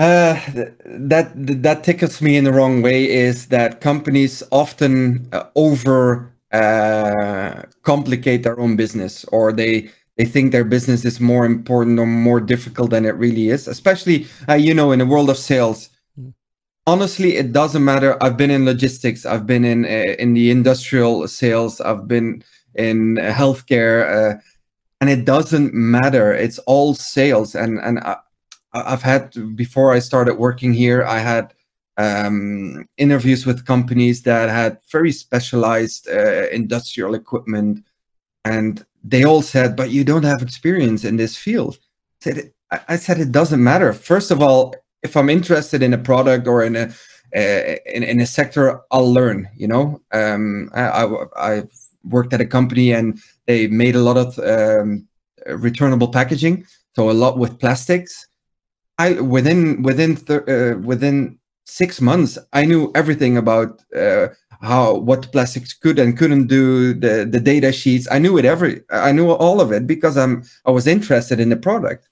uh, 0.03 0.39
that 0.85 1.31
that 1.63 1.83
tickles 1.83 2.21
me 2.21 2.35
in 2.35 2.43
the 2.43 2.51
wrong 2.51 2.81
way 2.81 3.09
is 3.09 3.47
that 3.47 3.79
companies 3.79 4.43
often 4.51 5.27
uh, 5.31 5.45
over 5.55 6.29
uh, 6.51 7.63
complicate 7.83 8.43
their 8.43 8.59
own 8.59 8.75
business, 8.75 9.23
or 9.25 9.53
they 9.53 9.89
they 10.17 10.25
think 10.25 10.51
their 10.51 10.65
business 10.65 11.05
is 11.05 11.19
more 11.21 11.45
important 11.45 11.99
or 11.99 12.05
more 12.05 12.41
difficult 12.41 12.89
than 12.91 13.05
it 13.05 13.15
really 13.15 13.47
is. 13.47 13.67
Especially, 13.67 14.27
uh, 14.49 14.55
you 14.55 14.73
know, 14.73 14.91
in 14.91 14.99
the 14.99 15.05
world 15.05 15.29
of 15.29 15.37
sales. 15.37 15.89
Hmm. 16.17 16.29
Honestly, 16.85 17.37
it 17.37 17.53
doesn't 17.53 17.85
matter. 17.85 18.21
I've 18.21 18.37
been 18.37 18.51
in 18.51 18.65
logistics. 18.65 19.25
I've 19.25 19.47
been 19.47 19.63
in 19.63 19.85
uh, 19.85 20.15
in 20.19 20.33
the 20.33 20.51
industrial 20.51 21.27
sales. 21.29 21.79
I've 21.79 22.07
been 22.09 22.43
in 22.75 23.15
healthcare, 23.15 23.99
uh, 24.09 24.39
and 24.99 25.09
it 25.09 25.23
doesn't 25.23 25.73
matter. 25.73 26.33
It's 26.33 26.59
all 26.59 26.93
sales, 26.93 27.55
and 27.55 27.79
and 27.79 27.99
I've 28.73 29.03
had 29.03 29.55
before 29.55 29.93
I 29.93 29.99
started 29.99 30.35
working 30.35 30.73
here, 30.73 31.03
I 31.03 31.19
had 31.19 31.53
um, 31.97 32.87
interviews 32.97 33.45
with 33.45 33.65
companies 33.65 34.23
that 34.23 34.49
had 34.49 34.79
very 34.91 35.11
specialized 35.11 36.09
uh, 36.09 36.49
industrial 36.49 37.13
equipment, 37.13 37.85
and 38.45 38.83
they 39.03 39.23
all 39.23 39.41
said, 39.41 39.75
"But 39.75 39.91
you 39.91 40.03
don't 40.03 40.23
have 40.23 40.41
experience 40.41 41.03
in 41.03 41.17
this 41.17 41.37
field." 41.37 41.77
I 41.77 42.31
said, 42.31 42.51
I 42.87 42.95
said 42.95 43.19
it 43.19 43.31
doesn't 43.31 43.63
matter. 43.63 43.93
First 43.93 44.31
of 44.31 44.41
all, 44.41 44.75
if 45.03 45.15
I'm 45.15 45.29
interested 45.29 45.83
in 45.83 45.93
a 45.93 45.97
product 45.97 46.47
or 46.47 46.63
in 46.63 46.75
a 46.75 46.85
uh, 47.35 47.75
in, 47.85 48.03
in 48.03 48.19
a 48.21 48.25
sector, 48.25 48.81
I'll 48.91 49.11
learn. 49.11 49.47
You 49.55 49.67
know, 49.67 50.01
um, 50.11 50.71
I, 50.73 50.83
I, 50.83 51.25
I 51.35 51.63
worked 52.03 52.33
at 52.33 52.41
a 52.41 52.45
company 52.45 52.91
and 52.91 53.19
they 53.45 53.67
made 53.67 53.95
a 53.95 54.01
lot 54.01 54.17
of 54.17 54.39
um, 54.39 55.07
returnable 55.47 56.07
packaging, 56.07 56.65
so 56.95 57.11
a 57.11 57.11
lot 57.11 57.37
with 57.37 57.59
plastics 57.59 58.27
I 58.97 59.13
within 59.13 59.81
within 59.81 60.17
uh, 60.29 60.77
within 60.79 61.39
six 61.65 62.01
months, 62.01 62.37
I 62.53 62.65
knew 62.65 62.91
everything 62.95 63.37
about 63.37 63.81
uh, 63.95 64.27
how 64.61 64.95
what 64.95 65.31
plastics 65.31 65.73
could 65.73 65.99
and 65.99 66.17
couldn't 66.17 66.47
do, 66.47 66.93
the 66.93 67.25
the 67.29 67.39
data 67.39 67.71
sheets. 67.71 68.07
I 68.11 68.19
knew 68.19 68.37
it 68.37 68.45
every. 68.45 68.81
I 68.89 69.11
knew 69.11 69.31
all 69.31 69.61
of 69.61 69.71
it 69.71 69.87
because 69.87 70.17
I'm 70.17 70.43
I 70.65 70.71
was 70.71 70.87
interested 70.87 71.39
in 71.39 71.49
the 71.49 71.57
product, 71.57 72.07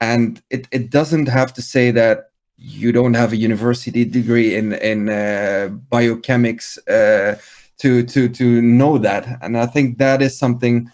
and 0.00 0.42
it 0.50 0.68
it 0.70 0.90
doesn't 0.90 1.28
have 1.28 1.52
to 1.54 1.62
say 1.62 1.90
that 1.92 2.30
you 2.56 2.92
don't 2.92 3.14
have 3.14 3.32
a 3.32 3.36
university 3.36 4.04
degree 4.04 4.54
in 4.54 4.74
in 4.74 5.08
uh, 5.08 5.70
biochemics 5.90 6.78
uh, 6.88 7.40
to 7.78 8.02
to 8.04 8.28
to 8.28 8.62
know 8.62 8.98
that. 8.98 9.38
And 9.42 9.56
I 9.56 9.66
think 9.66 9.98
that 9.98 10.20
is 10.20 10.38
something 10.38 10.90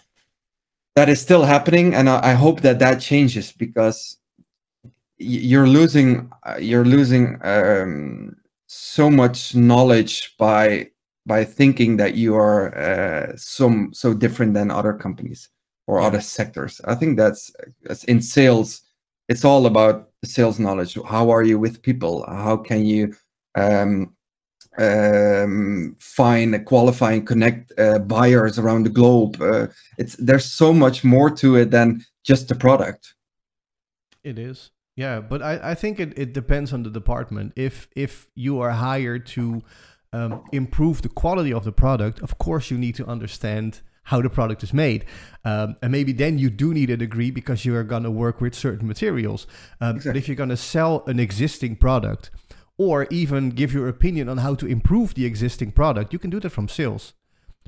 that 0.95 1.09
is 1.09 1.21
still 1.21 1.43
happening, 1.43 1.93
and 1.93 2.09
I, 2.09 2.31
I 2.31 2.33
hope 2.33 2.61
that 2.61 2.79
that 2.79 3.01
changes 3.01 3.51
because 3.51 4.17
you're 5.19 5.67
losing 5.67 6.31
uh, 6.43 6.57
you're 6.59 6.85
losing 6.85 7.37
um, 7.43 8.35
so 8.67 9.09
much 9.09 9.55
knowledge 9.55 10.35
by 10.37 10.89
by 11.25 11.43
thinking 11.43 11.97
that 11.97 12.15
you 12.15 12.35
are 12.35 12.75
uh, 12.77 13.33
so 13.35 13.87
so 13.91 14.13
different 14.13 14.53
than 14.53 14.71
other 14.71 14.93
companies 14.93 15.49
or 15.89 15.99
other 15.99 16.21
sectors. 16.21 16.79
I 16.85 16.93
think 16.93 17.17
that's, 17.17 17.51
that's 17.81 18.03
in 18.03 18.21
sales. 18.21 18.81
It's 19.27 19.43
all 19.43 19.65
about 19.65 20.09
sales 20.23 20.59
knowledge. 20.59 20.95
How 21.07 21.31
are 21.31 21.41
you 21.41 21.57
with 21.57 21.81
people? 21.81 22.23
How 22.27 22.57
can 22.57 22.85
you 22.85 23.15
um, 23.55 24.15
um, 24.77 25.95
find, 25.99 26.63
qualify, 26.65 27.13
and 27.13 27.25
connect 27.25 27.73
uh, 27.79 27.97
buyers 27.97 28.59
around 28.59 28.83
the 28.83 28.91
globe? 28.91 29.41
Uh, 29.41 29.67
it's 29.97 30.15
there's 30.17 30.45
so 30.45 30.71
much 30.71 31.03
more 31.03 31.31
to 31.31 31.55
it 31.55 31.71
than 31.71 32.05
just 32.23 32.47
the 32.49 32.55
product. 32.55 33.15
It 34.23 34.37
is. 34.37 34.69
Yeah, 34.99 35.21
but 35.21 35.41
I, 35.41 35.71
I 35.71 35.75
think 35.75 35.97
it, 36.01 36.19
it 36.19 36.33
depends 36.33 36.73
on 36.73 36.83
the 36.83 36.89
department. 36.89 37.53
If 37.55 37.87
if 37.95 38.27
you 38.35 38.59
are 38.59 38.71
hired 38.71 39.25
to 39.27 39.63
um, 40.11 40.43
improve 40.51 41.01
the 41.01 41.07
quality 41.07 41.53
of 41.53 41.63
the 41.63 41.71
product, 41.71 42.21
of 42.21 42.37
course 42.37 42.69
you 42.69 42.77
need 42.77 42.95
to 42.95 43.05
understand 43.05 43.79
how 44.03 44.21
the 44.21 44.29
product 44.29 44.61
is 44.61 44.73
made. 44.73 45.05
Um, 45.45 45.77
and 45.81 45.93
maybe 45.93 46.11
then 46.11 46.37
you 46.37 46.49
do 46.49 46.73
need 46.73 46.89
a 46.89 46.97
degree 46.97 47.31
because 47.31 47.63
you 47.63 47.77
are 47.77 47.85
going 47.85 48.03
to 48.03 48.11
work 48.11 48.41
with 48.41 48.53
certain 48.53 48.87
materials. 48.89 49.47
Um, 49.79 49.95
exactly. 49.95 50.09
But 50.09 50.17
if 50.17 50.27
you're 50.27 50.35
going 50.35 50.49
to 50.49 50.57
sell 50.57 51.05
an 51.07 51.17
existing 51.17 51.77
product 51.77 52.29
or 52.77 53.07
even 53.09 53.51
give 53.51 53.73
your 53.73 53.87
opinion 53.87 54.27
on 54.27 54.39
how 54.39 54.53
to 54.55 54.65
improve 54.67 55.13
the 55.13 55.25
existing 55.25 55.71
product, 55.71 56.11
you 56.11 56.19
can 56.19 56.29
do 56.29 56.41
that 56.41 56.49
from 56.49 56.67
sales 56.67 57.13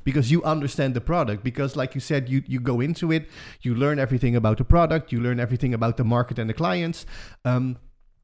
because 0.04 0.32
you 0.32 0.44
understand 0.44 0.94
the 0.94 1.02
product 1.02 1.44
because 1.44 1.76
like 1.76 1.96
you 1.96 2.02
said 2.02 2.30
you 2.30 2.44
you 2.48 2.60
go 2.60 2.80
into 2.80 3.12
it 3.12 3.30
you 3.62 3.76
learn 3.76 4.00
everything 4.00 4.36
about 4.36 4.58
the 4.58 4.64
product 4.64 5.12
you 5.12 5.20
learn 5.20 5.40
everything 5.40 5.74
about 5.74 5.98
the 5.98 6.04
market 6.04 6.40
and 6.40 6.50
the 6.50 6.54
clients 6.54 7.06
um, 7.46 7.78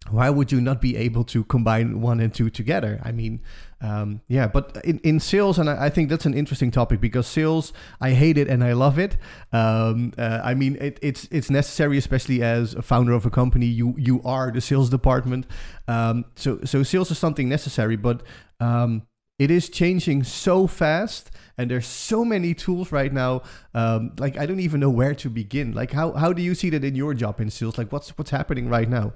why 0.10 0.30
would 0.30 0.52
you 0.52 0.62
not 0.62 0.82
be 0.82 0.96
able 0.96 1.24
to 1.26 1.44
combine 1.44 2.02
one 2.02 2.20
and 2.20 2.34
two 2.34 2.50
together? 2.50 3.00
I 3.04 3.12
mean 3.12 3.42
um, 3.82 4.22
yeah 4.28 4.48
but 4.48 4.78
in, 4.84 5.00
in 5.00 5.20
sales 5.20 5.60
and 5.60 5.70
I, 5.70 5.86
I, 5.86 5.90
think 5.90 6.10
that's 6.10 6.26
an 6.26 6.34
interesting 6.34 6.72
topic 6.72 7.00
because 7.00 7.28
sales 7.28 7.74
i 8.02 8.10
hate 8.10 8.36
it 8.40 8.48
and 8.48 8.64
i 8.64 8.74
love 8.74 8.98
it. 8.98 9.18
Um, 9.52 10.14
uh, 10.18 10.42
i 10.44 10.56
mean 10.56 10.78
it, 10.78 10.98
it's 11.02 11.28
it's 11.30 11.52
necessary 11.52 11.98
especially 11.98 12.42
as 12.42 12.74
a 12.74 12.82
founder 12.82 13.14
of 13.14 13.26
a 13.26 13.30
company 13.30 13.68
you 13.68 13.94
you 13.98 14.22
are 14.24 14.52
the 14.52 14.62
sales 14.62 14.90
department. 14.90 15.46
Um, 15.88 16.26
so 16.36 16.60
so 16.64 16.84
sales 16.84 17.12
is 17.12 17.18
something 17.18 17.50
necessary 17.50 17.98
but 17.98 18.24
um, 18.60 19.04
it 19.38 19.52
is 19.52 19.70
changing 19.70 20.24
so 20.24 20.66
fast 20.66 21.30
and 21.58 21.72
there's 21.72 21.88
so 21.88 22.24
many 22.24 22.54
tools 22.54 22.92
right 22.92 23.12
now 23.12 23.42
um, 23.74 24.12
like 24.20 24.38
i 24.38 24.46
don't 24.46 24.60
even 24.60 24.80
know 24.80 24.90
where 24.90 25.16
to 25.16 25.30
begin. 25.30 25.74
Like 25.74 25.92
how, 25.92 26.12
how 26.14 26.34
do 26.34 26.42
you 26.42 26.56
see 26.56 26.70
that 26.72 26.84
in 26.84 26.96
your 26.96 27.14
job 27.14 27.40
in 27.40 27.50
sales? 27.50 27.78
Like 27.78 27.92
what's 27.92 28.10
what's 28.18 28.32
happening 28.32 28.70
right 28.70 28.90
now? 28.90 29.14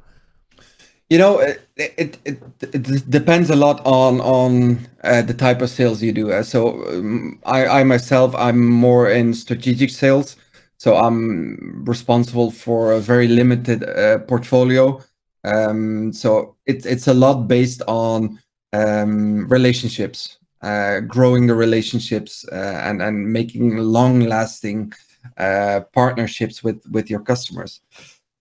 You 1.10 1.18
know 1.18 1.40
it 1.40 1.68
it, 1.76 2.18
it, 2.26 2.42
it 2.62 3.10
depends 3.10 3.50
a 3.50 3.56
lot 3.56 3.82
on 3.86 4.22
on 4.22 4.80
uh, 5.04 5.22
the 5.22 5.34
type 5.34 5.62
of 5.62 5.70
sales 5.70 6.02
you 6.02 6.12
do. 6.12 6.32
Uh, 6.32 6.44
so 6.44 6.86
um, 6.88 7.40
i 7.46 7.66
i 7.80 7.84
myself 7.84 8.34
i'm 8.36 8.68
more 8.68 9.10
in 9.10 9.34
strategic 9.34 9.90
sales. 9.90 10.36
So 10.78 10.96
i'm 10.96 11.84
responsible 11.86 12.52
for 12.52 12.94
a 12.94 13.00
very 13.00 13.28
limited 13.28 13.84
uh, 13.84 14.20
portfolio. 14.20 15.02
Um, 15.44 16.14
so 16.14 16.56
it's 16.66 16.86
it's 16.86 17.08
a 17.08 17.14
lot 17.14 17.48
based 17.48 17.82
on 17.88 18.40
um, 18.74 19.48
relationships, 19.50 20.38
uh, 20.62 21.00
growing 21.02 21.48
the 21.48 21.56
relationships, 21.56 22.46
uh, 22.52 22.82
and 22.84 23.02
and 23.02 23.32
making 23.32 23.78
long 23.78 24.22
lasting 24.22 24.94
uh, 25.38 25.82
partnerships 25.94 26.64
with 26.64 26.84
with 26.92 27.10
your 27.10 27.22
customers. 27.22 27.82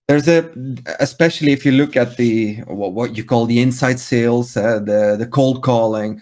There's 0.07 0.27
a, 0.27 0.51
especially 0.99 1.51
if 1.51 1.65
you 1.65 1.71
look 1.71 1.95
at 1.95 2.17
the 2.17 2.55
what, 2.67 2.93
what 2.93 3.17
you 3.17 3.23
call 3.23 3.45
the 3.45 3.61
inside 3.61 3.99
sales, 3.99 4.57
uh, 4.57 4.79
the 4.79 5.15
the 5.17 5.27
cold 5.27 5.63
calling, 5.63 6.21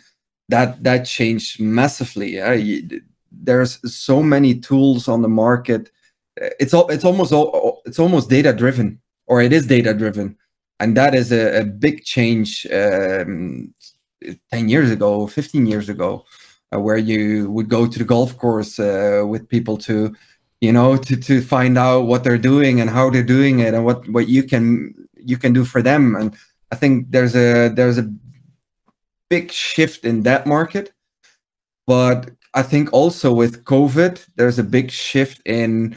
that 0.50 0.84
that 0.84 1.06
changed 1.06 1.60
massively. 1.60 2.36
You, 2.62 3.02
there's 3.32 3.80
so 3.92 4.22
many 4.22 4.60
tools 4.60 5.08
on 5.08 5.22
the 5.22 5.30
market. 5.30 5.92
It's 6.38 6.74
all 6.74 6.88
it's 6.90 7.06
almost 7.06 7.34
it's 7.86 8.00
almost 8.00 8.30
data 8.30 8.54
driven, 8.54 9.00
or 9.28 9.42
it 9.42 9.54
is 9.54 9.68
data 9.68 9.94
driven, 9.94 10.38
and 10.80 10.96
that 10.96 11.16
is 11.16 11.32
a, 11.32 11.62
a 11.62 11.64
big 11.64 12.04
change. 12.04 12.68
Um, 12.72 13.74
10 14.52 14.70
years 14.70 14.92
ago 14.92 15.28
15 15.28 15.66
years 15.66 15.90
ago 15.90 16.26
uh, 16.74 16.80
where 16.80 16.98
you 16.98 17.50
would 17.52 17.70
go 17.70 17.88
to 17.88 18.00
the 18.00 18.06
golf 18.06 18.38
course 18.38 18.80
uh, 18.80 19.24
with 19.28 19.48
people 19.50 19.78
to 19.78 20.16
you 20.62 20.72
know 20.72 20.98
to 20.98 21.16
to 21.16 21.42
find 21.42 21.78
out 21.78 22.02
what 22.02 22.24
they're 22.24 22.38
doing 22.38 22.82
and 22.82 22.90
how 22.90 23.10
they're 23.10 23.24
doing 23.24 23.60
it 23.60 23.74
and 23.74 23.86
what 23.86 24.08
what 24.10 24.28
you 24.28 24.44
can 24.44 24.94
you 25.16 25.38
can 25.38 25.54
do 25.54 25.66
for 25.66 25.82
them. 25.82 26.16
And 26.16 26.36
i 26.72 26.76
think 26.76 27.12
there's 27.12 27.36
a 27.36 27.70
there's 27.70 27.98
a 27.98 28.12
big 29.30 29.52
shift 29.52 30.06
in 30.06 30.24
that 30.24 30.46
market. 30.46 30.92
But 31.88 32.32
i 32.54 32.64
think 32.64 32.92
also 32.94 33.34
with 33.34 33.64
covid 33.64 34.26
there's 34.36 34.60
a 34.60 34.64
big 34.64 34.92
shift 34.92 35.42
in 35.46 35.96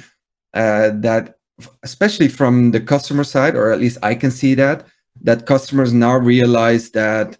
uh, 0.55 0.91
that 1.01 1.39
especially 1.83 2.29
from 2.29 2.73
the 2.73 2.81
customer 2.81 3.25
side 3.25 3.55
or 3.57 3.73
at 3.73 3.81
least 3.81 3.99
i 4.03 4.15
can 4.15 4.31
see 4.31 4.55
that 4.55 4.87
that 5.23 5.47
customers 5.47 5.93
now 5.93 6.17
realize 6.17 6.91
that 6.91 7.39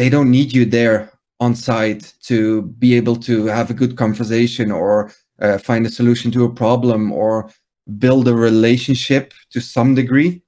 they 0.00 0.08
don't 0.08 0.30
need 0.30 0.50
you 0.54 0.64
there 0.64 1.12
on 1.40 1.54
site 1.54 2.14
to 2.22 2.62
be 2.82 2.94
able 2.94 3.16
to 3.16 3.44
have 3.44 3.68
a 3.68 3.74
good 3.74 3.98
conversation 3.98 4.72
or 4.72 5.12
uh, 5.42 5.58
find 5.58 5.84
a 5.84 5.90
solution 5.90 6.30
to 6.30 6.46
a 6.46 6.54
problem 6.54 7.12
or 7.12 7.50
build 7.98 8.26
a 8.26 8.34
relationship 8.34 9.34
to 9.50 9.60
some 9.60 9.94
degree. 9.94 10.40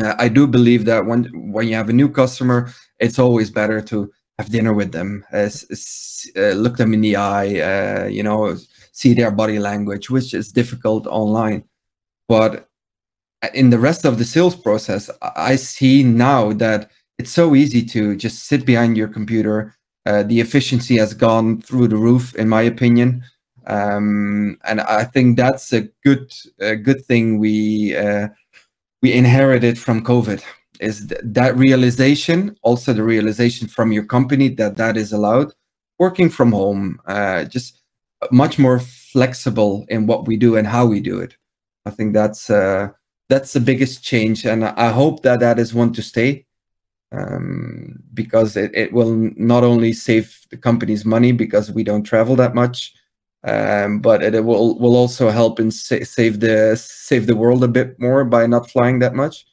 Uh, 0.00 0.14
I 0.16 0.28
do 0.28 0.46
believe 0.46 0.84
that 0.84 1.06
when 1.06 1.24
when 1.52 1.66
you 1.66 1.74
have 1.74 1.88
a 1.88 1.98
new 2.00 2.08
customer, 2.08 2.72
it's 3.00 3.18
always 3.18 3.50
better 3.50 3.80
to 3.90 4.12
have 4.38 4.48
dinner 4.56 4.72
with 4.72 4.92
them, 4.92 5.24
uh, 5.32 5.50
uh, 6.36 6.54
look 6.64 6.76
them 6.76 6.94
in 6.94 7.00
the 7.00 7.16
eye, 7.16 7.50
uh, 7.70 8.04
you 8.06 8.22
know, 8.22 8.56
see 8.92 9.12
their 9.12 9.32
body 9.32 9.58
language, 9.58 10.08
which 10.08 10.34
is 10.34 10.52
difficult 10.52 11.04
online. 11.08 11.64
But 12.28 12.68
in 13.54 13.70
the 13.70 13.82
rest 13.88 14.04
of 14.04 14.18
the 14.18 14.24
sales 14.24 14.54
process, 14.54 15.10
I 15.20 15.56
see 15.56 16.04
now 16.04 16.52
that 16.64 16.90
it's 17.22 17.30
so 17.30 17.54
easy 17.54 17.84
to 17.86 18.16
just 18.16 18.44
sit 18.44 18.66
behind 18.66 18.96
your 18.96 19.08
computer. 19.08 19.76
Uh, 20.06 20.22
the 20.24 20.40
efficiency 20.40 20.96
has 20.98 21.14
gone 21.14 21.60
through 21.60 21.88
the 21.88 21.96
roof, 21.96 22.34
in 22.34 22.48
my 22.48 22.62
opinion 22.62 23.22
um, 23.66 24.58
and 24.64 24.80
I 24.80 25.04
think 25.04 25.36
that's 25.36 25.72
a 25.72 25.82
good 26.04 26.32
a 26.58 26.76
good 26.76 27.04
thing 27.04 27.38
we 27.38 27.96
uh, 27.96 28.28
we 29.02 29.12
inherited 29.12 29.78
from 29.78 30.04
COVID 30.04 30.42
is 30.80 31.06
th- 31.06 31.20
that 31.24 31.56
realization, 31.56 32.56
also 32.62 32.92
the 32.92 33.04
realization 33.04 33.68
from 33.68 33.92
your 33.92 34.04
company 34.04 34.48
that 34.48 34.76
that 34.76 34.96
is 34.96 35.12
allowed, 35.12 35.52
working 35.98 36.28
from 36.28 36.52
home, 36.52 37.00
uh, 37.06 37.44
just 37.44 37.82
much 38.30 38.58
more 38.58 38.80
flexible 38.80 39.84
in 39.88 40.06
what 40.06 40.26
we 40.26 40.36
do 40.36 40.56
and 40.56 40.66
how 40.66 40.86
we 40.86 41.00
do 41.00 41.20
it. 41.20 41.36
I 41.86 41.90
think 41.90 42.14
that's 42.14 42.50
uh, 42.50 42.88
that's 43.28 43.52
the 43.52 43.60
biggest 43.60 44.02
change, 44.02 44.44
and 44.44 44.64
I 44.64 44.90
hope 44.90 45.22
that 45.22 45.40
that 45.40 45.58
is 45.58 45.74
one 45.74 45.92
to 45.94 46.02
stay. 46.02 46.46
Um, 47.12 48.02
because 48.14 48.56
it, 48.56 48.70
it 48.74 48.92
will 48.92 49.30
not 49.36 49.64
only 49.64 49.92
save 49.92 50.46
the 50.50 50.56
company's 50.56 51.04
money 51.04 51.30
because 51.32 51.70
we 51.70 51.84
don't 51.84 52.04
travel 52.04 52.36
that 52.36 52.54
much, 52.54 52.94
um, 53.44 54.00
but 54.00 54.22
it, 54.22 54.44
will 54.44 54.78
will 54.78 54.96
also 54.96 55.28
help 55.28 55.60
in 55.60 55.70
sa- 55.70 56.04
save 56.04 56.40
the 56.40 56.74
save 56.76 57.26
the 57.26 57.36
world 57.36 57.62
a 57.64 57.68
bit 57.68 57.98
more 58.00 58.24
by 58.24 58.46
not 58.46 58.70
flying 58.70 58.98
that 59.00 59.14
much. 59.14 59.44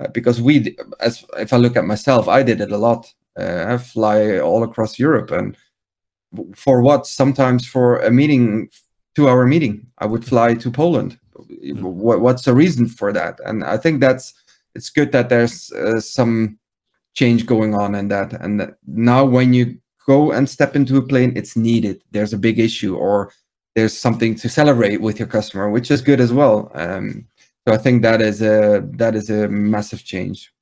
Uh, 0.00 0.08
because 0.08 0.40
we, 0.40 0.76
as 1.00 1.24
if 1.38 1.52
I 1.52 1.56
look 1.58 1.76
at 1.76 1.84
myself, 1.84 2.26
I 2.26 2.42
did 2.42 2.60
it 2.60 2.72
a 2.72 2.78
lot. 2.78 3.12
Uh, 3.38 3.66
I 3.68 3.76
fly 3.76 4.38
all 4.38 4.62
across 4.62 4.98
Europe, 4.98 5.30
and 5.30 5.56
for 6.56 6.80
what? 6.80 7.06
Sometimes 7.06 7.66
for 7.66 7.98
a 7.98 8.10
meeting, 8.10 8.68
two-hour 9.14 9.46
meeting, 9.46 9.86
I 9.98 10.06
would 10.06 10.24
fly 10.24 10.54
to 10.54 10.70
Poland. 10.70 11.18
Mm-hmm. 11.38 11.84
What, 11.84 12.20
what's 12.20 12.44
the 12.44 12.54
reason 12.54 12.88
for 12.88 13.12
that? 13.12 13.40
And 13.44 13.62
I 13.64 13.76
think 13.76 14.00
that's 14.00 14.32
it's 14.74 14.90
good 14.90 15.12
that 15.12 15.28
there's 15.28 15.70
uh, 15.72 16.00
some 16.00 16.58
change 17.14 17.46
going 17.46 17.74
on 17.74 17.94
in 17.94 18.08
that. 18.08 18.32
And 18.40 18.74
now, 18.86 19.24
when 19.24 19.54
you 19.54 19.78
go 20.06 20.32
and 20.32 20.48
step 20.48 20.76
into 20.76 20.96
a 20.96 21.02
plane, 21.02 21.32
it's 21.36 21.56
needed. 21.56 22.02
There's 22.10 22.32
a 22.32 22.38
big 22.38 22.58
issue 22.58 22.96
or 22.96 23.32
there's 23.74 23.96
something 23.96 24.34
to 24.36 24.48
celebrate 24.48 25.00
with 25.00 25.18
your 25.18 25.28
customer, 25.28 25.70
which 25.70 25.90
is 25.90 26.00
good 26.00 26.20
as 26.20 26.32
well. 26.32 26.70
Um, 26.74 27.26
so 27.66 27.74
I 27.74 27.78
think 27.78 28.02
that 28.02 28.20
is 28.20 28.42
a 28.42 28.86
that 28.92 29.14
is 29.14 29.30
a 29.30 29.48
massive 29.48 30.04
change. 30.04 30.52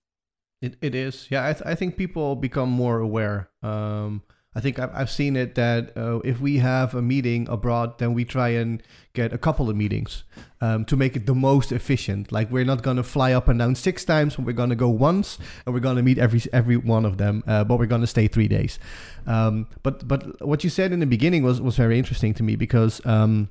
It 0.61 0.77
it 0.81 0.95
is, 0.95 1.27
yeah. 1.31 1.49
I 1.49 1.53
th- 1.53 1.67
I 1.67 1.75
think 1.75 1.97
people 1.97 2.37
become 2.37 2.71
more 2.71 3.01
aware. 3.01 3.51
Um, 3.63 4.23
I 4.55 4.61
think 4.61 4.79
I've, 4.79 5.11
seen 5.11 5.35
it 5.35 5.55
that 5.55 5.97
uh, 5.97 6.19
if 6.25 6.39
we 6.41 6.59
have 6.59 6.95
a 6.95 7.01
meeting 7.01 7.49
abroad, 7.49 7.99
then 7.99 8.13
we 8.13 8.27
try 8.27 8.51
and 8.51 8.83
get 9.15 9.33
a 9.33 9.39
couple 9.39 9.71
of 9.71 9.77
meetings 9.77 10.25
um, 10.61 10.85
to 10.87 10.97
make 10.97 11.17
it 11.17 11.25
the 11.25 11.35
most 11.35 11.73
efficient. 11.73 12.31
Like 12.31 12.51
we're 12.51 12.67
not 12.67 12.83
to 12.97 13.03
fly 13.03 13.33
up 13.33 13.49
and 13.49 13.59
down 13.59 13.75
six 13.75 14.05
times, 14.05 14.39
we're 14.39 14.53
to 14.69 14.77
go 14.77 14.91
once 14.91 15.39
and 15.65 15.75
we're 15.75 15.81
to 15.97 16.03
meet 16.03 16.19
every 16.19 16.43
every 16.53 16.77
one 16.77 17.07
of 17.07 17.17
them, 17.17 17.43
uh, 17.47 17.65
but 17.65 17.79
we're 17.79 17.87
to 18.03 18.07
stay 18.07 18.29
three 18.29 18.49
days. 18.49 18.79
Um, 19.27 19.69
but 19.83 20.07
but 20.07 20.47
what 20.47 20.65
you 20.65 20.71
said 20.71 20.93
in 20.93 21.01
the 21.01 21.07
beginning 21.07 21.45
was 21.45 21.59
was 21.61 21.77
very 21.77 21.99
interesting 21.99 22.35
to 22.35 22.43
me 22.43 22.55
because 22.57 23.05
um, 23.07 23.49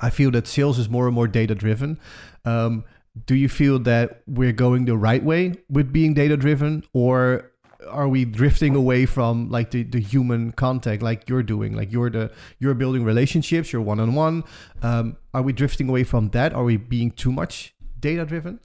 I 0.00 0.10
feel 0.10 0.32
that 0.32 0.48
sales 0.48 0.80
is 0.80 0.88
more 0.88 1.06
and 1.06 1.14
more 1.14 1.28
data 1.28 1.54
driven. 1.54 2.00
Um, 2.44 2.84
do 3.26 3.36
you 3.36 3.48
feel 3.48 3.78
that 3.80 4.22
we're 4.26 4.52
going 4.52 4.86
the 4.86 4.96
right 4.96 5.22
way 5.22 5.54
with 5.70 5.92
being 5.92 6.14
data 6.14 6.36
driven, 6.36 6.82
or 6.92 7.52
are 7.88 8.08
we 8.08 8.24
drifting 8.24 8.74
away 8.74 9.06
from 9.06 9.50
like 9.50 9.70
the, 9.70 9.82
the 9.82 10.00
human 10.00 10.52
contact 10.52 11.02
like 11.02 11.28
you're 11.28 11.42
doing? 11.42 11.74
Like 11.74 11.92
you're 11.92 12.10
the 12.10 12.32
you're 12.58 12.74
building 12.74 13.04
relationships 13.04 13.72
you're 13.72 13.82
one-on-one. 13.82 14.44
Um, 14.82 15.16
are 15.32 15.42
we 15.42 15.52
drifting 15.52 15.88
away 15.88 16.04
from 16.04 16.30
that? 16.30 16.52
Are 16.52 16.64
we 16.64 16.76
being 16.76 17.10
too 17.10 17.32
much 17.32 17.74
data 18.04 18.26
driven 18.26 18.60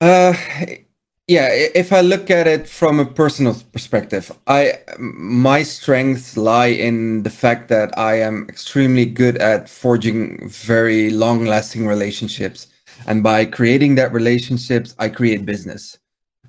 uh 0.00 0.34
yeah 1.28 1.48
if 1.82 1.92
i 1.92 2.00
look 2.00 2.28
at 2.28 2.48
it 2.48 2.68
from 2.68 2.98
a 2.98 3.04
personal 3.04 3.54
perspective 3.72 4.32
i 4.48 4.72
my 4.98 5.62
strengths 5.62 6.36
lie 6.36 6.72
in 6.88 7.22
the 7.22 7.30
fact 7.30 7.68
that 7.68 7.96
i 7.96 8.14
am 8.14 8.46
extremely 8.48 9.06
good 9.06 9.36
at 9.36 9.68
forging 9.68 10.48
very 10.48 11.10
long 11.10 11.44
lasting 11.44 11.86
relationships. 11.86 12.66
And 13.06 13.22
by 13.22 13.44
creating 13.44 13.94
that 13.94 14.12
relationships 14.12 14.96
i 14.98 15.08
create 15.08 15.46
business 15.46 15.98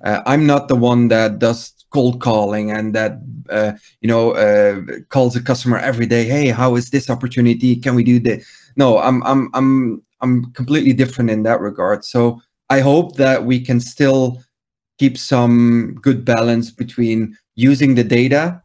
uh, 0.04 0.22
I'm 0.26 0.46
not 0.46 0.68
the 0.68 0.76
one 0.76 1.08
that 1.08 1.38
does 1.38 1.74
cold 1.90 2.20
calling 2.20 2.70
and 2.70 2.94
that 2.94 3.20
uh, 3.50 3.72
you 4.00 4.08
know 4.08 4.32
uh, 4.32 4.80
calls 5.08 5.36
a 5.36 5.42
customer 5.42 5.78
every 5.78 6.06
day. 6.06 6.24
Hey, 6.24 6.48
how 6.48 6.76
is 6.76 6.90
this 6.90 7.10
opportunity? 7.10 7.76
Can 7.76 7.94
we 7.94 8.04
do 8.04 8.18
this? 8.18 8.46
No, 8.76 8.98
I'm 8.98 9.22
I'm 9.24 9.50
I'm 9.54 10.02
I'm 10.20 10.52
completely 10.52 10.92
different 10.92 11.30
in 11.30 11.42
that 11.44 11.60
regard. 11.60 12.04
So 12.04 12.40
I 12.68 12.80
hope 12.80 13.16
that 13.16 13.44
we 13.44 13.60
can 13.60 13.80
still 13.80 14.42
keep 14.98 15.18
some 15.18 15.98
good 16.02 16.24
balance 16.24 16.70
between 16.70 17.36
using 17.56 17.94
the 17.94 18.04
data, 18.04 18.62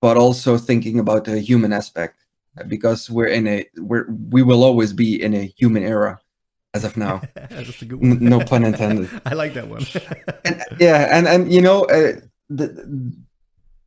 but 0.00 0.16
also 0.16 0.56
thinking 0.58 0.98
about 1.00 1.24
the 1.24 1.40
human 1.40 1.72
aspect 1.72 2.24
because 2.66 3.08
we're 3.10 3.26
in 3.26 3.46
a 3.46 3.66
we're 3.76 4.06
we 4.30 4.42
will 4.42 4.64
always 4.64 4.92
be 4.92 5.20
in 5.22 5.34
a 5.34 5.52
human 5.58 5.82
era 5.82 6.18
as 6.74 6.84
of 6.84 6.96
now. 6.96 7.22
no 7.90 8.40
pun 8.40 8.64
intended. 8.64 9.08
I 9.26 9.34
like 9.34 9.54
that 9.54 9.68
one. 9.68 9.84
and, 10.44 10.62
yeah, 10.78 11.08
and 11.10 11.26
and 11.26 11.52
you 11.52 11.60
know 11.60 11.84
uh, 11.84 12.20
the 12.48 13.12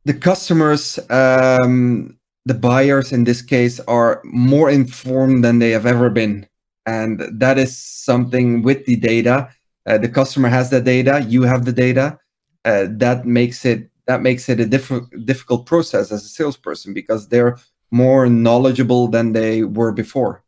the 0.04 0.14
customers, 0.14 0.98
um, 1.10 2.18
the 2.44 2.54
buyers 2.54 3.12
in 3.12 3.24
this 3.24 3.42
case, 3.42 3.80
are 3.80 4.20
more 4.24 4.70
informed 4.70 5.44
than 5.44 5.58
they 5.58 5.70
have 5.70 5.86
ever 5.86 6.10
been, 6.10 6.46
and 6.86 7.20
that 7.32 7.58
is 7.58 7.76
something 7.76 8.62
with 8.62 8.84
the 8.86 8.96
data. 8.96 9.48
Uh, 9.86 9.98
the 9.98 10.08
customer 10.08 10.48
has 10.48 10.70
the 10.70 10.80
data, 10.80 11.24
you 11.28 11.42
have 11.42 11.64
the 11.64 11.72
data. 11.72 12.18
Uh, 12.64 12.86
that 12.88 13.26
makes 13.26 13.64
it 13.64 13.90
that 14.06 14.22
makes 14.22 14.48
it 14.48 14.60
a 14.60 14.66
diff- 14.66 15.10
difficult 15.24 15.66
process 15.66 16.12
as 16.12 16.24
a 16.24 16.28
salesperson 16.28 16.94
because 16.94 17.28
they're 17.28 17.56
more 17.90 18.28
knowledgeable 18.28 19.06
than 19.08 19.32
they 19.32 19.64
were 19.64 19.92
before 19.92 20.42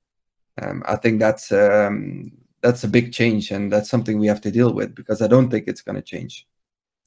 um, 0.61 0.83
I 0.87 0.97
think 0.97 1.21
that's 1.21 1.53
um, 1.53 2.33
that's 2.63 2.85
a 2.85 2.89
big 2.89 3.13
change, 3.13 3.51
and 3.51 3.73
that's 3.73 3.91
something 3.91 4.19
we 4.19 4.27
have 4.27 4.41
to 4.43 4.51
deal 4.51 4.73
with 4.73 4.95
because 4.95 5.21
I 5.21 5.27
don't 5.27 5.51
think 5.51 5.65
it's 5.67 5.83
going 5.83 5.97
to 5.97 6.03
change. 6.03 6.47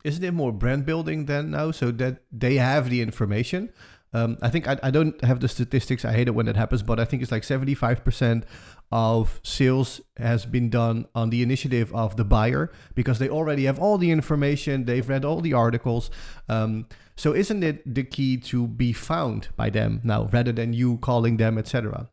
Isn't 0.03 0.23
it 0.23 0.33
more 0.33 0.51
brand 0.51 0.85
building 0.85 1.25
then 1.25 1.51
now, 1.51 1.71
so 1.71 1.91
that 1.91 2.23
they 2.31 2.55
have 2.55 2.89
the 2.89 3.01
information? 3.01 3.71
Um, 4.13 4.37
I 4.41 4.49
think 4.49 4.67
I, 4.67 4.77
I 4.83 4.91
don't 4.91 5.21
have 5.23 5.39
the 5.39 5.47
statistics. 5.47 6.05
I 6.05 6.13
hate 6.13 6.27
it 6.27 6.31
when 6.31 6.45
that 6.45 6.55
happens, 6.55 6.83
but 6.83 6.99
I 6.99 7.05
think 7.05 7.21
it's 7.21 7.31
like 7.31 7.43
seventy 7.43 7.73
five 7.73 8.03
percent 8.03 8.45
of 8.91 9.39
sales 9.43 9.99
has 10.17 10.45
been 10.45 10.69
done 10.69 11.05
on 11.13 11.29
the 11.29 11.41
initiative 11.41 11.93
of 11.93 12.15
the 12.15 12.23
buyer 12.23 12.71
because 12.95 13.19
they 13.19 13.27
already 13.27 13.65
have 13.65 13.79
all 13.79 13.97
the 13.97 14.11
information, 14.11 14.85
they've 14.85 15.09
read 15.09 15.25
all 15.25 15.41
the 15.41 15.53
articles. 15.53 16.09
Um, 16.47 16.87
so 17.17 17.33
isn't 17.33 17.63
it 17.63 17.95
the 17.95 18.03
key 18.03 18.37
to 18.37 18.67
be 18.67 18.93
found 18.93 19.49
by 19.57 19.69
them 19.69 19.99
now 20.03 20.29
rather 20.31 20.53
than 20.53 20.71
you 20.71 20.97
calling 20.99 21.35
them, 21.35 21.57
etc.? 21.57 22.09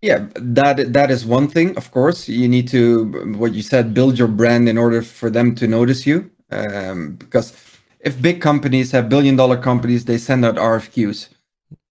Yeah, 0.00 0.28
that 0.34 0.92
that 0.92 1.10
is 1.10 1.26
one 1.26 1.48
thing. 1.48 1.76
Of 1.76 1.90
course, 1.90 2.28
you 2.28 2.48
need 2.48 2.68
to 2.68 3.34
what 3.36 3.52
you 3.52 3.62
said, 3.62 3.94
build 3.94 4.18
your 4.18 4.28
brand 4.28 4.68
in 4.68 4.78
order 4.78 5.02
for 5.02 5.28
them 5.28 5.54
to 5.56 5.66
notice 5.66 6.06
you. 6.06 6.30
Um, 6.50 7.16
because 7.16 7.52
if 8.00 8.20
big 8.22 8.40
companies 8.40 8.92
have 8.92 9.08
billion 9.08 9.34
dollar 9.36 9.56
companies, 9.56 10.04
they 10.04 10.18
send 10.18 10.44
out 10.44 10.54
RFQs. 10.54 11.28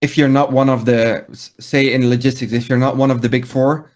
If 0.02 0.18
you're 0.18 0.30
not 0.30 0.52
one 0.52 0.70
of 0.70 0.86
the, 0.86 1.26
say 1.60 1.94
in 1.94 2.10
logistics, 2.10 2.54
if 2.54 2.70
you're 2.70 2.78
not 2.78 2.98
one 2.98 3.12
of 3.12 3.22
the 3.22 3.30
big 3.30 3.46
four, 3.46 3.92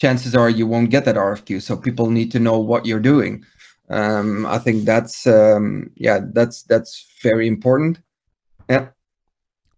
chances 0.00 0.34
are 0.34 0.48
you 0.48 0.66
won't 0.66 0.90
get 0.90 1.04
that 1.06 1.16
RFQ. 1.16 1.60
So 1.62 1.76
people 1.76 2.10
need 2.10 2.30
to 2.32 2.38
know 2.38 2.58
what 2.58 2.86
you're 2.86 3.00
doing. 3.00 3.44
Um, 3.90 4.46
I 4.46 4.58
think 4.58 4.84
that's 4.84 5.26
um, 5.26 5.90
yeah, 5.96 6.20
that's 6.32 6.62
that's 6.64 7.06
very 7.22 7.48
important. 7.48 8.00
Yeah. 8.70 8.88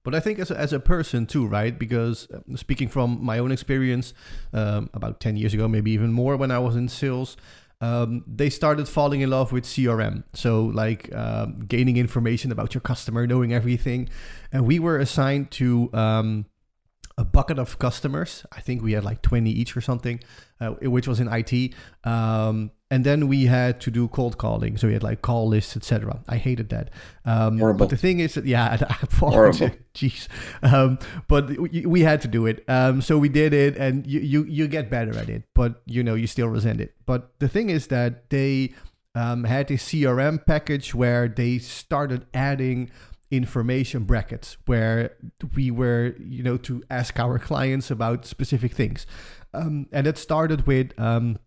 But 0.09 0.15
I 0.15 0.21
think 0.21 0.39
as 0.39 0.51
a, 0.51 0.59
as 0.59 0.73
a 0.73 0.81
person 0.81 1.27
too, 1.27 1.47
right? 1.47 1.79
Because 1.79 2.29
uh, 2.31 2.57
speaking 2.57 2.89
from 2.89 3.23
my 3.23 3.39
own 3.39 3.53
experience, 3.53 4.15
um, 4.55 4.89
about 4.95 5.21
ten 5.21 5.37
years 5.37 5.53
ago, 5.53 5.69
maybe 5.69 5.91
even 5.91 6.15
more, 6.15 6.35
when 6.39 6.51
I 6.51 6.59
was 6.61 6.77
in 6.77 6.89
sales, 6.89 7.37
um, 7.83 8.25
they 8.27 8.49
started 8.49 8.89
falling 8.89 9.21
in 9.21 9.29
love 9.29 9.53
with 9.53 9.65
CRM. 9.65 10.25
So, 10.33 10.65
like 10.65 11.15
um, 11.15 11.61
gaining 11.69 11.99
information 11.99 12.51
about 12.51 12.73
your 12.73 12.81
customer, 12.81 13.27
knowing 13.27 13.53
everything. 13.53 14.09
And 14.51 14.65
we 14.65 14.79
were 14.79 14.99
assigned 14.99 15.51
to 15.61 15.91
um, 15.93 16.47
a 17.19 17.25
bucket 17.25 17.59
of 17.59 17.79
customers. 17.79 18.47
I 18.51 18.63
think 18.63 18.83
we 18.83 18.93
had 18.93 19.05
like 19.05 19.21
20 19.21 19.51
each 19.51 19.77
or 19.77 19.83
something, 19.83 20.21
uh, 20.59 20.71
which 20.71 21.07
was 21.07 21.21
in 21.21 21.29
IT. 21.31 21.75
And 22.91 23.05
then 23.05 23.29
we 23.29 23.47
had 23.47 23.81
to 23.83 23.91
do 23.91 24.09
cold 24.09 24.39
calling. 24.39 24.79
So 24.79 24.87
we 24.87 24.95
had 24.95 25.03
like 25.03 25.21
call 25.21 25.47
lists, 25.49 25.77
etc. 25.77 26.21
I 26.27 26.37
hated 26.37 26.71
that. 26.71 26.91
Um, 27.27 27.59
Horrible. 27.59 27.81
But 27.81 27.91
the 27.91 27.99
thing 27.99 28.21
is, 28.21 28.35
that, 28.35 28.47
yeah, 28.47 28.77
Horrible. 29.19 29.71
Jeez. 29.95 30.27
Um, 30.63 30.99
but 31.29 31.59
we 31.69 32.01
had 32.01 32.23
to 32.23 32.29
do 32.29 32.47
it. 32.47 32.65
Um, 32.67 33.03
so 33.03 33.19
we 33.19 33.29
did 33.29 33.53
it, 33.53 33.77
and 33.77 34.07
you, 34.07 34.21
you 34.21 34.45
you 34.45 34.69
get 34.69 34.89
better 34.89 35.17
at 35.19 35.29
it. 35.29 35.43
But 35.55 35.83
you 35.85 36.03
know, 36.03 36.15
you 36.15 36.27
still 36.27 36.49
resent 36.49 36.81
it. 36.81 36.95
But 37.05 37.39
the 37.41 37.49
thing 37.49 37.69
is 37.69 37.89
that 37.89 38.31
they 38.31 38.73
um, 39.15 39.45
had 39.45 39.71
a 39.71 39.75
CRM 39.75 40.47
package 40.47 40.95
where 40.95 41.29
they 41.29 41.59
started 41.59 42.27
adding 42.33 42.91
information 43.31 44.05
brackets 44.05 44.57
where 44.67 45.17
we 45.55 45.71
were, 45.71 46.15
you 46.19 46.43
know, 46.43 46.57
to 46.57 46.83
ask 46.91 47.19
our 47.19 47.39
clients 47.39 47.91
about 47.91 48.25
specific 48.25 48.73
things. 48.73 49.07
Um, 49.53 49.87
and 49.93 50.07
it 50.07 50.19
started 50.19 50.67
with 50.67 50.99
um, 50.99 51.39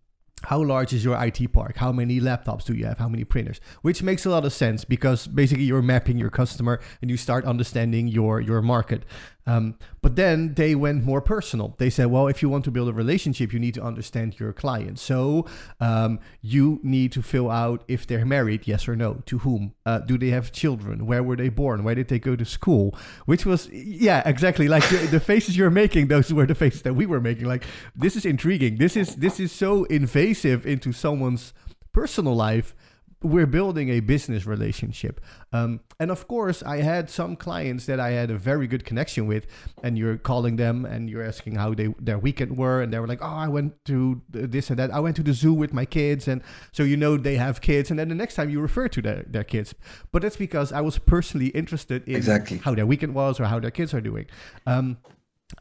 how 0.44 0.62
large 0.62 0.92
is 0.92 1.04
your 1.04 1.22
IT 1.22 1.52
park? 1.52 1.76
How 1.76 1.92
many 1.92 2.20
laptops 2.20 2.64
do 2.64 2.74
you 2.74 2.84
have? 2.86 2.98
How 2.98 3.08
many 3.08 3.24
printers? 3.24 3.60
Which 3.82 4.02
makes 4.02 4.26
a 4.26 4.30
lot 4.30 4.44
of 4.44 4.52
sense 4.52 4.84
because 4.84 5.26
basically 5.26 5.64
you're 5.64 5.82
mapping 5.82 6.18
your 6.18 6.30
customer 6.30 6.80
and 7.00 7.10
you 7.10 7.16
start 7.16 7.44
understanding 7.44 8.08
your 8.08 8.40
your 8.40 8.62
market. 8.62 9.04
Um, 9.46 9.76
but 10.00 10.16
then 10.16 10.54
they 10.54 10.74
went 10.74 11.04
more 11.04 11.20
personal. 11.20 11.74
They 11.78 11.90
said, 11.90 12.06
well, 12.06 12.28
if 12.28 12.42
you 12.42 12.48
want 12.48 12.64
to 12.64 12.70
build 12.70 12.88
a 12.88 12.92
relationship, 12.92 13.52
you 13.52 13.58
need 13.58 13.74
to 13.74 13.82
understand 13.82 14.38
your 14.38 14.52
client. 14.52 14.98
So 14.98 15.46
um, 15.80 16.20
you 16.40 16.78
need 16.82 17.12
to 17.12 17.22
fill 17.22 17.50
out 17.50 17.82
if 17.88 18.06
they're 18.06 18.24
married, 18.24 18.66
yes 18.66 18.86
or 18.88 18.94
no, 18.94 19.22
to 19.26 19.38
whom, 19.38 19.74
uh, 19.84 19.98
do 20.00 20.16
they 20.16 20.30
have 20.30 20.52
children, 20.52 21.06
where 21.06 21.22
were 21.22 21.36
they 21.36 21.48
born, 21.48 21.82
where 21.82 21.94
did 21.94 22.08
they 22.08 22.18
go 22.18 22.36
to 22.36 22.44
school, 22.44 22.96
which 23.26 23.44
was, 23.44 23.68
yeah, 23.70 24.22
exactly 24.26 24.68
like 24.68 24.88
the, 24.88 24.98
the 25.06 25.20
faces 25.20 25.56
you're 25.56 25.70
making. 25.70 26.08
Those 26.08 26.32
were 26.32 26.46
the 26.46 26.54
faces 26.54 26.82
that 26.82 26.94
we 26.94 27.06
were 27.06 27.20
making. 27.20 27.46
Like 27.46 27.64
this 27.96 28.16
is 28.16 28.24
intriguing. 28.24 28.76
This 28.76 28.96
is 28.96 29.16
this 29.16 29.40
is 29.40 29.52
so 29.52 29.84
invasive 29.84 30.66
into 30.66 30.92
someone's 30.92 31.52
personal 31.92 32.34
life 32.34 32.74
we're 33.22 33.46
building 33.46 33.88
a 33.90 34.00
business 34.00 34.46
relationship. 34.46 35.20
Um, 35.52 35.80
and 36.00 36.10
of 36.10 36.28
course, 36.28 36.62
I 36.62 36.78
had 36.78 37.08
some 37.10 37.36
clients 37.36 37.86
that 37.86 38.00
I 38.00 38.10
had 38.10 38.30
a 38.30 38.36
very 38.36 38.66
good 38.66 38.84
connection 38.84 39.26
with, 39.26 39.46
and 39.82 39.96
you're 39.96 40.16
calling 40.16 40.56
them 40.56 40.84
and 40.84 41.08
you're 41.08 41.24
asking 41.24 41.56
how 41.56 41.74
they 41.74 41.94
their 41.98 42.18
weekend 42.18 42.56
were, 42.56 42.82
and 42.82 42.92
they 42.92 42.98
were 42.98 43.06
like, 43.06 43.22
"Oh, 43.22 43.26
I 43.26 43.48
went 43.48 43.84
to 43.86 44.20
this 44.30 44.70
and 44.70 44.78
that. 44.78 44.90
I 44.90 45.00
went 45.00 45.16
to 45.16 45.22
the 45.22 45.32
zoo 45.32 45.54
with 45.54 45.72
my 45.72 45.84
kids," 45.84 46.28
and 46.28 46.42
so 46.72 46.82
you 46.82 46.96
know 46.96 47.16
they 47.16 47.36
have 47.36 47.60
kids, 47.60 47.90
and 47.90 47.98
then 47.98 48.08
the 48.08 48.14
next 48.14 48.34
time 48.34 48.50
you 48.50 48.60
refer 48.60 48.88
to 48.88 49.02
their, 49.02 49.24
their 49.26 49.44
kids. 49.44 49.74
But 50.10 50.22
that's 50.22 50.36
because 50.36 50.72
I 50.72 50.80
was 50.80 50.98
personally 50.98 51.48
interested 51.48 52.06
in 52.08 52.16
exactly. 52.16 52.58
how 52.58 52.74
their 52.74 52.86
weekend 52.86 53.14
was 53.14 53.40
or 53.40 53.44
how 53.44 53.60
their 53.60 53.70
kids 53.70 53.94
are 53.94 54.00
doing. 54.00 54.26
Um, 54.66 54.98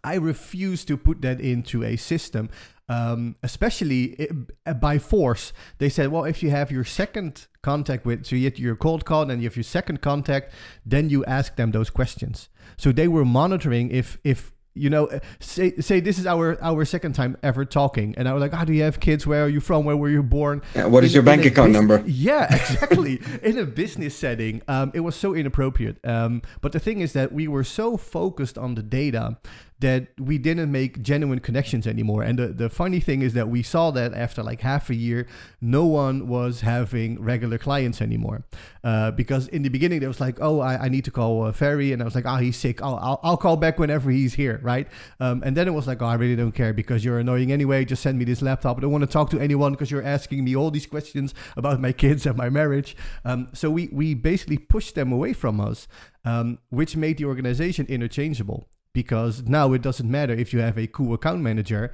I 0.04 0.16
refuse 0.16 0.86
to 0.86 0.98
put 0.98 1.22
that 1.22 1.42
into 1.42 1.84
a 1.84 1.96
system 1.98 2.50
um, 2.92 3.36
especially 3.42 4.04
it, 4.24 4.32
uh, 4.66 4.74
by 4.74 5.00
force. 5.00 5.54
They 5.78 5.90
said, 5.90 6.10
well, 6.12 6.26
if 6.26 6.44
you 6.44 6.50
have 6.50 6.72
your 6.72 6.84
second 6.84 7.48
contact 7.62 8.06
with, 8.06 8.26
so 8.26 8.36
you 8.36 8.50
get 8.50 8.60
your 8.60 8.76
cold 8.76 9.06
call 9.06 9.30
and 9.30 9.42
you 9.42 9.48
have 9.48 9.56
your 9.56 9.64
second 9.64 10.02
contact, 10.02 10.54
then 10.86 11.10
you 11.10 11.24
ask 11.26 11.56
them 11.56 11.72
those 11.72 11.90
questions. 11.90 12.50
So 12.78 12.92
they 12.92 13.08
were 13.08 13.26
monitoring 13.26 13.92
if 13.92 14.18
if 14.24 14.52
you 14.74 14.90
know 14.90 15.08
uh, 15.08 15.20
say 15.40 15.76
say 15.78 16.00
this 16.00 16.18
is 16.18 16.26
our 16.26 16.58
our 16.62 16.86
second 16.86 17.14
time 17.14 17.38
ever 17.44 17.66
talking. 17.66 18.16
And 18.18 18.28
i 18.28 18.34
was 18.34 18.42
like 18.42 18.54
how 18.54 18.64
oh, 18.64 18.66
do 18.66 18.74
you 18.74 18.84
have 18.84 19.00
kids? 19.00 19.28
Where 19.28 19.44
are 19.46 19.50
you 19.50 19.60
from? 19.60 19.86
Where 19.86 19.98
were 19.98 20.10
you 20.10 20.24
born? 20.24 20.62
Yeah, 20.76 20.86
what 20.86 21.04
is 21.04 21.12
in, 21.12 21.16
your 21.16 21.24
bank 21.24 21.46
account 21.46 21.72
number? 21.72 22.04
Yeah 22.06 22.54
exactly. 22.54 23.22
In 23.44 23.58
a 23.58 23.66
business 23.66 24.16
setting 24.16 24.62
um, 24.68 24.92
it 24.94 25.02
was 25.02 25.16
so 25.16 25.34
inappropriate. 25.34 25.98
Um, 26.06 26.42
but 26.62 26.72
the 26.72 26.80
thing 26.80 27.02
is 27.02 27.14
that 27.14 27.32
we 27.32 27.48
were 27.48 27.66
so 27.66 27.98
focused 27.98 28.58
on 28.58 28.76
the 28.76 28.84
data 28.84 29.38
that 29.82 30.08
we 30.20 30.38
didn't 30.38 30.72
make 30.72 31.02
genuine 31.02 31.40
connections 31.40 31.86
anymore. 31.86 32.24
And 32.24 32.38
the, 32.38 32.48
the 32.48 32.70
funny 32.70 33.00
thing 33.00 33.22
is 33.24 33.34
that 33.34 33.50
we 33.50 33.64
saw 33.64 33.92
that 33.92 34.14
after 34.14 34.44
like 34.44 34.62
half 34.62 34.90
a 34.90 34.96
year, 34.96 35.28
no 35.60 35.86
one 35.86 36.28
was 36.28 36.62
having 36.62 37.22
regular 37.22 37.58
clients 37.58 38.00
anymore. 38.02 38.44
Uh, 38.84 39.12
because 39.12 39.48
in 39.50 39.64
the 39.64 39.70
beginning, 39.70 40.00
there 40.00 40.10
was 40.10 40.20
like, 40.20 40.38
oh, 40.40 40.60
I, 40.60 40.86
I 40.86 40.90
need 40.90 41.04
to 41.06 41.12
call 41.12 41.46
uh, 41.46 41.52
Ferry. 41.52 41.92
And 41.92 42.02
I 42.02 42.06
was 42.06 42.14
like, 42.14 42.26
oh, 42.28 42.38
he's 42.38 42.58
sick. 42.58 42.82
Oh, 42.82 42.96
I'll, 42.96 43.20
I'll 43.24 43.38
call 43.38 43.58
back 43.58 43.80
whenever 43.80 44.12
he's 44.12 44.36
here, 44.36 44.60
right? 44.64 44.88
Um, 45.20 45.42
and 45.44 45.58
then 45.58 45.68
it 45.68 45.72
was 45.72 45.88
like, 45.88 46.02
oh, 46.02 46.06
I 46.06 46.14
really 46.14 46.36
don't 46.36 46.54
care 46.54 46.74
because 46.74 47.04
you're 47.04 47.20
annoying 47.20 47.52
anyway. 47.52 47.84
Just 47.84 48.04
send 48.04 48.20
me 48.20 48.26
this 48.26 48.42
laptop. 48.42 48.78
I 48.78 48.82
don't 48.82 48.92
want 48.92 49.04
to 49.04 49.10
talk 49.10 49.32
to 49.32 49.40
anyone 49.40 49.74
because 49.74 49.90
you're 49.90 50.04
asking 50.04 50.44
me 50.44 50.56
all 50.56 50.70
these 50.70 50.86
questions 50.86 51.34
about 51.58 51.82
my 51.82 51.92
kids 51.92 52.28
and 52.28 52.38
my 52.38 52.50
marriage. 52.50 52.96
Um, 53.26 53.50
so 53.54 53.72
we, 53.72 53.90
we 53.92 54.14
basically 54.14 54.60
pushed 54.60 54.94
them 54.94 55.12
away 55.12 55.34
from 55.34 55.60
us. 55.60 55.88
Um, 56.24 56.60
which 56.70 56.96
made 56.96 57.18
the 57.18 57.26
organization 57.26 57.88
interchangeable 57.88 58.70
because 58.94 59.44
now 59.44 59.74
it 59.74 59.82
doesn't 59.82 60.10
matter 60.10 60.34
if 60.34 60.54
you 60.54 60.60
have 60.60 60.78
a 60.78 60.88
cool 60.88 61.14
account 61.14 61.42
manager 61.42 61.92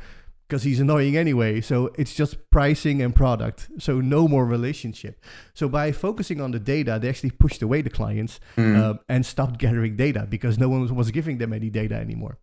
because 0.48 0.64
he's 0.64 0.80
annoying 0.80 1.18
anyway. 1.18 1.60
So 1.62 1.91
it's 1.98 2.14
just 2.14 2.50
pricing 2.50 3.02
and 3.02 3.14
product. 3.16 3.68
So 3.80 4.00
no 4.00 4.28
more 4.28 4.45
relationship. 4.45 5.24
So 5.54 5.68
by 5.68 5.91
focusing 5.91 6.39
on 6.39 6.52
the 6.52 6.60
data, 6.60 6.98
they 7.02 7.10
actually 7.10 7.32
pushed 7.32 7.62
away 7.62 7.82
the 7.82 7.89
clients 7.89 8.39
mm. 8.56 8.78
uh, 8.78 8.98
and 9.10 9.26
stopped 9.26 9.60
gathering 9.60 9.95
data 9.95 10.26
because 10.30 10.58
no 10.58 10.70
one 10.70 10.95
was 10.95 11.12
giving 11.12 11.38
them 11.38 11.52
any 11.52 11.70
data 11.70 11.95
anymore. 11.95 12.38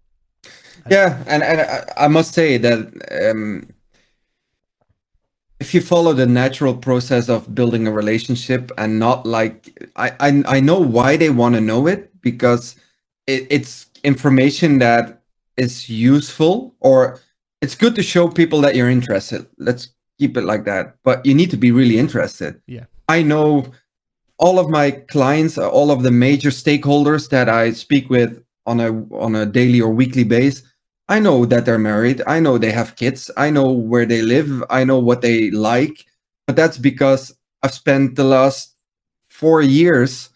Yeah, 0.90 1.22
and, 1.26 1.42
and 1.42 1.86
I 1.96 2.08
must 2.08 2.34
say 2.34 2.58
that 2.58 3.30
um, 3.30 3.66
if 5.58 5.72
you 5.72 5.80
follow 5.80 6.12
the 6.12 6.26
natural 6.26 6.76
process 6.76 7.30
of 7.30 7.54
building 7.54 7.86
a 7.86 7.92
relationship 7.92 8.70
and 8.76 8.98
not 8.98 9.24
like 9.24 9.90
I 9.96 10.12
I, 10.20 10.42
I 10.46 10.60
know 10.60 10.78
why 10.78 11.16
they 11.16 11.30
want 11.30 11.54
to 11.54 11.60
know 11.62 11.86
it 11.86 12.20
because 12.20 12.76
it, 13.26 13.46
it's 13.48 13.86
information 14.04 14.78
that 14.78 15.22
is 15.56 15.88
useful 15.88 16.74
or 16.80 17.20
it's 17.60 17.74
good 17.74 17.94
to 17.96 18.02
show 18.02 18.28
people 18.28 18.60
that 18.60 18.76
you're 18.76 18.90
interested. 18.90 19.46
Let's 19.58 19.88
keep 20.18 20.36
it 20.36 20.44
like 20.44 20.64
that. 20.64 20.96
But 21.02 21.24
you 21.24 21.34
need 21.34 21.50
to 21.50 21.56
be 21.56 21.72
really 21.72 21.98
interested. 21.98 22.60
Yeah. 22.66 22.84
I 23.08 23.22
know 23.22 23.72
all 24.38 24.58
of 24.58 24.68
my 24.68 24.90
clients, 24.90 25.58
uh, 25.58 25.68
all 25.68 25.90
of 25.90 26.02
the 26.02 26.10
major 26.10 26.50
stakeholders 26.50 27.30
that 27.30 27.48
I 27.48 27.72
speak 27.72 28.10
with 28.10 28.42
on 28.66 28.80
a 28.80 28.90
on 29.14 29.34
a 29.34 29.46
daily 29.46 29.80
or 29.80 29.90
weekly 29.90 30.24
base. 30.24 30.62
I 31.08 31.18
know 31.20 31.44
that 31.46 31.66
they're 31.66 31.78
married. 31.78 32.22
I 32.26 32.40
know 32.40 32.56
they 32.56 32.72
have 32.72 32.96
kids. 32.96 33.30
I 33.36 33.50
know 33.50 33.70
where 33.70 34.06
they 34.06 34.22
live. 34.22 34.64
I 34.70 34.84
know 34.84 34.98
what 34.98 35.20
they 35.20 35.50
like. 35.50 36.06
But 36.46 36.56
that's 36.56 36.78
because 36.78 37.32
I've 37.62 37.74
spent 37.74 38.16
the 38.16 38.24
last 38.24 38.74
four 39.28 39.60
years 39.62 40.30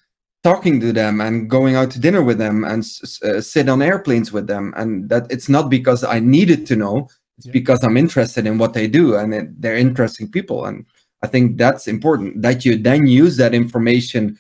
talking 0.45 0.81
to 0.81 0.93
them 0.93 1.21
and 1.21 1.51
going 1.51 1.75
out 1.75 1.91
to 1.91 2.01
dinner 2.01 2.23
with 2.23 2.39
them 2.39 2.65
and 2.65 2.85
uh, 3.25 3.41
sit 3.41 3.69
on 3.69 3.83
airplanes 3.83 4.33
with 4.33 4.47
them. 4.47 4.73
And 4.77 5.09
that 5.09 5.27
it's 5.31 5.49
not 5.49 5.69
because 5.69 6.05
i 6.05 6.21
needed 6.21 6.67
to 6.67 6.77
know 6.77 7.09
it's 7.37 7.47
yeah. 7.47 7.53
because 7.53 7.83
i'm 7.85 7.97
interested 7.97 8.47
in 8.47 8.59
what 8.59 8.73
they 8.73 8.87
do 8.87 9.17
and 9.17 9.35
it, 9.35 9.61
they're 9.61 9.77
interesting 9.77 10.31
people. 10.31 10.67
And 10.67 10.87
i 11.23 11.27
think 11.27 11.57
that's 11.57 11.89
important 11.89 12.43
that 12.43 12.65
you 12.65 12.77
then 12.77 13.07
use 13.07 13.37
that 13.37 13.55
information 13.55 14.39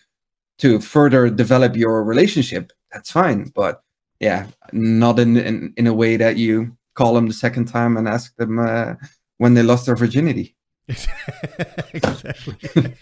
to 0.58 0.80
further 0.80 1.30
develop 1.30 1.76
your 1.76 2.02
relationship. 2.04 2.72
That's 2.92 3.10
fine 3.10 3.52
but 3.54 3.82
yeah 4.20 4.46
not 4.72 5.18
in 5.18 5.36
in, 5.36 5.72
in 5.76 5.86
a 5.86 5.94
way 5.94 6.16
that 6.16 6.36
you 6.36 6.76
call 6.94 7.14
them 7.14 7.28
the 7.28 7.34
second 7.34 7.66
time 7.66 7.96
and 7.96 8.08
ask 8.08 8.34
them 8.36 8.58
uh, 8.58 8.94
when 9.36 9.54
they 9.54 9.62
lost 9.62 9.86
their 9.86 9.94
virginity 9.94 10.56
exactly. 11.92 12.56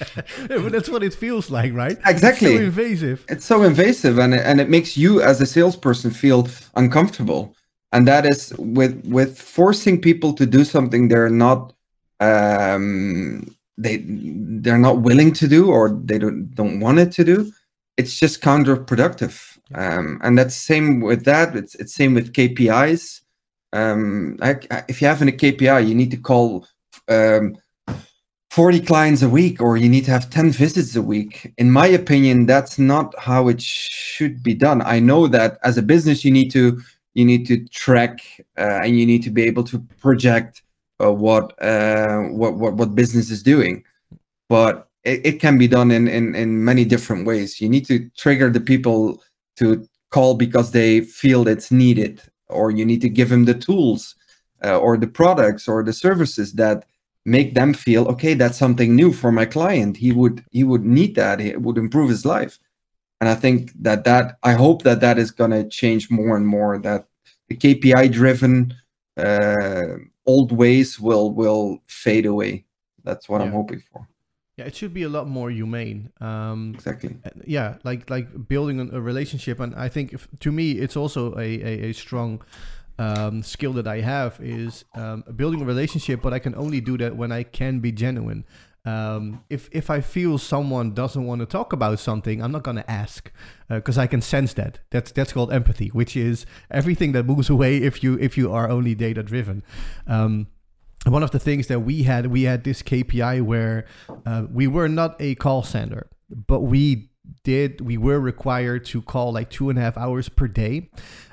but 0.48 0.72
that's 0.72 0.88
what 0.88 1.02
it 1.02 1.14
feels 1.14 1.50
like, 1.50 1.72
right? 1.72 1.98
Exactly. 2.06 2.54
It's 2.54 2.58
so 2.58 2.64
invasive. 2.64 3.24
It's 3.28 3.44
so 3.44 3.62
invasive, 3.62 4.18
and 4.18 4.34
it, 4.34 4.42
and 4.44 4.60
it 4.60 4.68
makes 4.68 4.96
you 4.96 5.22
as 5.22 5.40
a 5.40 5.46
salesperson 5.46 6.10
feel 6.10 6.48
uncomfortable. 6.74 7.54
And 7.92 8.06
that 8.08 8.26
is 8.26 8.52
with 8.58 9.04
with 9.06 9.40
forcing 9.40 10.00
people 10.00 10.32
to 10.34 10.46
do 10.46 10.64
something 10.64 11.08
they're 11.08 11.30
not 11.30 11.72
um, 12.20 13.46
they 13.78 14.02
they're 14.06 14.78
not 14.78 15.02
willing 15.02 15.32
to 15.34 15.48
do 15.48 15.70
or 15.70 15.90
they 15.90 16.18
don't 16.18 16.54
don't 16.54 16.80
want 16.80 16.98
it 16.98 17.12
to 17.12 17.24
do. 17.24 17.52
It's 17.96 18.18
just 18.18 18.42
counterproductive. 18.42 19.58
Um, 19.74 20.20
and 20.22 20.38
that's 20.38 20.54
same 20.56 21.00
with 21.00 21.24
that. 21.24 21.56
It's 21.56 21.74
it's 21.76 21.94
same 21.94 22.14
with 22.14 22.32
KPIs 22.32 23.20
Um, 23.72 24.36
like 24.40 24.66
if 24.88 25.00
you 25.02 25.08
have 25.08 25.22
a 25.22 25.26
KPI, 25.26 25.86
you 25.88 25.94
need 25.94 26.10
to 26.12 26.16
call 26.16 26.66
um, 27.08 27.56
40 28.56 28.80
clients 28.80 29.20
a 29.20 29.28
week 29.28 29.60
or 29.60 29.76
you 29.76 29.86
need 29.86 30.06
to 30.06 30.10
have 30.10 30.30
10 30.30 30.50
visits 30.52 30.96
a 30.96 31.02
week. 31.02 31.52
In 31.58 31.70
my 31.70 31.88
opinion, 31.88 32.46
that's 32.46 32.78
not 32.78 33.14
how 33.18 33.48
it 33.48 33.60
should 33.60 34.42
be 34.42 34.54
done. 34.54 34.80
I 34.80 34.98
know 34.98 35.26
that 35.26 35.58
as 35.62 35.76
a 35.76 35.82
business, 35.82 36.24
you 36.24 36.30
need 36.30 36.50
to 36.52 36.80
you 37.12 37.26
need 37.26 37.46
to 37.48 37.66
track 37.68 38.18
uh, 38.56 38.80
and 38.82 38.98
you 38.98 39.04
need 39.04 39.22
to 39.24 39.30
be 39.30 39.42
able 39.42 39.62
to 39.64 39.78
project 40.00 40.62
uh, 41.04 41.12
what, 41.12 41.52
uh, 41.62 42.20
what 42.30 42.54
what 42.54 42.72
what 42.76 42.94
business 42.94 43.30
is 43.30 43.42
doing. 43.42 43.84
But 44.48 44.88
it, 45.04 45.26
it 45.26 45.38
can 45.38 45.58
be 45.58 45.68
done 45.68 45.90
in, 45.90 46.08
in 46.08 46.34
in 46.34 46.64
many 46.64 46.86
different 46.86 47.26
ways. 47.26 47.60
You 47.60 47.68
need 47.68 47.84
to 47.88 48.08
trigger 48.16 48.48
the 48.48 48.62
people 48.72 49.22
to 49.56 49.86
call 50.08 50.34
because 50.34 50.70
they 50.70 51.02
feel 51.02 51.46
it's 51.46 51.70
needed, 51.70 52.22
or 52.48 52.70
you 52.70 52.86
need 52.86 53.02
to 53.02 53.10
give 53.10 53.28
them 53.28 53.44
the 53.44 53.52
tools 53.68 54.14
uh, 54.64 54.78
or 54.78 54.96
the 54.96 55.08
products 55.08 55.68
or 55.68 55.84
the 55.84 55.92
services 55.92 56.54
that 56.54 56.86
make 57.26 57.54
them 57.54 57.74
feel 57.74 58.06
okay 58.06 58.34
that's 58.34 58.56
something 58.56 58.94
new 58.94 59.12
for 59.12 59.32
my 59.32 59.44
client 59.44 59.96
he 59.96 60.12
would 60.12 60.44
he 60.52 60.62
would 60.62 60.84
need 60.84 61.16
that 61.16 61.40
it 61.40 61.60
would 61.60 61.76
improve 61.76 62.08
his 62.08 62.24
life 62.24 62.58
and 63.20 63.28
i 63.28 63.34
think 63.34 63.72
that 63.74 64.04
that 64.04 64.38
i 64.44 64.52
hope 64.52 64.82
that 64.82 65.00
that 65.00 65.18
is 65.18 65.32
going 65.32 65.50
to 65.50 65.68
change 65.68 66.08
more 66.08 66.36
and 66.36 66.46
more 66.46 66.78
that 66.78 67.08
the 67.48 67.56
kpi 67.56 68.10
driven 68.10 68.72
uh, 69.16 69.96
old 70.26 70.52
ways 70.52 71.00
will 71.00 71.32
will 71.32 71.82
fade 71.88 72.26
away 72.26 72.64
that's 73.02 73.28
what 73.28 73.40
yeah. 73.40 73.46
i'm 73.46 73.52
hoping 73.52 73.82
for 73.92 74.06
yeah, 74.56 74.64
it 74.64 74.74
should 74.74 74.94
be 74.94 75.02
a 75.02 75.08
lot 75.10 75.28
more 75.28 75.50
humane. 75.50 76.10
Um, 76.18 76.72
exactly. 76.74 77.14
Yeah, 77.44 77.74
like 77.84 78.08
like 78.08 78.48
building 78.48 78.80
a 78.90 79.00
relationship, 79.02 79.60
and 79.60 79.74
I 79.74 79.90
think 79.90 80.14
if, 80.14 80.28
to 80.40 80.50
me 80.50 80.72
it's 80.72 80.96
also 80.96 81.34
a, 81.34 81.42
a, 81.42 81.90
a 81.90 81.92
strong 81.92 82.40
um, 82.98 83.42
skill 83.42 83.72
that 83.74 83.86
I 83.86 84.00
have 84.00 84.38
is 84.40 84.84
um, 84.94 85.24
building 85.34 85.60
a 85.62 85.64
relationship, 85.64 86.22
but 86.22 86.32
I 86.32 86.38
can 86.38 86.54
only 86.54 86.80
do 86.80 86.96
that 86.98 87.16
when 87.16 87.32
I 87.32 87.42
can 87.42 87.80
be 87.80 87.92
genuine. 87.92 88.44
Um, 88.84 89.42
if 89.50 89.68
if 89.72 89.90
I 89.90 90.00
feel 90.00 90.38
someone 90.38 90.94
doesn't 90.94 91.26
want 91.26 91.40
to 91.40 91.46
talk 91.46 91.72
about 91.72 91.98
something, 91.98 92.40
I'm 92.40 92.52
not 92.52 92.62
gonna 92.62 92.84
ask 92.86 93.32
because 93.68 93.98
uh, 93.98 94.02
I 94.02 94.06
can 94.06 94.22
sense 94.22 94.54
that. 94.54 94.78
That's 94.90 95.10
that's 95.10 95.32
called 95.32 95.52
empathy, 95.52 95.88
which 95.88 96.16
is 96.16 96.46
everything 96.70 97.10
that 97.12 97.24
moves 97.24 97.50
away 97.50 97.78
if 97.78 98.04
you 98.04 98.16
if 98.20 98.38
you 98.38 98.52
are 98.52 98.70
only 98.70 98.94
data 98.94 99.24
driven. 99.24 99.64
Um, 100.06 100.46
one 101.04 101.22
of 101.22 101.32
the 101.32 101.38
things 101.38 101.66
that 101.66 101.80
we 101.80 102.04
had, 102.04 102.26
we 102.26 102.42
had 102.42 102.64
this 102.64 102.82
KPI 102.82 103.42
where 103.42 103.86
uh, 104.24 104.46
we 104.50 104.66
were 104.66 104.88
not 104.88 105.16
a 105.20 105.34
call 105.36 105.62
center, 105.62 106.08
but 106.30 106.60
we 106.60 107.10
did 107.42 107.80
we 107.80 107.96
were 107.96 108.20
required 108.20 108.84
to 108.84 109.02
call 109.02 109.32
like 109.32 109.50
two 109.50 109.70
and 109.70 109.78
a 109.78 109.82
half 109.82 109.96
hours 109.96 110.28
per 110.28 110.48
day 110.48 110.90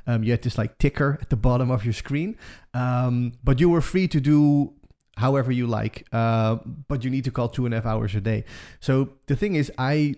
um, 0.07 0.23
you 0.23 0.31
had 0.31 0.41
this 0.41 0.57
like 0.57 0.77
ticker 0.77 1.17
at 1.21 1.29
the 1.29 1.35
bottom 1.35 1.71
of 1.71 1.83
your 1.83 1.93
screen 1.93 2.37
um, 2.73 3.33
but 3.43 3.59
you 3.59 3.69
were 3.69 3.81
free 3.81 4.07
to 4.07 4.19
do 4.19 4.73
however 5.17 5.51
you 5.51 5.67
like 5.67 6.07
uh, 6.11 6.55
but 6.87 7.03
you 7.03 7.09
need 7.09 7.23
to 7.23 7.31
call 7.31 7.49
two 7.49 7.65
and 7.65 7.73
a 7.73 7.77
half 7.77 7.85
hours 7.85 8.15
a 8.15 8.21
day 8.21 8.43
so 8.79 9.09
the 9.27 9.35
thing 9.35 9.55
is 9.55 9.71
i 9.77 10.15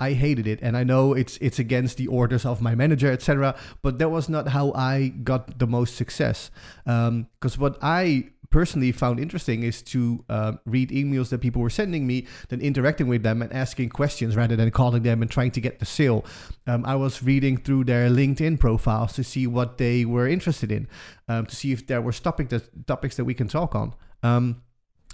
I 0.00 0.12
hated 0.12 0.46
it, 0.46 0.60
and 0.62 0.76
I 0.76 0.84
know 0.84 1.12
it's 1.12 1.38
it's 1.38 1.58
against 1.58 1.96
the 1.96 2.06
orders 2.06 2.46
of 2.46 2.62
my 2.62 2.74
manager, 2.76 3.10
etc. 3.10 3.56
But 3.82 3.98
that 3.98 4.10
was 4.10 4.28
not 4.28 4.48
how 4.48 4.72
I 4.72 5.08
got 5.08 5.58
the 5.58 5.66
most 5.66 5.96
success. 5.96 6.52
Because 6.84 7.56
um, 7.56 7.60
what 7.60 7.78
I 7.82 8.30
personally 8.50 8.92
found 8.92 9.20
interesting 9.20 9.62
is 9.62 9.82
to 9.82 10.24
uh, 10.28 10.52
read 10.64 10.90
emails 10.90 11.28
that 11.28 11.40
people 11.40 11.60
were 11.60 11.70
sending 11.70 12.06
me, 12.06 12.26
then 12.48 12.60
interacting 12.60 13.06
with 13.06 13.22
them 13.22 13.42
and 13.42 13.52
asking 13.52 13.90
questions 13.90 14.36
rather 14.36 14.56
than 14.56 14.70
calling 14.70 15.02
them 15.02 15.22
and 15.22 15.30
trying 15.30 15.50
to 15.50 15.60
get 15.60 15.78
the 15.78 15.86
sale. 15.86 16.24
Um, 16.66 16.84
I 16.86 16.94
was 16.94 17.22
reading 17.22 17.58
through 17.58 17.84
their 17.84 18.08
LinkedIn 18.08 18.58
profiles 18.58 19.12
to 19.14 19.24
see 19.24 19.46
what 19.46 19.78
they 19.78 20.04
were 20.04 20.26
interested 20.26 20.72
in, 20.72 20.88
um, 21.28 21.46
to 21.46 21.54
see 21.54 21.72
if 21.72 21.86
there 21.86 22.00
were 22.00 22.12
topic 22.12 22.48
that, 22.50 22.86
topics 22.86 23.16
that 23.16 23.24
we 23.24 23.34
can 23.34 23.48
talk 23.48 23.74
on. 23.74 23.94
Um, 24.22 24.62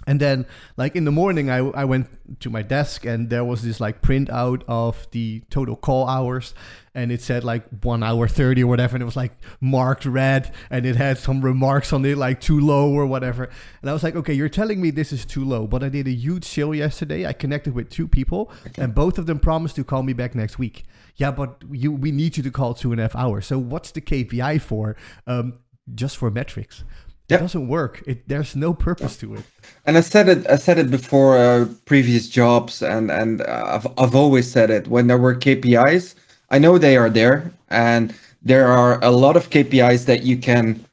and 0.07 0.19
then 0.19 0.45
like 0.77 0.95
in 0.95 1.05
the 1.05 1.11
morning 1.11 1.49
I, 1.49 1.57
I 1.57 1.85
went 1.85 2.39
to 2.41 2.49
my 2.49 2.61
desk 2.61 3.05
and 3.05 3.29
there 3.29 3.43
was 3.43 3.63
this 3.63 3.79
like 3.79 4.01
printout 4.01 4.63
of 4.67 5.07
the 5.11 5.41
total 5.49 5.75
call 5.75 6.07
hours. 6.07 6.53
And 6.93 7.11
it 7.11 7.21
said 7.21 7.43
like 7.43 7.65
one 7.83 8.03
hour 8.03 8.27
30 8.27 8.63
or 8.63 8.67
whatever. 8.67 8.95
And 8.95 9.01
it 9.01 9.05
was 9.05 9.17
like 9.17 9.33
marked 9.59 10.05
red. 10.05 10.53
And 10.69 10.85
it 10.85 10.95
had 10.95 11.17
some 11.17 11.41
remarks 11.41 11.91
on 11.91 12.05
it 12.05 12.17
like 12.17 12.39
too 12.39 12.59
low 12.59 12.91
or 12.91 13.05
whatever. 13.05 13.49
And 13.81 13.89
i 13.89 13.93
was 13.93 14.03
like 14.03 14.15
okay 14.15 14.33
you're 14.33 14.49
telling 14.49 14.81
me 14.81 14.91
this 14.91 15.11
is 15.11 15.25
too 15.25 15.43
low. 15.43 15.65
But 15.65 15.83
i 15.83 15.89
did 15.89 16.07
a 16.07 16.11
huge 16.11 16.45
sale 16.45 16.75
yesterday. 16.75 17.25
I 17.25 17.33
connected 17.33 17.73
with 17.73 17.89
two 17.89 18.07
people. 18.07 18.51
Okay. 18.67 18.83
and 18.83 18.93
both 18.93 19.17
of 19.17 19.25
them 19.25 19.39
promised 19.39 19.75
to 19.77 19.83
call 19.83 20.03
me 20.03 20.13
back 20.13 20.35
next 20.35 20.59
week. 20.59 20.83
Yeah 21.15 21.31
but 21.31 21.63
you 21.71 21.91
we 21.91 22.11
need 22.11 22.37
you 22.37 22.43
to 22.43 22.51
call 22.51 22.75
two 22.75 22.91
and 22.91 23.01
a 23.01 23.05
half 23.05 23.15
hours. 23.15 23.47
So 23.47 23.57
what's 23.57 23.91
the 23.91 24.01
kpi 24.01 24.61
for? 24.61 24.95
Um, 25.25 25.59
just 25.93 26.17
for 26.17 26.31
metrics 26.31 26.83
Yep. 27.29 27.39
It 27.39 27.43
doesn't 27.43 27.67
work. 27.67 28.03
It 28.05 28.27
there's 28.27 28.55
no 28.55 28.73
purpose 28.73 29.17
to 29.17 29.33
it. 29.33 29.43
And 29.85 29.97
I 29.97 30.01
said 30.01 30.29
it. 30.29 30.47
I 30.47 30.57
said 30.57 30.77
it 30.77 30.91
before 30.91 31.37
uh, 31.37 31.67
previous 31.85 32.29
jobs, 32.29 32.83
and 32.83 33.09
and 33.09 33.41
uh, 33.41 33.63
I've 33.75 33.87
I've 33.97 34.15
always 34.15 34.51
said 34.51 34.69
it. 34.69 34.87
When 34.87 35.07
there 35.07 35.17
were 35.17 35.33
KPIs, 35.33 36.13
I 36.51 36.59
know 36.59 36.77
they 36.77 36.97
are 36.97 37.09
there, 37.09 37.51
and 37.69 38.13
there 38.43 38.67
are 38.67 39.03
a 39.03 39.09
lot 39.09 39.35
of 39.35 39.49
KPIs 39.49 40.05
that 40.05 40.21
you 40.23 40.37
can 40.37 40.85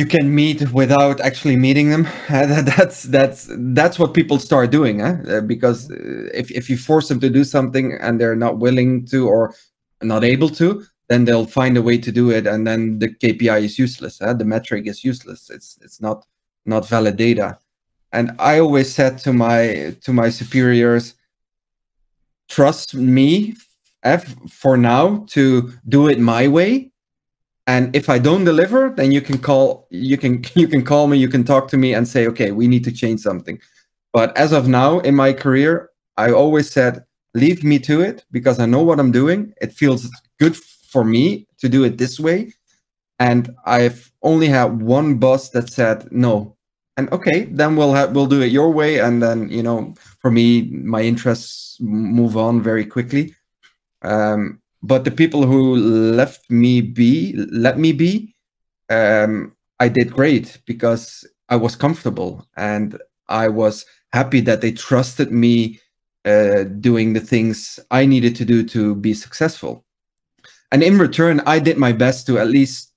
you 0.00 0.06
can 0.06 0.34
meet 0.34 0.72
without 0.72 1.20
actually 1.20 1.56
meeting 1.56 1.90
them. 1.90 2.08
that's 2.28 3.04
that's 3.04 3.48
that's 3.50 4.00
what 4.00 4.14
people 4.14 4.38
start 4.40 4.72
doing, 4.72 5.00
eh? 5.00 5.40
because 5.46 5.90
uh, 5.92 5.94
if 6.34 6.50
if 6.50 6.68
you 6.68 6.76
force 6.76 7.06
them 7.08 7.20
to 7.20 7.30
do 7.30 7.44
something 7.44 7.96
and 8.00 8.20
they're 8.20 8.42
not 8.46 8.58
willing 8.58 9.06
to 9.06 9.28
or 9.28 9.54
not 10.02 10.24
able 10.24 10.48
to, 10.48 10.84
then 11.10 11.24
they'll 11.24 11.44
find 11.44 11.76
a 11.76 11.82
way 11.82 11.98
to 11.98 12.12
do 12.12 12.30
it, 12.30 12.46
and 12.46 12.64
then 12.64 13.00
the 13.00 13.08
KPI 13.08 13.64
is 13.64 13.78
useless. 13.80 14.22
Uh, 14.22 14.32
the 14.32 14.44
metric 14.44 14.86
is 14.86 15.04
useless. 15.04 15.50
It's 15.50 15.76
it's 15.82 16.00
not 16.00 16.24
not 16.64 16.88
valid 16.88 17.16
data. 17.16 17.58
And 18.12 18.30
I 18.38 18.60
always 18.60 18.94
said 18.94 19.18
to 19.18 19.32
my 19.32 19.96
to 20.02 20.12
my 20.12 20.30
superiors, 20.30 21.14
trust 22.48 22.94
me 22.94 23.56
F 24.04 24.36
for 24.48 24.76
now 24.76 25.24
to 25.30 25.72
do 25.88 26.06
it 26.08 26.20
my 26.20 26.46
way. 26.46 26.92
And 27.66 27.94
if 27.94 28.08
I 28.08 28.18
don't 28.20 28.44
deliver, 28.44 28.90
then 28.96 29.10
you 29.10 29.20
can 29.20 29.38
call 29.38 29.88
you 29.90 30.16
can 30.16 30.44
you 30.54 30.68
can 30.68 30.84
call 30.84 31.08
me, 31.08 31.18
you 31.18 31.28
can 31.28 31.42
talk 31.42 31.66
to 31.68 31.76
me 31.76 31.92
and 31.92 32.06
say, 32.06 32.28
okay, 32.28 32.52
we 32.52 32.68
need 32.68 32.84
to 32.84 32.92
change 32.92 33.20
something. 33.20 33.58
But 34.12 34.36
as 34.36 34.52
of 34.52 34.68
now 34.68 35.00
in 35.00 35.16
my 35.16 35.32
career, 35.32 35.90
I 36.16 36.30
always 36.30 36.70
said, 36.70 37.04
leave 37.34 37.64
me 37.64 37.80
to 37.80 38.00
it 38.00 38.24
because 38.30 38.60
I 38.60 38.66
know 38.66 38.82
what 38.84 39.00
I'm 39.00 39.10
doing. 39.10 39.52
It 39.60 39.72
feels 39.72 40.08
good 40.38 40.56
for 40.90 41.04
me 41.04 41.46
to 41.58 41.68
do 41.68 41.84
it 41.84 41.98
this 41.98 42.18
way. 42.18 42.52
And 43.18 43.54
I've 43.66 44.10
only 44.22 44.48
had 44.48 44.82
one 44.82 45.18
boss 45.18 45.50
that 45.50 45.70
said 45.70 46.10
no. 46.10 46.56
And 46.96 47.10
okay, 47.12 47.44
then 47.44 47.76
we'll 47.76 47.92
we'll 48.12 48.26
do 48.26 48.42
it 48.42 48.52
your 48.52 48.70
way. 48.70 48.98
And 48.98 49.22
then 49.22 49.48
you 49.48 49.62
know, 49.62 49.94
for 50.20 50.30
me, 50.30 50.62
my 50.70 51.02
interests 51.02 51.76
move 51.80 52.36
on 52.36 52.62
very 52.62 52.84
quickly. 52.84 53.34
Um, 54.02 54.60
but 54.82 55.04
the 55.04 55.10
people 55.10 55.46
who 55.46 55.76
left 55.76 56.50
me 56.50 56.80
be, 56.80 57.34
let 57.36 57.78
me 57.78 57.92
be, 57.92 58.34
um, 58.88 59.54
I 59.78 59.88
did 59.88 60.12
great 60.12 60.58
because 60.66 61.26
I 61.50 61.56
was 61.56 61.76
comfortable 61.76 62.46
and 62.56 62.98
I 63.28 63.48
was 63.48 63.84
happy 64.12 64.40
that 64.40 64.62
they 64.62 64.72
trusted 64.72 65.30
me 65.30 65.80
uh, 66.24 66.64
doing 66.64 67.12
the 67.12 67.20
things 67.20 67.78
I 67.90 68.06
needed 68.06 68.36
to 68.36 68.44
do 68.44 68.64
to 68.68 68.94
be 68.94 69.12
successful 69.14 69.84
and 70.72 70.82
in 70.82 70.98
return 70.98 71.40
i 71.46 71.58
did 71.58 71.78
my 71.78 71.92
best 71.92 72.26
to 72.26 72.38
at 72.38 72.48
least 72.48 72.90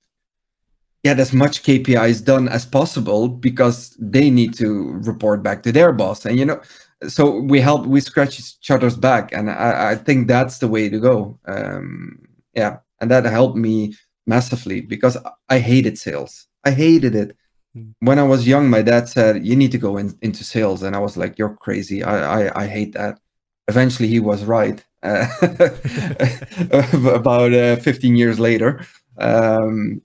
get 1.04 1.20
as 1.20 1.32
much 1.32 1.62
kpis 1.62 2.24
done 2.24 2.48
as 2.48 2.64
possible 2.64 3.28
because 3.28 3.94
they 4.00 4.30
need 4.30 4.54
to 4.54 4.94
report 5.04 5.42
back 5.42 5.62
to 5.62 5.70
their 5.70 5.92
boss. 5.92 6.24
And 6.24 6.38
you 6.38 6.46
know 6.46 6.60
so 7.06 7.40
we 7.40 7.60
help 7.60 7.86
we 7.86 8.00
scratch 8.00 8.40
each 8.40 8.70
other's 8.70 8.96
back. 8.96 9.30
And 9.32 9.50
i, 9.50 9.90
I 9.92 9.94
think 9.94 10.26
that's 10.26 10.58
the 10.58 10.68
way 10.68 10.88
to 10.88 10.98
go. 10.98 11.38
Um, 11.46 12.26
yeah. 12.54 12.78
And 13.00 13.10
that 13.10 13.24
helped 13.26 13.56
me 13.56 13.94
massively 14.26 14.80
because 14.80 15.18
i 15.50 15.58
hated 15.58 15.98
sales. 15.98 16.46
I 16.64 16.70
hated 16.70 17.14
it. 17.14 17.36
Hmm. 17.74 17.90
when 18.06 18.18
i 18.20 18.22
was 18.22 18.46
young 18.46 18.70
my 18.70 18.82
dad 18.82 19.08
said 19.08 19.44
you 19.44 19.56
need 19.56 19.72
to 19.72 19.78
go 19.86 19.98
in, 19.98 20.16
into 20.22 20.42
sales. 20.42 20.82
And 20.82 20.96
i 20.96 20.98
was 20.98 21.16
like 21.18 21.38
you're 21.38 21.56
crazy. 21.66 22.02
I, 22.02 22.16
I 22.38 22.62
i 22.62 22.66
hate 22.66 22.94
that 22.94 23.20
eventually 23.68 24.08
he 24.08 24.20
was 24.20 24.44
right 24.44 24.84
uh, 25.02 25.26
about 27.12 27.52
uh, 27.52 27.76
15 27.76 28.16
years 28.16 28.40
later. 28.40 28.84
Um, 29.18 30.02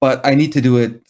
but 0.00 0.24
I 0.24 0.34
need 0.34 0.52
to 0.52 0.60
do 0.60 0.76
it 0.76 1.08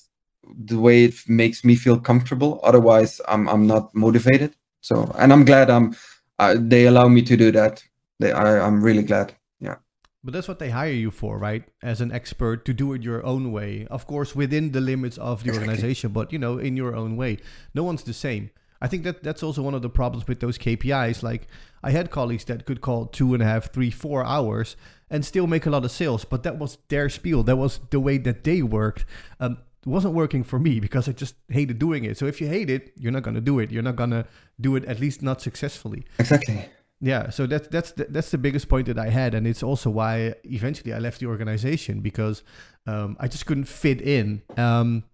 the 0.57 0.79
way 0.79 1.05
it 1.05 1.15
makes 1.27 1.65
me 1.65 1.75
feel 1.75 1.99
comfortable. 1.99 2.61
Otherwise, 2.63 3.21
I'm 3.27 3.49
I'm 3.49 3.67
not 3.67 3.95
motivated. 3.95 4.55
So, 4.81 5.11
and 5.19 5.33
I'm 5.33 5.45
glad 5.45 5.71
I'm 5.71 5.97
uh, 6.39 6.57
they 6.59 6.87
allow 6.87 7.09
me 7.09 7.23
to 7.23 7.37
do 7.37 7.51
that. 7.53 7.83
They, 8.21 8.33
I, 8.33 8.65
I'm 8.65 8.83
really 8.83 9.03
glad. 9.03 9.35
Yeah. 9.59 9.77
But 10.23 10.33
that's 10.33 10.49
what 10.49 10.59
they 10.59 10.71
hire 10.71 10.93
you 10.93 11.11
for, 11.11 11.39
right? 11.39 11.65
As 11.83 12.01
an 12.01 12.13
expert 12.13 12.65
to 12.67 12.73
do 12.73 12.93
it 12.93 13.03
your 13.03 13.25
own 13.25 13.53
way. 13.53 13.87
Of 13.91 14.07
course, 14.07 14.35
within 14.35 14.73
the 14.73 14.81
limits 14.81 15.19
of 15.19 15.43
the 15.43 15.53
organization, 15.53 16.13
but 16.13 16.33
you 16.33 16.39
know, 16.39 16.59
in 16.59 16.77
your 16.77 16.95
own 16.95 17.17
way. 17.17 17.39
No 17.75 17.85
one's 17.85 18.05
the 18.05 18.15
same. 18.15 18.51
I 18.85 18.87
think 18.87 19.05
that 19.05 19.23
that's 19.23 19.43
also 19.43 19.63
one 19.63 19.73
of 19.73 19.81
the 19.81 19.89
problems 19.89 20.29
with 20.29 20.41
those 20.41 20.59
KPIs. 20.59 21.23
Like 21.23 21.49
I 21.83 21.91
had 21.91 22.11
colleagues 22.11 22.45
that 22.45 22.67
could 22.67 22.83
call 22.83 23.07
two 23.07 23.33
and 23.33 23.43
a 23.43 23.47
half, 23.47 23.73
three, 23.73 23.91
four 23.91 24.23
hours 24.23 24.77
and 25.09 25.25
still 25.25 25.47
make 25.47 25.65
a 25.65 25.71
lot 25.71 25.87
of 25.87 25.91
sales, 25.91 26.27
but 26.27 26.43
that 26.43 26.59
was 26.59 26.77
their 26.89 27.09
spiel. 27.09 27.43
That 27.43 27.57
was 27.57 27.81
the 27.89 27.99
way 27.99 28.19
that 28.19 28.45
they 28.45 28.61
worked. 28.61 29.07
Um, 29.41 29.57
wasn't 29.87 30.13
working 30.13 30.45
for 30.45 30.59
me 30.59 30.81
because 30.81 31.09
I 31.09 31.13
just 31.13 31.35
hated 31.49 31.79
doing 31.79 32.05
it. 32.05 32.19
So 32.19 32.27
if 32.27 32.43
you 32.43 32.47
hate 32.47 32.69
it, 32.69 32.93
you're 32.99 33.13
not 33.13 33.23
gonna 33.23 33.41
do 33.41 33.59
it. 33.59 33.71
You're 33.71 33.83
not 33.83 33.97
gonna 33.97 34.27
do 34.61 34.77
it 34.77 34.85
at 34.85 35.01
least 35.01 35.23
not 35.23 35.41
successfully. 35.41 36.05
Exactly. 36.19 36.69
Yeah, 37.01 37.31
so 37.31 37.47
that's 37.47 37.69
that's 37.69 37.93
the, 37.93 38.05
that's 38.05 38.31
the 38.31 38.39
biggest 38.39 38.69
point 38.69 38.87
that 38.87 38.99
I 38.99 39.09
had, 39.09 39.35
and 39.35 39.47
it's 39.47 39.63
also 39.63 39.89
why 39.89 40.35
eventually 40.45 40.93
I 40.93 40.99
left 40.99 41.21
the 41.21 41.27
organization 41.27 42.01
because 42.01 42.43
um, 42.87 43.17
I 43.19 43.29
just 43.29 43.47
couldn't 43.47 43.65
fit 43.65 44.03
in. 44.03 44.43
Um, 44.59 45.05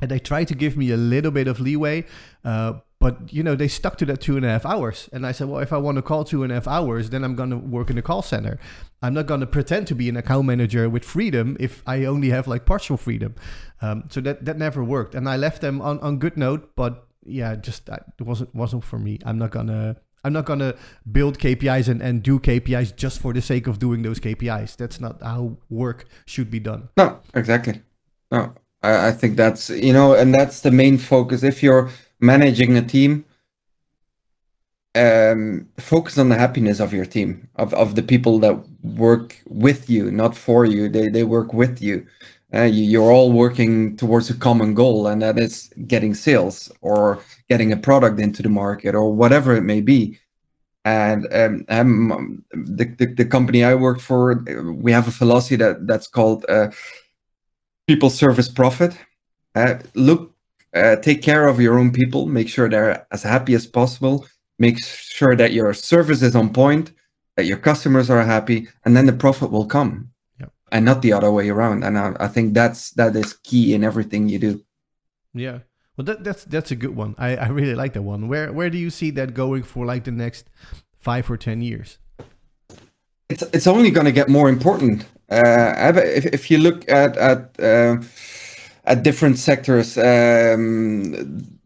and 0.00 0.10
they 0.10 0.18
tried 0.18 0.48
to 0.48 0.54
give 0.54 0.76
me 0.76 0.90
a 0.90 0.96
little 0.96 1.30
bit 1.30 1.48
of 1.48 1.60
leeway, 1.60 2.04
uh, 2.44 2.74
but 3.06 3.32
you 3.32 3.44
know 3.44 3.54
they 3.54 3.68
stuck 3.68 3.96
to 3.98 4.04
that 4.04 4.20
two 4.20 4.36
and 4.36 4.44
a 4.44 4.48
half 4.48 4.66
hours. 4.66 5.08
And 5.12 5.24
I 5.24 5.30
said, 5.30 5.48
well, 5.48 5.60
if 5.60 5.72
I 5.72 5.76
want 5.76 5.94
to 5.94 6.02
call 6.02 6.24
two 6.24 6.42
and 6.42 6.50
a 6.50 6.56
half 6.56 6.66
hours, 6.66 7.10
then 7.10 7.22
I'm 7.22 7.36
gonna 7.36 7.56
work 7.56 7.88
in 7.88 7.94
the 7.94 8.02
call 8.02 8.20
center. 8.20 8.58
I'm 9.00 9.14
not 9.14 9.26
gonna 9.26 9.46
pretend 9.46 9.86
to 9.86 9.94
be 9.94 10.08
an 10.08 10.16
account 10.16 10.44
manager 10.46 10.88
with 10.90 11.04
freedom 11.04 11.56
if 11.60 11.84
I 11.86 12.04
only 12.04 12.30
have 12.30 12.48
like 12.48 12.66
partial 12.66 12.96
freedom. 12.96 13.36
Um, 13.80 14.08
so 14.10 14.20
that 14.22 14.44
that 14.46 14.58
never 14.58 14.82
worked, 14.82 15.14
and 15.14 15.28
I 15.28 15.36
left 15.36 15.60
them 15.60 15.80
on 15.80 16.00
on 16.00 16.18
good 16.18 16.36
note, 16.36 16.74
but 16.74 17.06
yeah, 17.24 17.54
just 17.54 17.86
that 17.86 18.06
wasn't 18.18 18.52
wasn't 18.56 18.82
for 18.82 18.98
me. 18.98 19.20
I'm 19.24 19.38
not 19.38 19.52
gonna 19.52 19.98
I'm 20.24 20.32
not 20.32 20.44
going 20.44 20.58
to 20.58 20.74
build 21.12 21.38
KPIs 21.38 21.86
and, 21.86 22.02
and 22.02 22.20
do 22.20 22.40
KPIs 22.40 22.96
just 22.96 23.20
for 23.20 23.32
the 23.32 23.40
sake 23.40 23.68
of 23.68 23.78
doing 23.78 24.02
those 24.02 24.18
KPIs. 24.18 24.76
That's 24.76 24.98
not 24.98 25.22
how 25.22 25.58
work 25.70 26.06
should 26.24 26.50
be 26.50 26.58
done. 26.58 26.88
No, 26.96 27.20
exactly. 27.32 27.82
No, 28.32 28.52
I, 28.82 29.08
I 29.08 29.12
think 29.12 29.36
that's, 29.36 29.70
you 29.70 29.92
know, 29.92 30.14
and 30.14 30.34
that's 30.34 30.62
the 30.62 30.72
main 30.72 30.98
focus. 30.98 31.44
If 31.44 31.62
you're 31.62 31.90
managing 32.20 32.76
a 32.76 32.82
team, 32.82 33.24
um, 34.94 35.68
focus 35.78 36.18
on 36.18 36.28
the 36.28 36.38
happiness 36.38 36.80
of 36.80 36.92
your 36.92 37.04
team, 37.04 37.48
of, 37.56 37.74
of 37.74 37.94
the 37.94 38.02
people 38.02 38.38
that 38.38 38.56
work 38.82 39.36
with 39.46 39.90
you, 39.90 40.10
not 40.10 40.36
for 40.36 40.64
you. 40.64 40.88
They, 40.88 41.08
they 41.08 41.24
work 41.24 41.52
with 41.52 41.82
you. 41.82 42.06
Uh, 42.54 42.62
you, 42.62 42.84
you're 42.84 43.10
all 43.10 43.32
working 43.32 43.96
towards 43.96 44.30
a 44.30 44.34
common 44.34 44.72
goal, 44.72 45.08
and 45.08 45.20
that 45.20 45.38
is 45.38 45.68
getting 45.86 46.14
sales 46.14 46.72
or 46.80 47.18
getting 47.48 47.72
a 47.72 47.76
product 47.76 48.20
into 48.20 48.42
the 48.42 48.48
market 48.48 48.94
or 48.94 49.12
whatever 49.12 49.54
it 49.54 49.62
may 49.62 49.80
be. 49.80 50.18
And 50.84 51.26
um, 51.68 52.44
the, 52.52 52.84
the, 52.84 53.06
the 53.06 53.24
company 53.24 53.64
I 53.64 53.74
work 53.74 53.98
for, 53.98 54.44
we 54.72 54.92
have 54.92 55.08
a 55.08 55.10
philosophy 55.10 55.56
that 55.56 55.88
that's 55.88 56.06
called 56.06 56.46
uh, 56.48 56.70
people 57.88 58.08
service 58.08 58.48
profit. 58.48 58.96
Uh, 59.56 59.78
look, 59.94 60.35
uh, 60.76 60.96
take 60.96 61.22
care 61.22 61.48
of 61.48 61.60
your 61.60 61.78
own 61.78 61.90
people. 61.92 62.26
Make 62.26 62.48
sure 62.48 62.68
they're 62.68 63.06
as 63.10 63.22
happy 63.22 63.54
as 63.54 63.66
possible. 63.66 64.26
Make 64.58 64.84
sure 64.84 65.36
that 65.36 65.52
your 65.52 65.74
service 65.74 66.22
is 66.22 66.36
on 66.36 66.52
point, 66.52 66.92
that 67.36 67.46
your 67.46 67.58
customers 67.58 68.10
are 68.10 68.22
happy, 68.22 68.68
and 68.84 68.96
then 68.96 69.06
the 69.06 69.12
profit 69.12 69.50
will 69.50 69.66
come 69.66 70.10
and 70.72 70.84
not 70.84 71.02
the 71.02 71.12
other 71.12 71.30
way 71.30 71.48
around. 71.48 71.84
And 71.84 71.98
I, 71.98 72.14
I 72.20 72.28
think 72.28 72.54
that's 72.54 72.90
that 72.92 73.14
is 73.16 73.34
key 73.34 73.74
in 73.74 73.84
everything 73.84 74.28
you 74.28 74.38
do. 74.38 74.64
Yeah. 75.34 75.60
Well, 75.96 76.04
that, 76.04 76.24
that's 76.24 76.44
that's 76.44 76.70
a 76.70 76.76
good 76.76 76.96
one. 76.96 77.14
I, 77.18 77.36
I 77.36 77.48
really 77.48 77.74
like 77.74 77.92
that 77.94 78.02
one. 78.02 78.28
Where 78.28 78.52
where 78.52 78.70
do 78.70 78.78
you 78.78 78.90
see 78.90 79.10
that 79.12 79.34
going 79.34 79.62
for 79.62 79.86
like 79.86 80.04
the 80.04 80.10
next 80.10 80.50
five 80.98 81.30
or 81.30 81.36
ten 81.36 81.62
years? 81.62 81.98
It's 83.28 83.42
it's 83.52 83.66
only 83.66 83.90
going 83.90 84.06
to 84.06 84.12
get 84.12 84.28
more 84.28 84.48
important. 84.48 85.06
Uh, 85.30 85.92
if 85.96 86.26
if 86.26 86.50
you 86.50 86.58
look 86.58 86.88
at 86.88 87.16
at 87.16 87.58
uh, 87.60 87.96
at 88.86 89.02
different 89.02 89.38
sectors, 89.38 89.98
um, 89.98 91.58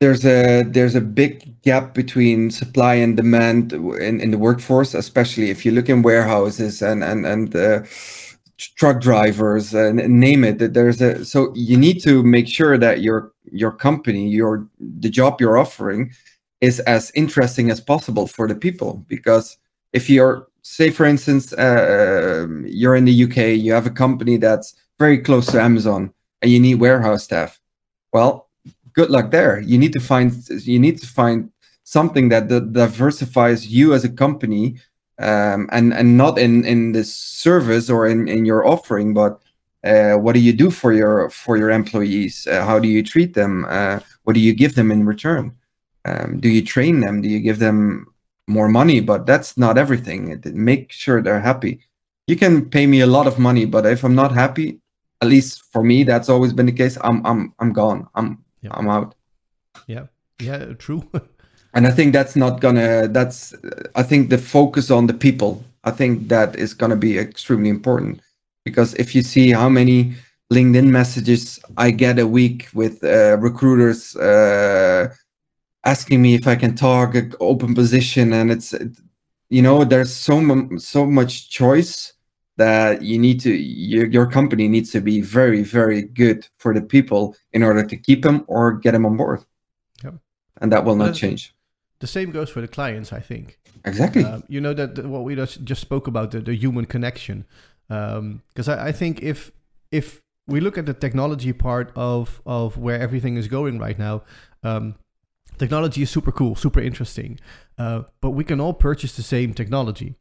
there's 0.00 0.24
a 0.26 0.64
there's 0.64 0.96
a 0.96 1.00
big 1.00 1.62
gap 1.62 1.94
between 1.94 2.50
supply 2.50 2.94
and 2.94 3.16
demand 3.16 3.72
in, 3.72 4.20
in 4.20 4.32
the 4.32 4.38
workforce, 4.38 4.94
especially 4.94 5.50
if 5.50 5.64
you 5.64 5.70
look 5.70 5.88
in 5.88 6.02
warehouses 6.02 6.82
and 6.82 7.04
and 7.04 7.24
and 7.24 7.54
uh, 7.54 7.82
truck 8.76 9.00
drivers 9.00 9.72
and 9.74 9.96
name 10.20 10.42
it. 10.42 10.58
That 10.58 10.74
There's 10.74 11.00
a 11.00 11.24
so 11.24 11.52
you 11.54 11.76
need 11.76 12.02
to 12.02 12.24
make 12.24 12.48
sure 12.48 12.76
that 12.78 13.00
your 13.00 13.32
your 13.52 13.70
company, 13.70 14.28
your 14.28 14.66
the 14.80 15.08
job 15.08 15.40
you're 15.40 15.56
offering, 15.56 16.10
is 16.60 16.80
as 16.80 17.12
interesting 17.14 17.70
as 17.70 17.80
possible 17.80 18.26
for 18.26 18.48
the 18.48 18.56
people. 18.56 19.04
Because 19.06 19.56
if 19.92 20.10
you're 20.10 20.48
say 20.62 20.90
for 20.90 21.06
instance 21.06 21.52
uh, 21.52 22.46
you're 22.64 22.96
in 22.96 23.04
the 23.04 23.24
UK, 23.24 23.36
you 23.56 23.72
have 23.72 23.86
a 23.86 23.90
company 23.90 24.36
that's 24.36 24.74
very 24.98 25.18
close 25.18 25.46
to 25.46 25.60
Amazon, 25.60 26.12
and 26.42 26.50
you 26.50 26.60
need 26.60 26.74
warehouse 26.74 27.24
staff. 27.24 27.60
Well, 28.12 28.48
good 28.92 29.10
luck 29.10 29.30
there. 29.30 29.60
You 29.60 29.78
need 29.78 29.92
to 29.94 30.00
find 30.00 30.32
you 30.48 30.78
need 30.78 31.00
to 31.00 31.06
find 31.06 31.50
something 31.84 32.28
that, 32.28 32.48
that 32.48 32.72
diversifies 32.72 33.66
you 33.66 33.94
as 33.94 34.04
a 34.04 34.08
company 34.08 34.76
um, 35.18 35.68
and 35.72 35.94
and 35.94 36.16
not 36.16 36.38
in 36.38 36.64
in 36.64 36.92
the 36.92 37.04
service 37.04 37.88
or 37.88 38.06
in 38.06 38.28
in 38.28 38.44
your 38.44 38.66
offering, 38.66 39.14
but 39.14 39.40
uh, 39.84 40.14
what 40.14 40.34
do 40.34 40.40
you 40.40 40.52
do 40.52 40.70
for 40.70 40.92
your 40.92 41.30
for 41.30 41.56
your 41.56 41.70
employees? 41.70 42.46
Uh, 42.46 42.64
how 42.64 42.78
do 42.78 42.88
you 42.88 43.02
treat 43.02 43.34
them? 43.34 43.64
Uh, 43.68 44.00
what 44.24 44.34
do 44.34 44.40
you 44.40 44.54
give 44.54 44.74
them 44.74 44.90
in 44.90 45.06
return? 45.06 45.56
Um, 46.04 46.40
do 46.40 46.48
you 46.48 46.62
train 46.62 47.00
them? 47.00 47.22
Do 47.22 47.28
you 47.28 47.40
give 47.40 47.58
them 47.58 48.06
more 48.48 48.68
money? 48.68 49.00
But 49.00 49.26
that's 49.26 49.56
not 49.56 49.78
everything. 49.78 50.42
Make 50.44 50.92
sure 50.92 51.22
they're 51.22 51.40
happy. 51.40 51.80
You 52.26 52.36
can 52.36 52.68
pay 52.68 52.86
me 52.86 53.00
a 53.00 53.06
lot 53.06 53.26
of 53.26 53.38
money, 53.38 53.64
but 53.64 53.86
if 53.86 54.04
I'm 54.04 54.14
not 54.14 54.32
happy, 54.32 54.80
at 55.22 55.28
least 55.28 55.62
for 55.72 55.82
me, 55.84 56.02
that's 56.02 56.28
always 56.28 56.52
been 56.52 56.66
the 56.66 56.72
case. 56.72 56.98
I'm 57.00 57.24
I'm 57.24 57.54
I'm 57.60 57.72
gone. 57.72 58.08
I'm 58.14 58.44
yeah. 58.60 58.70
I'm 58.74 58.88
out. 58.88 59.14
Yeah, 59.86 60.06
yeah, 60.40 60.74
true. 60.74 61.08
and 61.74 61.86
I 61.86 61.92
think 61.92 62.12
that's 62.12 62.34
not 62.34 62.60
gonna. 62.60 63.08
That's 63.08 63.54
I 63.94 64.02
think 64.02 64.30
the 64.30 64.38
focus 64.38 64.90
on 64.90 65.06
the 65.06 65.14
people. 65.14 65.64
I 65.84 65.92
think 65.92 66.28
that 66.28 66.56
is 66.56 66.74
gonna 66.74 66.96
be 66.96 67.18
extremely 67.18 67.70
important 67.70 68.20
because 68.64 68.94
if 68.94 69.14
you 69.14 69.22
see 69.22 69.52
how 69.52 69.68
many 69.68 70.14
LinkedIn 70.52 70.88
messages 70.88 71.60
I 71.76 71.92
get 71.92 72.18
a 72.18 72.26
week 72.26 72.68
with 72.74 73.02
uh, 73.04 73.38
recruiters 73.38 74.16
uh, 74.16 75.08
asking 75.84 76.20
me 76.20 76.34
if 76.34 76.46
I 76.46 76.56
can 76.56 76.74
target 76.74 77.34
open 77.38 77.74
position, 77.74 78.32
and 78.32 78.50
it's 78.50 78.74
you 79.50 79.62
know 79.62 79.84
there's 79.84 80.12
so 80.12 80.68
so 80.78 81.06
much 81.06 81.48
choice 81.48 82.12
that 82.62 83.02
you 83.02 83.18
need 83.26 83.38
to 83.40 83.50
your, 83.92 84.06
your 84.16 84.26
company 84.38 84.68
needs 84.68 84.90
to 84.96 85.00
be 85.00 85.16
very 85.20 85.62
very 85.78 86.02
good 86.22 86.40
for 86.62 86.70
the 86.76 86.84
people 86.94 87.22
in 87.52 87.60
order 87.68 87.82
to 87.90 87.96
keep 87.96 88.20
them 88.26 88.44
or 88.46 88.62
get 88.84 88.92
them 88.92 89.04
on 89.10 89.16
board. 89.16 89.40
Yep. 90.04 90.14
and 90.60 90.68
that 90.72 90.84
will 90.84 90.98
not 91.04 91.14
change. 91.22 91.42
the 92.04 92.06
same 92.16 92.30
goes 92.38 92.50
for 92.54 92.60
the 92.60 92.72
clients 92.76 93.12
i 93.12 93.22
think. 93.30 93.46
Exactly. 93.84 94.24
Um, 94.24 94.44
you 94.54 94.60
know 94.64 94.74
that, 94.74 94.94
that, 94.94 95.06
what 95.14 95.24
we 95.24 95.34
just, 95.34 95.64
just 95.64 95.80
spoke 95.80 96.06
about 96.06 96.30
the, 96.30 96.40
the 96.40 96.54
human 96.54 96.86
connection. 96.94 97.44
Because 97.88 98.68
um, 98.68 98.78
I, 98.78 98.88
I 98.88 98.92
think 98.92 99.22
if 99.32 99.50
if 99.90 100.20
we 100.46 100.60
look 100.60 100.78
at 100.78 100.86
the 100.86 100.94
technology 100.94 101.52
part 101.52 101.90
of 101.96 102.40
of 102.46 102.78
where 102.84 102.98
everything 103.06 103.36
is 103.36 103.48
going 103.48 103.74
right 103.86 103.98
now 103.98 104.22
um, 104.62 104.94
technology 105.58 106.02
is 106.02 106.10
super 106.10 106.32
cool 106.32 106.54
super 106.54 106.80
interesting. 106.80 107.40
Uh, 107.76 108.02
but 108.20 108.30
we 108.38 108.44
can 108.44 108.60
all 108.60 108.74
purchase 108.88 109.12
the 109.16 109.26
same 109.36 109.52
technology 109.52 110.14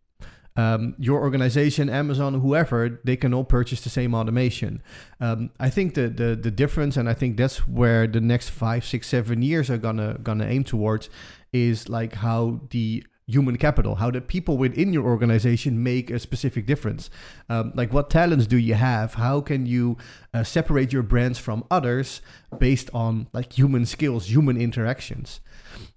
um, 0.56 0.96
your 0.98 1.22
organization, 1.22 1.90
Amazon, 1.90 2.42
whoever, 2.42 3.00
they 3.04 3.16
can 3.16 3.34
all 3.34 3.44
purchase 3.46 3.82
the 3.82 3.90
same 3.90 4.14
automation. 4.14 4.84
Um, 5.20 5.52
I 5.60 5.70
think 5.70 5.94
the, 5.94 6.10
the 6.10 6.36
the 6.36 6.52
difference, 6.52 6.98
and 6.98 7.08
I 7.08 7.14
think 7.14 7.38
that's 7.38 7.68
where 7.68 8.08
the 8.08 8.22
next 8.22 8.50
five, 8.50 8.86
six, 8.86 9.08
seven 9.08 9.42
years 9.42 9.70
are 9.70 9.78
gonna 9.78 10.18
gonna 10.22 10.46
aim 10.46 10.64
towards, 10.64 11.10
is 11.54 11.88
like 11.88 12.16
how 12.16 12.62
the 12.70 13.04
human 13.28 13.56
capital, 13.58 13.96
how 13.96 14.12
the 14.12 14.20
people 14.20 14.58
within 14.58 14.92
your 14.92 15.06
organization 15.06 15.82
make 15.82 16.12
a 16.12 16.20
specific 16.20 16.66
difference. 16.66 17.10
Um, 17.50 17.72
like, 17.76 17.94
what 17.94 18.10
talents 18.10 18.46
do 18.46 18.58
you 18.58 18.74
have? 18.74 19.14
How 19.14 19.42
can 19.42 19.66
you 19.66 19.98
uh, 20.34 20.44
separate 20.44 20.92
your 20.92 21.04
brands 21.04 21.40
from 21.40 21.64
others 21.72 22.22
based 22.60 22.90
on 22.94 23.28
like 23.32 23.54
human 23.54 23.86
skills, 23.86 24.30
human 24.30 24.60
interactions? 24.60 25.40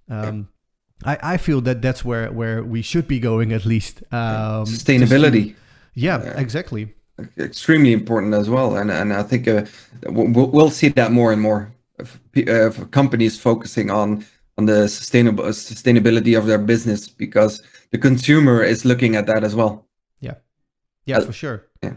Um, 0.09 0.47
I, 1.03 1.17
I 1.21 1.37
feel 1.37 1.61
that 1.61 1.81
that's 1.81 2.05
where, 2.05 2.31
where 2.31 2.63
we 2.63 2.81
should 2.81 3.07
be 3.07 3.19
going 3.19 3.51
at 3.51 3.65
least. 3.65 4.01
Um, 4.11 4.65
Sustainability. 4.65 5.55
yeah, 5.93 6.23
yeah, 6.23 6.39
exactly. 6.39 6.93
Extremely 7.37 7.93
important 7.93 8.33
as 8.33 8.49
well, 8.49 8.75
and 8.75 8.91
and 8.91 9.13
I 9.13 9.23
think 9.23 9.47
uh, 9.47 9.65
we'll, 10.07 10.47
we'll 10.47 10.69
see 10.69 10.89
that 10.89 11.11
more 11.11 11.31
and 11.31 11.41
more. 11.41 11.71
Of, 11.97 12.91
companies 12.91 13.39
focusing 13.39 13.89
on 13.89 14.25
on 14.57 14.65
the 14.65 14.89
sustainable 14.89 15.45
sustainability 15.45 16.37
of 16.37 16.45
their 16.45 16.57
business 16.57 17.07
because 17.07 17.61
the 17.91 17.97
consumer 17.97 18.61
is 18.63 18.83
looking 18.83 19.15
at 19.15 19.27
that 19.27 19.45
as 19.45 19.55
well. 19.55 19.87
Yeah, 20.19 20.35
yeah, 21.05 21.19
uh, 21.19 21.25
for 21.25 21.31
sure. 21.31 21.67
Yeah. 21.81 21.93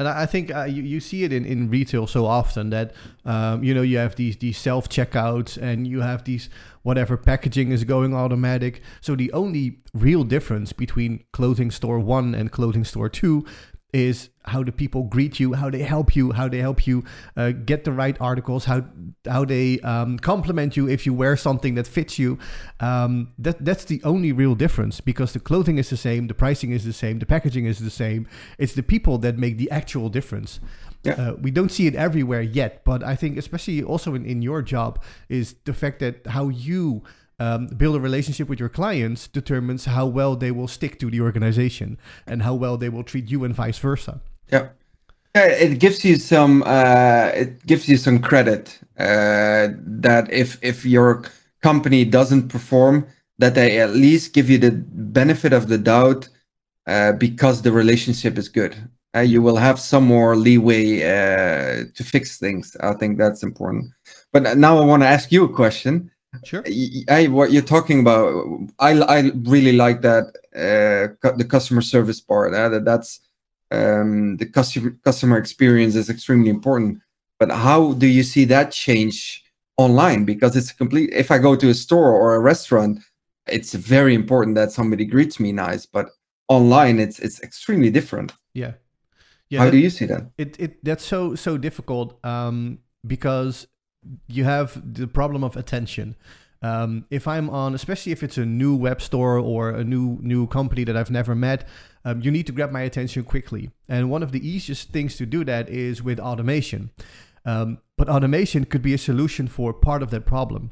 And 0.00 0.08
I 0.08 0.24
think 0.24 0.50
uh, 0.50 0.64
you, 0.64 0.82
you 0.82 0.98
see 0.98 1.24
it 1.24 1.32
in, 1.32 1.44
in 1.44 1.68
retail 1.68 2.06
so 2.06 2.24
often 2.24 2.70
that 2.70 2.94
um, 3.26 3.62
you 3.62 3.74
know 3.74 3.82
you 3.82 3.98
have 3.98 4.16
these 4.16 4.38
these 4.38 4.56
self 4.56 4.88
checkouts 4.88 5.58
and 5.58 5.86
you 5.86 6.00
have 6.00 6.24
these 6.24 6.48
whatever 6.82 7.18
packaging 7.18 7.70
is 7.70 7.84
going 7.84 8.14
automatic. 8.14 8.80
So 9.02 9.14
the 9.14 9.30
only 9.32 9.80
real 9.92 10.24
difference 10.24 10.72
between 10.72 11.22
clothing 11.34 11.70
store 11.70 11.98
one 11.98 12.34
and 12.34 12.50
clothing 12.50 12.84
store 12.84 13.10
two 13.10 13.44
is 13.92 14.30
how 14.44 14.62
the 14.62 14.72
people 14.72 15.04
greet 15.04 15.38
you, 15.38 15.52
how 15.54 15.70
they 15.70 15.82
help 15.82 16.16
you, 16.16 16.32
how 16.32 16.48
they 16.48 16.58
help 16.58 16.86
you 16.86 17.04
uh, 17.36 17.50
get 17.50 17.84
the 17.84 17.92
right 17.92 18.16
articles, 18.20 18.64
how 18.64 18.84
how 19.26 19.44
they 19.44 19.80
um, 19.80 20.18
compliment 20.18 20.76
you 20.76 20.88
if 20.88 21.06
you 21.06 21.14
wear 21.14 21.36
something 21.36 21.74
that 21.74 21.86
fits 21.86 22.18
you. 22.18 22.38
Um, 22.80 23.32
that 23.38 23.64
that's 23.64 23.84
the 23.84 24.00
only 24.04 24.32
real 24.32 24.54
difference 24.54 25.00
because 25.00 25.32
the 25.32 25.40
clothing 25.40 25.78
is 25.78 25.90
the 25.90 25.96
same, 25.96 26.26
the 26.26 26.34
pricing 26.34 26.72
is 26.72 26.84
the 26.84 26.92
same, 26.92 27.18
the 27.18 27.26
packaging 27.26 27.66
is 27.66 27.78
the 27.78 27.90
same. 27.90 28.26
It's 28.58 28.74
the 28.74 28.82
people 28.82 29.18
that 29.18 29.38
make 29.38 29.58
the 29.58 29.70
actual 29.70 30.08
difference. 30.08 30.60
Yeah. 31.02 31.12
Uh, 31.12 31.34
we 31.40 31.50
don't 31.50 31.70
see 31.70 31.86
it 31.86 31.94
everywhere 31.94 32.42
yet, 32.42 32.84
but 32.84 33.02
I 33.02 33.16
think 33.16 33.38
especially 33.38 33.82
also 33.82 34.14
in, 34.14 34.26
in 34.26 34.42
your 34.42 34.60
job 34.60 35.02
is 35.28 35.54
the 35.64 35.72
fact 35.72 36.00
that 36.00 36.26
how 36.26 36.48
you 36.48 37.02
um, 37.40 37.66
build 37.66 37.96
a 37.96 38.00
relationship 38.00 38.48
with 38.48 38.60
your 38.60 38.68
clients 38.68 39.26
determines 39.26 39.86
how 39.86 40.06
well 40.06 40.36
they 40.36 40.50
will 40.50 40.68
stick 40.68 40.98
to 41.00 41.10
the 41.10 41.20
organization 41.20 41.98
and 42.26 42.42
how 42.42 42.54
well 42.54 42.76
they 42.76 42.90
will 42.90 43.02
treat 43.02 43.30
you 43.30 43.42
and 43.44 43.54
vice 43.54 43.78
versa. 43.78 44.20
Yeah. 44.52 44.68
It 45.34 45.78
gives 45.78 46.04
you 46.04 46.16
some 46.16 46.62
uh, 46.66 47.30
it 47.34 47.64
gives 47.64 47.88
you 47.88 47.96
some 47.96 48.18
credit 48.18 48.78
uh, 48.98 49.68
that 49.78 50.28
if 50.30 50.58
if 50.62 50.84
your 50.84 51.22
company 51.62 52.04
doesn't 52.04 52.48
perform, 52.48 53.06
that 53.38 53.54
they 53.54 53.80
at 53.80 53.90
least 53.90 54.34
give 54.34 54.50
you 54.50 54.58
the 54.58 54.72
benefit 54.72 55.52
of 55.52 55.68
the 55.68 55.78
doubt 55.78 56.28
uh, 56.88 57.12
because 57.12 57.62
the 57.62 57.70
relationship 57.70 58.38
is 58.38 58.48
good. 58.48 58.76
Uh, 59.14 59.20
you 59.20 59.40
will 59.40 59.56
have 59.56 59.78
some 59.78 60.04
more 60.04 60.36
leeway 60.36 61.02
uh, 61.02 61.84
to 61.94 62.04
fix 62.04 62.38
things. 62.38 62.76
I 62.80 62.94
think 62.94 63.16
that's 63.16 63.42
important. 63.44 63.92
But 64.32 64.58
now 64.58 64.78
I 64.78 64.84
want 64.84 65.02
to 65.02 65.08
ask 65.08 65.30
you 65.30 65.44
a 65.44 65.52
question. 65.52 66.10
Sure. 66.44 66.64
I 67.08 67.26
what 67.28 67.50
you're 67.50 67.62
talking 67.62 68.00
about, 68.00 68.44
I, 68.78 68.92
I 69.00 69.30
really 69.44 69.72
like 69.72 70.02
that 70.02 70.24
uh, 70.54 71.30
the 71.36 71.44
customer 71.44 71.82
service 71.82 72.20
part. 72.20 72.54
Uh, 72.54 72.68
that 72.68 72.84
that's 72.84 73.20
um, 73.70 74.36
the 74.36 74.46
customer 74.46 74.90
customer 75.04 75.38
experience 75.38 75.94
is 75.94 76.08
extremely 76.08 76.50
important. 76.50 77.00
But 77.38 77.50
how 77.50 77.94
do 77.94 78.06
you 78.06 78.22
see 78.22 78.44
that 78.46 78.70
change 78.70 79.42
online? 79.76 80.24
Because 80.24 80.56
it's 80.56 80.72
complete. 80.72 81.10
If 81.12 81.30
I 81.30 81.38
go 81.38 81.56
to 81.56 81.70
a 81.70 81.74
store 81.74 82.12
or 82.12 82.34
a 82.34 82.40
restaurant, 82.40 83.00
it's 83.48 83.74
very 83.74 84.14
important 84.14 84.54
that 84.56 84.72
somebody 84.72 85.04
greets 85.04 85.40
me 85.40 85.50
nice. 85.52 85.84
But 85.84 86.10
online, 86.48 87.00
it's 87.00 87.18
it's 87.18 87.40
extremely 87.42 87.90
different. 87.90 88.32
Yeah. 88.54 88.74
Yeah. 89.48 89.58
how 89.60 89.64
that- 89.64 89.72
do 89.72 89.78
you 89.78 89.90
see 89.90 90.06
that? 90.06 90.30
it, 90.38 90.60
it 90.60 90.84
that's 90.84 91.04
so 91.04 91.34
so 91.34 91.58
difficult 91.58 92.24
um, 92.24 92.78
because 93.04 93.66
you 94.28 94.44
have 94.44 94.94
the 94.94 95.06
problem 95.06 95.44
of 95.44 95.56
attention. 95.56 96.16
Um, 96.62 97.06
if 97.10 97.26
I'm 97.26 97.48
on, 97.48 97.74
especially 97.74 98.12
if 98.12 98.22
it's 98.22 98.36
a 98.36 98.44
new 98.44 98.76
web 98.76 99.00
store 99.00 99.38
or 99.38 99.70
a 99.70 99.82
new 99.82 100.18
new 100.20 100.46
company 100.46 100.84
that 100.84 100.96
I've 100.96 101.10
never 101.10 101.34
met, 101.34 101.66
um, 102.04 102.20
you 102.20 102.30
need 102.30 102.46
to 102.46 102.52
grab 102.52 102.70
my 102.70 102.82
attention 102.82 103.24
quickly. 103.24 103.70
And 103.88 104.10
one 104.10 104.22
of 104.22 104.32
the 104.32 104.46
easiest 104.46 104.90
things 104.90 105.16
to 105.16 105.26
do 105.26 105.44
that 105.44 105.68
is 105.68 106.02
with 106.02 106.20
automation. 106.20 106.90
Um, 107.46 107.78
but 107.96 108.08
automation 108.08 108.66
could 108.66 108.82
be 108.82 108.92
a 108.92 108.98
solution 108.98 109.48
for 109.48 109.72
part 109.72 110.02
of 110.02 110.10
that 110.10 110.26
problem. 110.26 110.70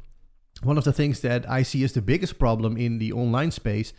One 0.61 0.77
of 0.77 0.83
the 0.83 0.93
things 0.93 1.21
that 1.21 1.49
I 1.49 1.63
see 1.63 1.83
as 1.83 1.93
the 1.93 2.01
biggest 2.01 2.37
problem 2.37 2.77
in 2.77 2.99
the 2.99 3.13
online 3.13 3.51
space 3.51 3.93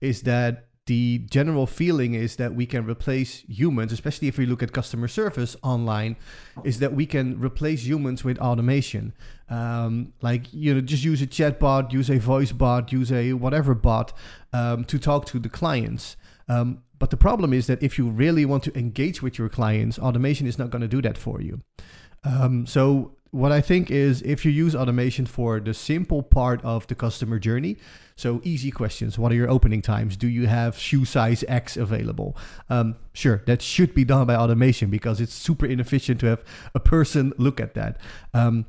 is 0.00 0.22
that 0.22 0.65
the 0.86 1.18
general 1.30 1.66
feeling 1.66 2.14
is 2.14 2.36
that 2.36 2.54
we 2.54 2.64
can 2.64 2.86
replace 2.86 3.40
humans, 3.48 3.92
especially 3.92 4.28
if 4.28 4.38
we 4.38 4.46
look 4.46 4.62
at 4.62 4.72
customer 4.72 5.08
service 5.08 5.56
online, 5.62 6.16
is 6.62 6.78
that 6.78 6.92
we 6.92 7.06
can 7.06 7.40
replace 7.40 7.84
humans 7.84 8.22
with 8.22 8.38
automation. 8.38 9.12
Um, 9.50 10.12
like, 10.22 10.52
you 10.52 10.74
know, 10.74 10.80
just 10.80 11.02
use 11.02 11.20
a 11.20 11.26
chat 11.26 11.58
bot, 11.58 11.92
use 11.92 12.08
a 12.08 12.18
voice 12.18 12.52
bot, 12.52 12.92
use 12.92 13.10
a 13.10 13.32
whatever 13.32 13.74
bot 13.74 14.12
um, 14.52 14.84
to 14.84 14.98
talk 14.98 15.26
to 15.26 15.40
the 15.40 15.48
clients. 15.48 16.16
Um, 16.48 16.82
but 16.98 17.10
the 17.10 17.16
problem 17.16 17.52
is 17.52 17.66
that 17.66 17.82
if 17.82 17.98
you 17.98 18.08
really 18.08 18.44
want 18.44 18.62
to 18.64 18.78
engage 18.78 19.20
with 19.20 19.38
your 19.38 19.48
clients, 19.48 19.98
automation 19.98 20.46
is 20.46 20.56
not 20.56 20.70
going 20.70 20.82
to 20.82 20.88
do 20.88 21.02
that 21.02 21.18
for 21.18 21.42
you. 21.42 21.62
Um, 22.22 22.64
so 22.64 23.15
what 23.36 23.52
I 23.52 23.60
think 23.60 23.90
is 23.90 24.22
if 24.22 24.44
you 24.44 24.50
use 24.50 24.74
automation 24.74 25.26
for 25.26 25.60
the 25.60 25.74
simple 25.74 26.22
part 26.22 26.64
of 26.64 26.86
the 26.86 26.94
customer 26.94 27.38
journey, 27.38 27.76
so 28.16 28.40
easy 28.44 28.70
questions, 28.70 29.18
what 29.18 29.30
are 29.30 29.34
your 29.34 29.50
opening 29.50 29.82
times? 29.82 30.16
Do 30.16 30.26
you 30.26 30.46
have 30.46 30.78
shoe 30.78 31.04
size 31.04 31.44
X 31.46 31.76
available? 31.76 32.34
Um, 32.70 32.96
sure, 33.12 33.42
that 33.46 33.60
should 33.60 33.94
be 33.94 34.04
done 34.04 34.26
by 34.26 34.36
automation 34.36 34.88
because 34.88 35.20
it's 35.20 35.34
super 35.34 35.66
inefficient 35.66 36.20
to 36.20 36.26
have 36.26 36.42
a 36.74 36.80
person 36.80 37.34
look 37.36 37.60
at 37.60 37.74
that. 37.74 38.00
Um, 38.32 38.64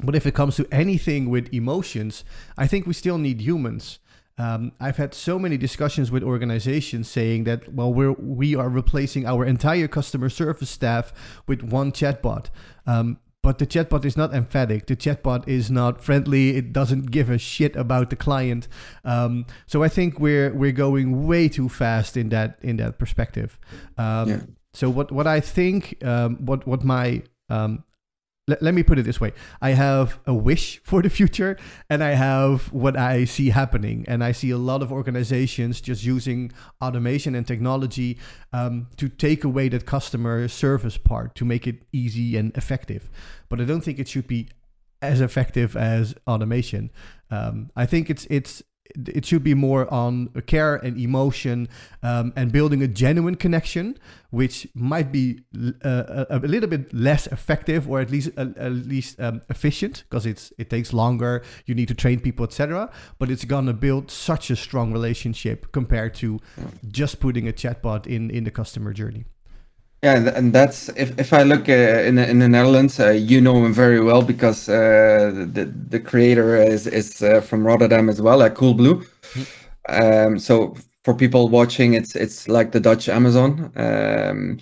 but 0.00 0.14
if 0.14 0.24
it 0.26 0.34
comes 0.34 0.56
to 0.56 0.66
anything 0.72 1.28
with 1.28 1.52
emotions, 1.52 2.24
I 2.56 2.66
think 2.66 2.86
we 2.86 2.94
still 2.94 3.18
need 3.18 3.42
humans. 3.42 3.98
Um, 4.38 4.72
I've 4.80 4.96
had 4.96 5.14
so 5.14 5.38
many 5.38 5.56
discussions 5.58 6.10
with 6.10 6.22
organizations 6.22 7.08
saying 7.08 7.44
that 7.44 7.72
well 7.72 7.92
we're 7.92 8.12
we 8.12 8.54
are 8.54 8.68
replacing 8.68 9.26
our 9.26 9.46
entire 9.46 9.88
customer 9.88 10.28
service 10.28 10.68
staff 10.68 11.12
with 11.46 11.62
one 11.62 11.90
chatbot. 11.90 12.46
Um, 12.86 13.18
but 13.46 13.60
the 13.60 13.66
chatbot 13.66 14.04
is 14.04 14.16
not 14.16 14.34
emphatic. 14.34 14.88
The 14.88 14.96
chatbot 14.96 15.46
is 15.46 15.70
not 15.70 16.02
friendly. 16.02 16.56
It 16.56 16.72
doesn't 16.72 17.12
give 17.12 17.30
a 17.30 17.38
shit 17.38 17.76
about 17.76 18.10
the 18.10 18.16
client. 18.16 18.66
Um, 19.04 19.46
so 19.68 19.84
I 19.84 19.88
think 19.88 20.18
we're 20.18 20.52
we're 20.52 20.72
going 20.72 21.28
way 21.28 21.48
too 21.48 21.68
fast 21.68 22.16
in 22.16 22.30
that 22.30 22.58
in 22.60 22.76
that 22.78 22.98
perspective. 22.98 23.56
Um, 23.96 24.28
Yeah. 24.28 24.40
So 24.72 24.90
what 24.90 25.12
what 25.12 25.28
I 25.28 25.38
think 25.38 25.78
um, 26.02 26.44
what 26.44 26.66
what 26.66 26.82
my 26.82 27.22
um, 27.48 27.84
let, 28.48 28.62
let 28.62 28.74
me 28.74 28.82
put 28.82 28.98
it 28.98 29.02
this 29.02 29.20
way. 29.20 29.32
I 29.60 29.70
have 29.70 30.18
a 30.26 30.34
wish 30.34 30.80
for 30.84 31.02
the 31.02 31.10
future 31.10 31.56
and 31.90 32.02
i 32.02 32.10
have 32.10 32.72
what 32.72 32.96
i 32.96 33.24
see 33.24 33.50
happening. 33.50 34.04
And 34.08 34.22
i 34.22 34.32
see 34.32 34.50
a 34.50 34.58
lot 34.58 34.82
of 34.82 34.92
organizations 34.92 35.80
just 35.80 36.04
using 36.04 36.52
automation 36.82 37.34
and 37.34 37.46
technology 37.46 38.18
um, 38.52 38.88
to 38.96 39.08
take 39.08 39.44
away 39.44 39.68
that 39.70 39.86
customer 39.86 40.48
service 40.48 40.96
part 40.96 41.34
to 41.36 41.44
make 41.44 41.66
it 41.66 41.82
easy 41.92 42.36
and 42.36 42.56
effective. 42.56 43.10
But 43.48 43.60
i 43.60 43.64
don't 43.64 43.82
think 43.82 43.98
it 43.98 44.08
should 44.08 44.26
be 44.26 44.48
as 45.02 45.20
effective 45.20 45.76
as 45.76 46.14
automation. 46.26 46.90
Um, 47.30 47.70
i 47.76 47.86
think 47.86 48.10
it's 48.10 48.26
it's 48.30 48.62
it 48.94 49.24
should 49.24 49.42
be 49.42 49.54
more 49.54 49.92
on 49.92 50.28
care 50.46 50.76
and 50.76 50.98
emotion 50.98 51.68
um, 52.02 52.32
and 52.36 52.52
building 52.52 52.82
a 52.82 52.88
genuine 52.88 53.34
connection, 53.34 53.98
which 54.30 54.66
might 54.74 55.12
be 55.12 55.40
uh, 55.84 56.24
a, 56.30 56.36
a 56.36 56.38
little 56.38 56.68
bit 56.68 56.92
less 56.92 57.26
effective 57.28 57.88
or 57.88 58.00
at 58.00 58.10
least 58.10 58.30
at, 58.36 58.56
at 58.56 58.72
least 58.72 59.20
um, 59.20 59.42
efficient 59.48 60.04
because 60.08 60.26
it's 60.26 60.52
it 60.58 60.70
takes 60.70 60.92
longer. 60.92 61.42
You 61.66 61.74
need 61.74 61.88
to 61.88 61.94
train 61.94 62.20
people, 62.20 62.44
etc. 62.44 62.90
But 63.18 63.30
it's 63.30 63.44
gonna 63.44 63.72
build 63.72 64.10
such 64.10 64.50
a 64.50 64.56
strong 64.56 64.92
relationship 64.92 65.72
compared 65.72 66.14
to 66.16 66.40
just 66.88 67.20
putting 67.20 67.48
a 67.48 67.52
chatbot 67.52 68.06
in 68.06 68.30
in 68.30 68.44
the 68.44 68.50
customer 68.50 68.92
journey. 68.92 69.24
Yeah, 70.06 70.36
and- 70.38 70.52
that's 70.52 70.88
if, 70.90 71.18
if 71.18 71.32
I 71.32 71.42
look 71.42 71.68
uh, 71.68 72.06
in 72.08 72.14
the- 72.14 72.28
in 72.30 72.38
the 72.38 72.48
Netherlands, 72.48 73.00
uh, 73.00 73.10
you 73.10 73.40
know 73.40 73.56
him 73.64 73.72
very 73.74 74.00
well 74.00 74.22
because 74.22 74.68
uh, 74.68 75.32
the 75.56 75.64
the 75.90 75.98
creator 76.00 76.56
is 76.74 76.86
is 76.86 77.22
uh, 77.22 77.40
from 77.40 77.66
Rotterdam 77.66 78.08
as 78.08 78.20
well, 78.20 78.38
like 78.38 78.54
Coolblue. 78.54 79.04
Um, 79.88 80.38
so 80.38 80.74
for 81.04 81.14
people 81.14 81.48
watching, 81.48 81.94
it's 81.94 82.14
it's 82.14 82.46
like 82.48 82.70
the 82.70 82.80
Dutch 82.80 83.08
Amazon. 83.08 83.72
Um, 83.76 84.58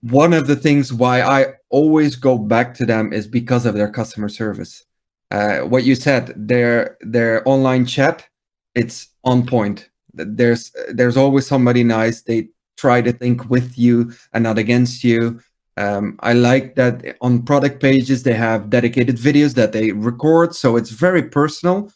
one 0.00 0.32
of 0.32 0.46
the 0.46 0.56
things 0.56 0.92
why 0.92 1.22
I 1.22 1.54
always 1.70 2.16
go 2.16 2.38
back 2.38 2.74
to 2.74 2.86
them 2.86 3.12
is 3.12 3.26
because 3.26 3.66
of 3.66 3.74
their 3.74 3.90
customer 3.90 4.28
service. 4.28 4.84
Uh, 5.30 5.58
what 5.60 5.84
you 5.84 5.94
said, 5.94 6.32
their 6.36 6.96
their 7.00 7.42
online 7.48 7.84
chat, 7.86 8.26
it's 8.74 9.08
on 9.24 9.46
point. 9.46 9.90
There's 10.14 10.72
there's 10.94 11.16
always 11.16 11.46
somebody 11.46 11.84
nice. 11.84 12.22
They 12.22 12.48
try 12.76 13.00
to 13.02 13.12
think 13.12 13.48
with 13.50 13.78
you 13.78 14.12
and 14.32 14.44
not 14.44 14.58
against 14.58 15.04
you. 15.04 15.40
Um, 15.76 16.18
I 16.20 16.32
like 16.32 16.74
that 16.76 17.16
on 17.20 17.42
product 17.42 17.82
pages 17.82 18.22
they 18.22 18.34
have 18.34 18.70
dedicated 18.70 19.16
videos 19.16 19.54
that 19.54 19.72
they 19.72 19.92
record, 19.92 20.54
so 20.54 20.76
it's 20.76 20.90
very 20.90 21.22
personal, 21.22 21.92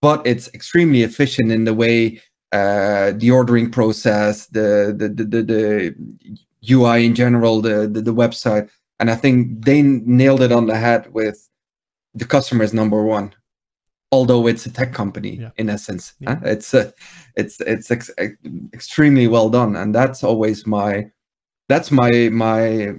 but 0.00 0.26
it's 0.26 0.48
extremely 0.54 1.02
efficient 1.02 1.52
in 1.52 1.64
the 1.64 1.74
way 1.74 2.22
uh, 2.52 3.12
the 3.16 3.30
ordering 3.30 3.70
process, 3.70 4.46
the 4.46 4.94
the, 4.96 5.08
the 5.10 5.24
the 5.24 5.42
the 5.42 6.74
UI 6.74 7.04
in 7.04 7.14
general, 7.14 7.60
the, 7.60 7.86
the 7.86 8.00
the 8.00 8.14
website, 8.14 8.70
and 8.98 9.10
I 9.10 9.14
think 9.14 9.64
they 9.64 9.82
nailed 9.82 10.40
it 10.40 10.52
on 10.52 10.66
the 10.66 10.76
head 10.76 11.12
with 11.12 11.46
the 12.14 12.24
customer 12.24 12.64
is 12.64 12.72
number 12.72 13.02
one. 13.02 13.34
Although 14.10 14.46
it's 14.46 14.64
a 14.66 14.70
tech 14.70 14.92
company 14.94 15.36
Yeah. 15.36 15.50
in 15.56 15.68
essence, 15.68 16.14
Yeah. 16.20 16.36
huh? 16.36 16.40
it's 16.46 16.72
uh, 16.74 16.90
it's 17.36 17.60
it's 17.60 17.90
ex- 17.90 18.10
extremely 18.72 19.26
well 19.28 19.50
done, 19.50 19.76
and 19.76 19.94
that's 19.94 20.24
always 20.24 20.66
my 20.66 21.10
that's 21.68 21.90
my 21.90 22.30
my 22.30 22.94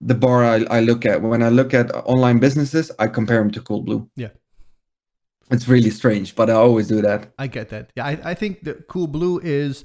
the 0.00 0.14
bar 0.14 0.44
I, 0.44 0.64
I 0.70 0.80
look 0.80 1.06
at 1.06 1.22
when 1.22 1.42
I 1.42 1.48
look 1.48 1.72
at 1.74 1.90
online 2.06 2.38
businesses. 2.40 2.90
I 2.98 3.06
compare 3.08 3.38
them 3.38 3.50
to 3.52 3.60
Coolblue 3.60 4.08
Yeah. 4.16 4.28
it's 5.50 5.66
really 5.66 5.90
strange, 5.90 6.34
but 6.36 6.50
I 6.50 6.52
always 6.52 6.88
do 6.88 7.00
that. 7.02 7.32
I 7.38 7.46
get 7.46 7.68
that. 7.70 7.90
Yeah, 7.96 8.04
I, 8.06 8.30
I 8.32 8.34
think 8.34 8.64
that 8.64 8.86
Coolblue 8.88 9.40
is 9.42 9.84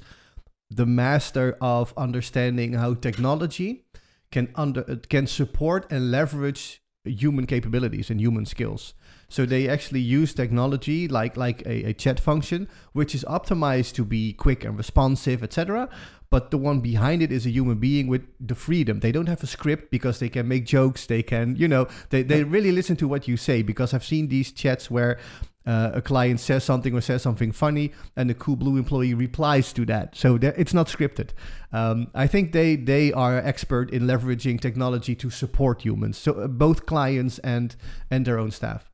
the 0.70 0.86
master 0.86 1.56
of 1.60 1.94
understanding 1.96 2.74
how 2.74 2.94
technology 2.94 3.86
can 4.30 4.48
under 4.56 4.82
can 5.08 5.26
support 5.26 5.86
and 5.90 6.10
leverage 6.10 6.82
human 7.04 7.46
capabilities 7.46 8.10
and 8.10 8.20
human 8.20 8.44
skills. 8.46 8.94
So 9.34 9.44
they 9.44 9.68
actually 9.68 9.98
use 10.00 10.32
technology 10.32 11.08
like 11.08 11.36
like 11.36 11.66
a, 11.66 11.90
a 11.90 11.92
chat 11.92 12.20
function, 12.20 12.68
which 12.92 13.16
is 13.16 13.24
optimized 13.24 13.94
to 13.94 14.04
be 14.04 14.32
quick 14.32 14.64
and 14.64 14.78
responsive, 14.78 15.42
etc. 15.42 15.88
but 16.30 16.52
the 16.52 16.58
one 16.58 16.78
behind 16.80 17.20
it 17.20 17.32
is 17.32 17.44
a 17.44 17.50
human 17.50 17.78
being 17.78 18.06
with 18.06 18.22
the 18.38 18.54
freedom. 18.54 19.00
They 19.00 19.10
don't 19.10 19.28
have 19.28 19.42
a 19.42 19.48
script 19.48 19.90
because 19.90 20.20
they 20.20 20.28
can 20.28 20.46
make 20.46 20.64
jokes. 20.66 21.06
They 21.06 21.22
can, 21.22 21.56
you 21.56 21.66
know, 21.66 21.88
they, 22.10 22.22
they 22.22 22.44
really 22.44 22.70
listen 22.70 22.96
to 22.96 23.08
what 23.08 23.26
you 23.26 23.36
say 23.36 23.62
because 23.62 23.92
I've 23.92 24.04
seen 24.04 24.28
these 24.28 24.52
chats 24.52 24.88
where 24.88 25.18
uh, 25.66 25.90
a 25.94 26.02
client 26.02 26.38
says 26.38 26.62
something 26.62 26.94
or 26.94 27.00
says 27.00 27.22
something 27.22 27.50
funny 27.50 27.92
and 28.16 28.30
the 28.30 28.34
Coolblue 28.34 28.78
employee 28.78 29.14
replies 29.14 29.72
to 29.72 29.84
that. 29.86 30.16
So 30.16 30.38
it's 30.40 30.74
not 30.74 30.86
scripted. 30.86 31.30
Um, 31.72 32.08
I 32.14 32.28
think 32.28 32.52
they, 32.52 32.76
they 32.76 33.12
are 33.12 33.36
expert 33.38 33.90
in 33.90 34.02
leveraging 34.02 34.60
technology 34.60 35.14
to 35.16 35.30
support 35.30 35.82
humans, 35.82 36.18
so 36.18 36.34
uh, 36.34 36.46
both 36.46 36.86
clients 36.86 37.38
and, 37.40 37.74
and 38.10 38.24
their 38.24 38.38
own 38.38 38.52
staff. 38.52 38.93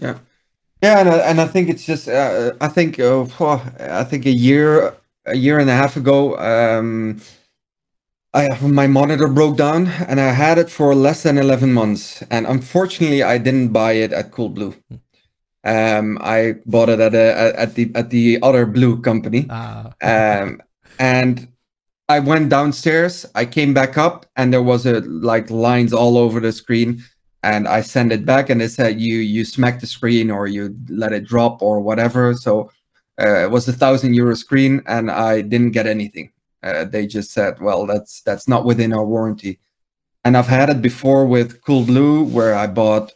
Yeah. 0.00 0.18
Yeah, 0.82 1.00
and 1.00 1.08
I, 1.10 1.18
and 1.18 1.40
I 1.40 1.46
think 1.46 1.68
it's 1.68 1.84
just 1.84 2.08
uh, 2.08 2.52
I 2.60 2.68
think 2.68 2.98
uh, 2.98 3.26
I 3.80 4.02
think 4.04 4.24
a 4.24 4.30
year 4.30 4.94
a 5.26 5.36
year 5.36 5.58
and 5.58 5.68
a 5.68 5.74
half 5.74 5.96
ago, 5.96 6.38
um, 6.38 7.20
I 8.32 8.48
my 8.62 8.86
monitor 8.86 9.28
broke 9.28 9.58
down, 9.58 9.88
and 9.88 10.18
I 10.18 10.32
had 10.32 10.56
it 10.56 10.70
for 10.70 10.94
less 10.94 11.22
than 11.22 11.36
eleven 11.36 11.74
months. 11.74 12.22
And 12.30 12.46
unfortunately, 12.46 13.22
I 13.22 13.36
didn't 13.36 13.68
buy 13.68 13.92
it 13.92 14.12
at 14.12 14.30
Coolblue. 14.30 14.74
Um, 15.64 16.16
I 16.22 16.54
bought 16.64 16.88
it 16.88 17.00
at 17.00 17.14
a 17.14 17.60
at 17.60 17.74
the 17.74 17.92
at 17.94 18.08
the 18.08 18.38
other 18.42 18.64
blue 18.64 19.02
company. 19.02 19.46
Ah. 19.50 19.92
um, 20.00 20.62
and 20.98 21.46
I 22.08 22.20
went 22.20 22.48
downstairs. 22.48 23.26
I 23.34 23.44
came 23.44 23.74
back 23.74 23.98
up, 23.98 24.24
and 24.34 24.50
there 24.50 24.62
was 24.62 24.86
a 24.86 25.00
like 25.00 25.50
lines 25.50 25.92
all 25.92 26.16
over 26.16 26.40
the 26.40 26.52
screen 26.52 27.04
and 27.42 27.66
I 27.66 27.80
send 27.80 28.12
it 28.12 28.26
back 28.26 28.50
and 28.50 28.60
it 28.60 28.70
said 28.70 29.00
you 29.00 29.16
you 29.16 29.44
smack 29.44 29.80
the 29.80 29.86
screen 29.86 30.30
or 30.30 30.46
you 30.46 30.76
let 30.88 31.12
it 31.12 31.24
drop 31.24 31.62
or 31.62 31.80
whatever. 31.80 32.34
So 32.34 32.70
uh, 33.20 33.44
it 33.44 33.50
was 33.50 33.66
a 33.68 33.72
thousand 33.72 34.14
euro 34.14 34.36
screen 34.36 34.82
and 34.86 35.10
I 35.10 35.40
didn't 35.40 35.72
get 35.72 35.86
anything. 35.86 36.32
Uh, 36.62 36.84
they 36.84 37.06
just 37.06 37.32
said, 37.32 37.60
well, 37.60 37.86
that's 37.86 38.20
that's 38.22 38.46
not 38.46 38.64
within 38.64 38.92
our 38.92 39.04
warranty. 39.04 39.58
And 40.24 40.36
I've 40.36 40.46
had 40.46 40.68
it 40.68 40.82
before 40.82 41.24
with 41.24 41.62
Coolblue, 41.62 42.30
where 42.30 42.54
I 42.54 42.66
bought 42.66 43.12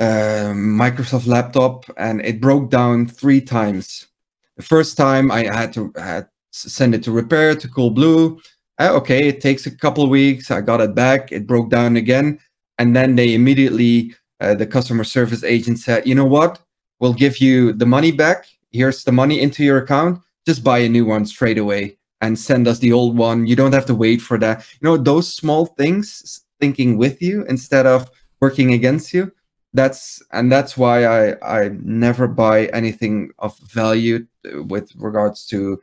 a 0.00 0.50
Microsoft 0.52 1.28
laptop 1.28 1.84
and 1.96 2.20
it 2.22 2.40
broke 2.40 2.70
down 2.70 3.06
three 3.06 3.40
times. 3.40 4.08
The 4.56 4.64
first 4.64 4.96
time 4.96 5.30
I 5.30 5.44
had 5.44 5.72
to 5.74 5.92
had 5.96 6.26
send 6.50 6.94
it 6.94 7.04
to 7.04 7.12
repair 7.12 7.54
to 7.54 7.68
Coolblue. 7.68 8.40
Uh, 8.80 8.90
okay, 8.94 9.28
it 9.28 9.40
takes 9.40 9.66
a 9.66 9.70
couple 9.70 10.08
weeks. 10.08 10.50
I 10.50 10.60
got 10.60 10.80
it 10.80 10.96
back. 10.96 11.30
It 11.30 11.46
broke 11.46 11.70
down 11.70 11.96
again 11.96 12.40
and 12.78 12.94
then 12.94 13.16
they 13.16 13.34
immediately 13.34 14.14
uh, 14.40 14.54
the 14.54 14.66
customer 14.66 15.04
service 15.04 15.44
agent 15.44 15.78
said 15.78 16.06
you 16.06 16.14
know 16.14 16.26
what? 16.26 16.60
We'll 17.00 17.14
give 17.14 17.38
you 17.38 17.72
the 17.72 17.86
money 17.86 18.12
back. 18.12 18.46
Here's 18.70 19.04
the 19.04 19.12
money 19.12 19.40
into 19.40 19.64
your 19.64 19.78
account. 19.78 20.20
Just 20.46 20.64
buy 20.64 20.78
a 20.78 20.88
new 20.88 21.04
one 21.04 21.26
straight 21.26 21.58
away 21.58 21.98
and 22.20 22.38
send 22.38 22.66
us 22.68 22.78
the 22.78 22.92
old 22.92 23.16
one. 23.16 23.46
You 23.46 23.56
don't 23.56 23.72
have 23.74 23.86
to 23.86 23.94
wait 23.94 24.20
for 24.20 24.38
that. 24.38 24.66
You 24.80 24.88
know 24.88 24.96
those 24.96 25.32
small 25.32 25.66
things 25.66 26.42
thinking 26.60 26.96
with 26.96 27.20
you 27.20 27.44
instead 27.46 27.86
of 27.86 28.10
working 28.40 28.72
against 28.72 29.12
you 29.12 29.32
that's 29.74 30.22
and 30.32 30.50
that's 30.50 30.76
why 30.76 31.04
i 31.04 31.34
i 31.42 31.68
never 31.82 32.26
buy 32.26 32.66
anything 32.66 33.30
of 33.40 33.58
value 33.58 34.24
uh, 34.46 34.62
with 34.62 34.90
regards 34.96 35.44
to 35.46 35.80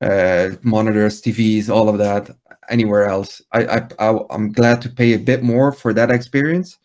uh, 0.00 0.50
monitors 0.62 1.22
tvs 1.22 1.68
all 1.68 1.88
of 1.88 1.98
that 1.98 2.30
anywhere 2.68 3.06
else. 3.06 3.42
I, 3.52 3.66
I, 3.66 3.88
I 3.98 4.34
am 4.34 4.52
glad 4.52 4.82
to 4.82 4.88
pay 4.88 5.14
a 5.14 5.18
bit 5.18 5.42
more 5.42 5.72
for 5.72 5.92
that 5.92 6.10
experience. 6.10 6.78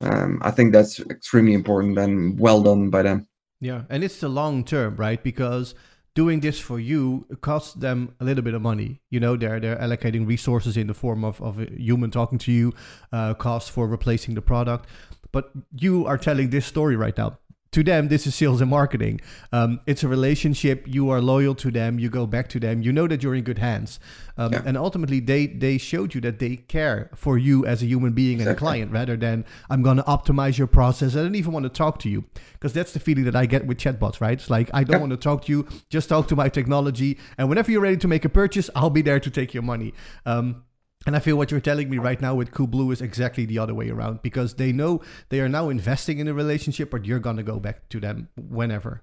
Um, 0.00 0.40
I 0.42 0.50
think 0.50 0.72
that's 0.72 1.00
extremely 1.00 1.54
important 1.54 1.98
and 1.98 2.38
well 2.38 2.62
done 2.62 2.90
by 2.90 3.02
them. 3.02 3.26
Yeah, 3.60 3.82
and 3.88 4.04
it's 4.04 4.20
the 4.20 4.28
long 4.28 4.64
term, 4.64 4.96
right? 4.96 5.22
Because 5.22 5.74
doing 6.14 6.40
this 6.40 6.60
for 6.60 6.78
you 6.78 7.26
costs 7.40 7.74
them 7.74 8.14
a 8.20 8.24
little 8.24 8.42
bit 8.42 8.54
of 8.54 8.62
money. 8.62 9.00
You 9.10 9.20
know, 9.20 9.36
they're 9.36 9.60
they're 9.60 9.76
allocating 9.76 10.26
resources 10.26 10.76
in 10.76 10.86
the 10.86 10.94
form 10.94 11.24
of, 11.24 11.40
of 11.40 11.58
a 11.58 11.66
human 11.76 12.10
talking 12.10 12.38
to 12.38 12.52
you, 12.52 12.72
uh, 13.12 13.34
for 13.60 13.86
replacing 13.86 14.34
the 14.34 14.42
product. 14.42 14.88
But 15.32 15.50
you 15.76 16.06
are 16.06 16.18
telling 16.18 16.50
this 16.50 16.66
story 16.66 16.96
right 16.96 17.16
now 17.16 17.38
to 17.74 17.82
them 17.82 18.08
this 18.08 18.26
is 18.26 18.34
sales 18.34 18.60
and 18.60 18.70
marketing. 18.70 19.20
Um, 19.52 19.80
it's 19.86 20.02
a 20.04 20.08
relationship. 20.08 20.84
You 20.86 21.10
are 21.10 21.20
loyal 21.20 21.54
to 21.56 21.70
them. 21.70 21.98
You 21.98 22.08
go 22.08 22.26
back 22.26 22.48
to 22.50 22.60
them. 22.60 22.82
You 22.82 22.92
know 22.92 23.08
that 23.08 23.22
you're 23.22 23.34
in 23.34 23.44
good 23.44 23.58
hands. 23.58 23.98
Um, 24.36 24.52
yeah. 24.52 24.62
and 24.64 24.76
ultimately 24.76 25.20
they 25.20 25.46
they 25.46 25.78
showed 25.78 26.14
you 26.14 26.20
that 26.22 26.38
they 26.38 26.56
care 26.56 27.10
for 27.14 27.36
you 27.38 27.66
as 27.66 27.82
a 27.82 27.86
human 27.86 28.12
being 28.12 28.40
and 28.40 28.48
a 28.50 28.54
client 28.56 28.90
rather 28.90 29.16
than 29.16 29.44
i'm 29.70 29.80
going 29.80 29.96
to 29.96 30.02
optimize 30.04 30.58
your 30.58 30.66
process. 30.66 31.14
I 31.14 31.22
don't 31.22 31.36
even 31.36 31.52
want 31.52 31.64
to 31.64 31.68
talk 31.68 31.98
to 32.00 32.08
you. 32.08 32.24
Because 32.54 32.72
that's 32.72 32.92
the 32.92 33.00
feeling 33.00 33.24
that 33.24 33.36
i 33.36 33.46
get 33.46 33.66
with 33.66 33.78
chatbots 33.78 34.20
right? 34.20 34.38
It's 34.40 34.50
like 34.50 34.70
i 34.72 34.82
don't 34.84 35.00
want 35.00 35.12
to 35.12 35.16
talk 35.16 35.44
to 35.44 35.52
you. 35.52 35.66
Just 35.88 36.08
talk 36.08 36.28
to 36.28 36.36
my 36.36 36.48
technology. 36.48 37.18
And 37.38 37.48
whenever 37.48 37.70
you're 37.70 37.80
ready 37.80 37.96
to 37.98 38.08
make 38.08 38.24
a 38.24 38.28
purchase 38.28 38.70
i'll 38.74 38.90
be 38.90 39.02
there 39.02 39.20
to 39.20 39.30
take 39.30 39.54
your 39.54 39.62
money. 39.62 39.94
Um, 40.26 40.64
and 41.06 41.14
I 41.14 41.18
feel 41.18 41.36
what 41.36 41.50
you're 41.50 41.60
telling 41.60 41.90
me 41.90 41.98
right 41.98 42.20
now 42.20 42.34
with 42.34 42.52
Coolblue 42.52 42.92
is 42.92 43.02
exactly 43.02 43.44
the 43.44 43.58
other 43.58 43.74
way 43.74 43.90
around 43.90 44.22
because 44.22 44.54
they 44.54 44.72
know 44.72 45.02
they 45.28 45.40
are 45.40 45.48
now 45.48 45.68
investing 45.68 46.18
in 46.18 46.28
a 46.28 46.34
relationship, 46.34 46.90
but 46.90 47.04
you're 47.04 47.18
gonna 47.18 47.42
go 47.42 47.60
back 47.60 47.88
to 47.90 48.00
them 48.00 48.28
whenever. 48.36 49.02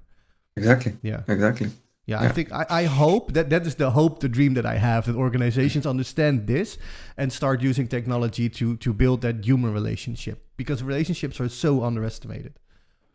Exactly. 0.56 0.98
Yeah. 1.02 1.22
Exactly. 1.28 1.70
Yeah, 2.08 2.22
yeah. 2.22 2.30
I 2.30 2.32
think 2.32 2.52
I, 2.52 2.66
I 2.70 2.84
hope 2.86 3.34
that 3.34 3.50
that 3.52 3.68
is 3.68 3.76
the 3.76 3.92
hope, 3.92 4.20
the 4.20 4.30
dream 4.30 4.56
that 4.56 4.66
I 4.66 4.78
have 4.78 5.06
that 5.06 5.16
organizations 5.16 5.86
understand 5.86 6.48
this 6.48 6.78
and 7.16 7.32
start 7.32 7.62
using 7.62 7.88
technology 7.88 8.50
to 8.50 8.76
to 8.78 8.94
build 8.94 9.22
that 9.22 9.46
human 9.46 9.72
relationship 9.72 10.44
because 10.58 10.82
relationships 10.84 11.40
are 11.40 11.50
so 11.50 11.84
underestimated. 11.84 12.54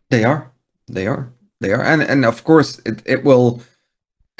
They 0.09 0.23
are. 0.23 0.53
They 0.87 1.05
are. 1.05 1.33
They 1.59 1.73
are. 1.73 1.83
And 1.83 2.01
and 2.01 2.25
of 2.25 2.43
course 2.45 2.79
it, 2.85 3.03
it 3.05 3.23
will 3.25 3.61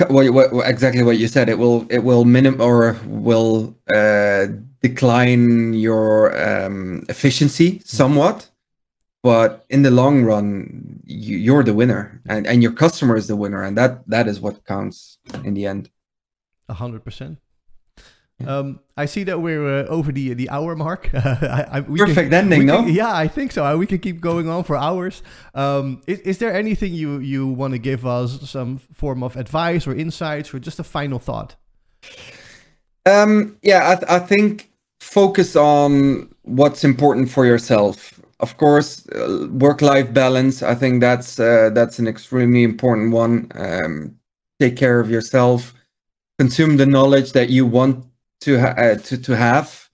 what, 0.06 0.32
what, 0.32 0.70
exactly 0.70 1.04
what 1.04 1.18
you 1.18 1.28
said. 1.28 1.50
It 1.50 1.58
will 1.58 1.86
it 1.90 2.00
will 2.00 2.26
minim 2.26 2.62
or 2.62 2.98
will 3.06 3.76
uh, 3.94 4.48
decline 4.82 5.74
your 5.74 6.38
um, 6.38 7.04
efficiency 7.10 7.82
somewhat, 7.84 8.50
but 9.24 9.66
in 9.70 9.82
the 9.82 9.92
long 9.92 10.24
run, 10.24 11.02
you, 11.06 11.38
you're 11.38 11.64
the 11.64 11.74
winner, 11.74 12.22
and, 12.28 12.46
and 12.46 12.62
your 12.62 12.74
customer 12.74 13.16
is 13.16 13.28
the 13.28 13.36
winner, 13.36 13.64
and 13.64 13.78
that 13.78 14.08
that 14.08 14.28
is 14.28 14.40
what 14.40 14.66
counts 14.66 15.18
in 15.44 15.54
the 15.54 15.66
end. 15.66 15.90
A 16.70 16.74
hundred 16.74 17.04
percent. 17.04 17.40
Um, 18.46 18.80
I 18.96 19.08
see 19.08 19.24
that 19.24 19.42
we're 19.42 19.80
uh, 19.80 19.88
over 19.88 20.12
the 20.12 20.34
the 20.34 20.50
hour 20.50 20.76
mark. 20.76 21.10
I, 21.14 21.68
I, 21.72 21.82
Perfect 21.82 22.30
can, 22.30 22.34
ending, 22.34 22.68
no? 22.68 22.84
Can, 22.84 22.94
yeah, 22.94 23.16
I 23.16 23.28
think 23.28 23.52
so. 23.52 23.78
We 23.78 23.88
can 23.88 23.98
keep 23.98 24.22
going 24.22 24.48
on 24.48 24.64
for 24.64 24.76
hours. 24.76 25.24
Um, 25.56 26.02
is, 26.06 26.20
is 26.20 26.38
there 26.38 26.54
anything 26.54 26.94
you 26.94 27.18
you 27.20 27.48
want 27.48 27.74
to 27.74 27.80
give 27.80 28.06
us, 28.06 28.50
some 28.50 28.80
form 28.94 29.24
of 29.24 29.36
advice 29.38 29.88
or 29.88 29.96
insights, 29.96 30.54
or 30.54 30.60
just 30.60 30.78
a 30.78 30.84
final 30.84 31.18
thought? 31.18 31.56
Um, 33.08 33.58
yeah, 33.64 33.90
I, 33.92 33.96
th- 33.96 34.12
I 34.12 34.20
think 34.20 34.70
focus 35.00 35.56
on 35.56 36.30
what's 36.44 36.84
important 36.84 37.32
for 37.32 37.46
yourself. 37.46 38.20
Of 38.40 38.58
course, 38.58 39.08
uh, 39.10 39.48
work-life 39.52 40.14
balance. 40.14 40.62
I 40.62 40.76
think 40.76 41.02
that's 41.02 41.40
uh, 41.40 41.72
that's 41.74 41.98
an 41.98 42.08
extremely 42.08 42.64
important 42.64 43.14
one. 43.14 43.52
Um, 43.56 44.16
take 44.60 44.76
care 44.76 45.00
of 45.00 45.10
yourself. 45.10 45.74
Consume 46.38 46.78
the 46.78 46.86
knowledge 46.86 47.32
that 47.32 47.50
you 47.50 47.66
want 47.66 48.06
to 48.42 48.60
ha- 48.60 48.76
uh, 48.78 48.96
to 48.96 49.18
to 49.18 49.36
have, 49.36 49.90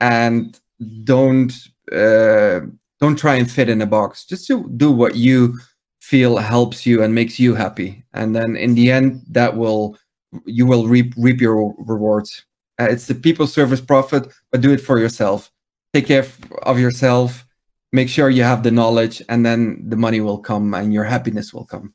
and 0.00 0.58
don't 1.04 1.52
uh, 1.92 2.60
don't 3.00 3.18
try 3.18 3.34
and 3.36 3.50
fit 3.50 3.68
in 3.68 3.82
a 3.82 3.86
box. 3.86 4.24
Just 4.24 4.46
to 4.48 4.68
do 4.76 4.90
what 4.90 5.16
you 5.16 5.58
feel 6.00 6.38
helps 6.38 6.86
you 6.86 7.02
and 7.02 7.14
makes 7.14 7.38
you 7.38 7.54
happy, 7.54 8.04
and 8.12 8.34
then 8.34 8.56
in 8.56 8.74
the 8.74 8.90
end, 8.90 9.22
that 9.30 9.56
will 9.56 9.96
you 10.44 10.66
will 10.66 10.86
reap 10.86 11.14
reap 11.16 11.40
your 11.40 11.74
rewards. 11.78 12.44
Uh, 12.80 12.88
it's 12.90 13.06
the 13.06 13.14
people 13.14 13.46
service 13.46 13.80
profit, 13.80 14.32
but 14.50 14.60
do 14.60 14.72
it 14.72 14.80
for 14.80 14.98
yourself. 14.98 15.50
Take 15.92 16.06
care 16.06 16.26
of 16.62 16.78
yourself. 16.78 17.44
Make 17.92 18.08
sure 18.08 18.30
you 18.30 18.44
have 18.44 18.62
the 18.62 18.70
knowledge, 18.70 19.22
and 19.28 19.44
then 19.44 19.82
the 19.88 19.96
money 19.96 20.20
will 20.20 20.38
come, 20.38 20.74
and 20.74 20.94
your 20.94 21.04
happiness 21.04 21.52
will 21.52 21.66
come. 21.66 21.94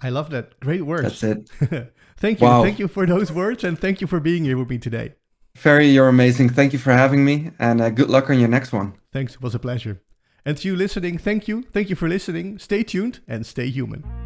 I 0.00 0.10
love 0.10 0.30
that. 0.30 0.58
Great 0.60 0.86
words. 0.86 1.20
That's 1.20 1.50
it. 1.60 1.92
thank 2.16 2.40
you. 2.40 2.46
Wow. 2.46 2.62
Thank 2.62 2.78
you 2.78 2.88
for 2.88 3.06
those 3.06 3.32
words 3.32 3.64
and 3.64 3.78
thank 3.78 4.00
you 4.00 4.06
for 4.06 4.20
being 4.20 4.44
here 4.44 4.58
with 4.58 4.70
me 4.70 4.78
today. 4.78 5.14
Ferry, 5.54 5.88
you're 5.88 6.08
amazing. 6.08 6.50
Thank 6.50 6.72
you 6.72 6.78
for 6.78 6.92
having 6.92 7.24
me 7.24 7.50
and 7.58 7.80
uh, 7.80 7.90
good 7.90 8.10
luck 8.10 8.28
on 8.30 8.38
your 8.38 8.48
next 8.48 8.72
one. 8.72 8.94
Thanks. 9.12 9.34
It 9.34 9.42
was 9.42 9.54
a 9.54 9.58
pleasure. 9.58 10.02
And 10.44 10.56
to 10.58 10.68
you 10.68 10.76
listening, 10.76 11.18
thank 11.18 11.48
you. 11.48 11.64
Thank 11.72 11.90
you 11.90 11.96
for 11.96 12.08
listening. 12.08 12.58
Stay 12.58 12.82
tuned 12.82 13.20
and 13.26 13.44
stay 13.44 13.68
human. 13.68 14.25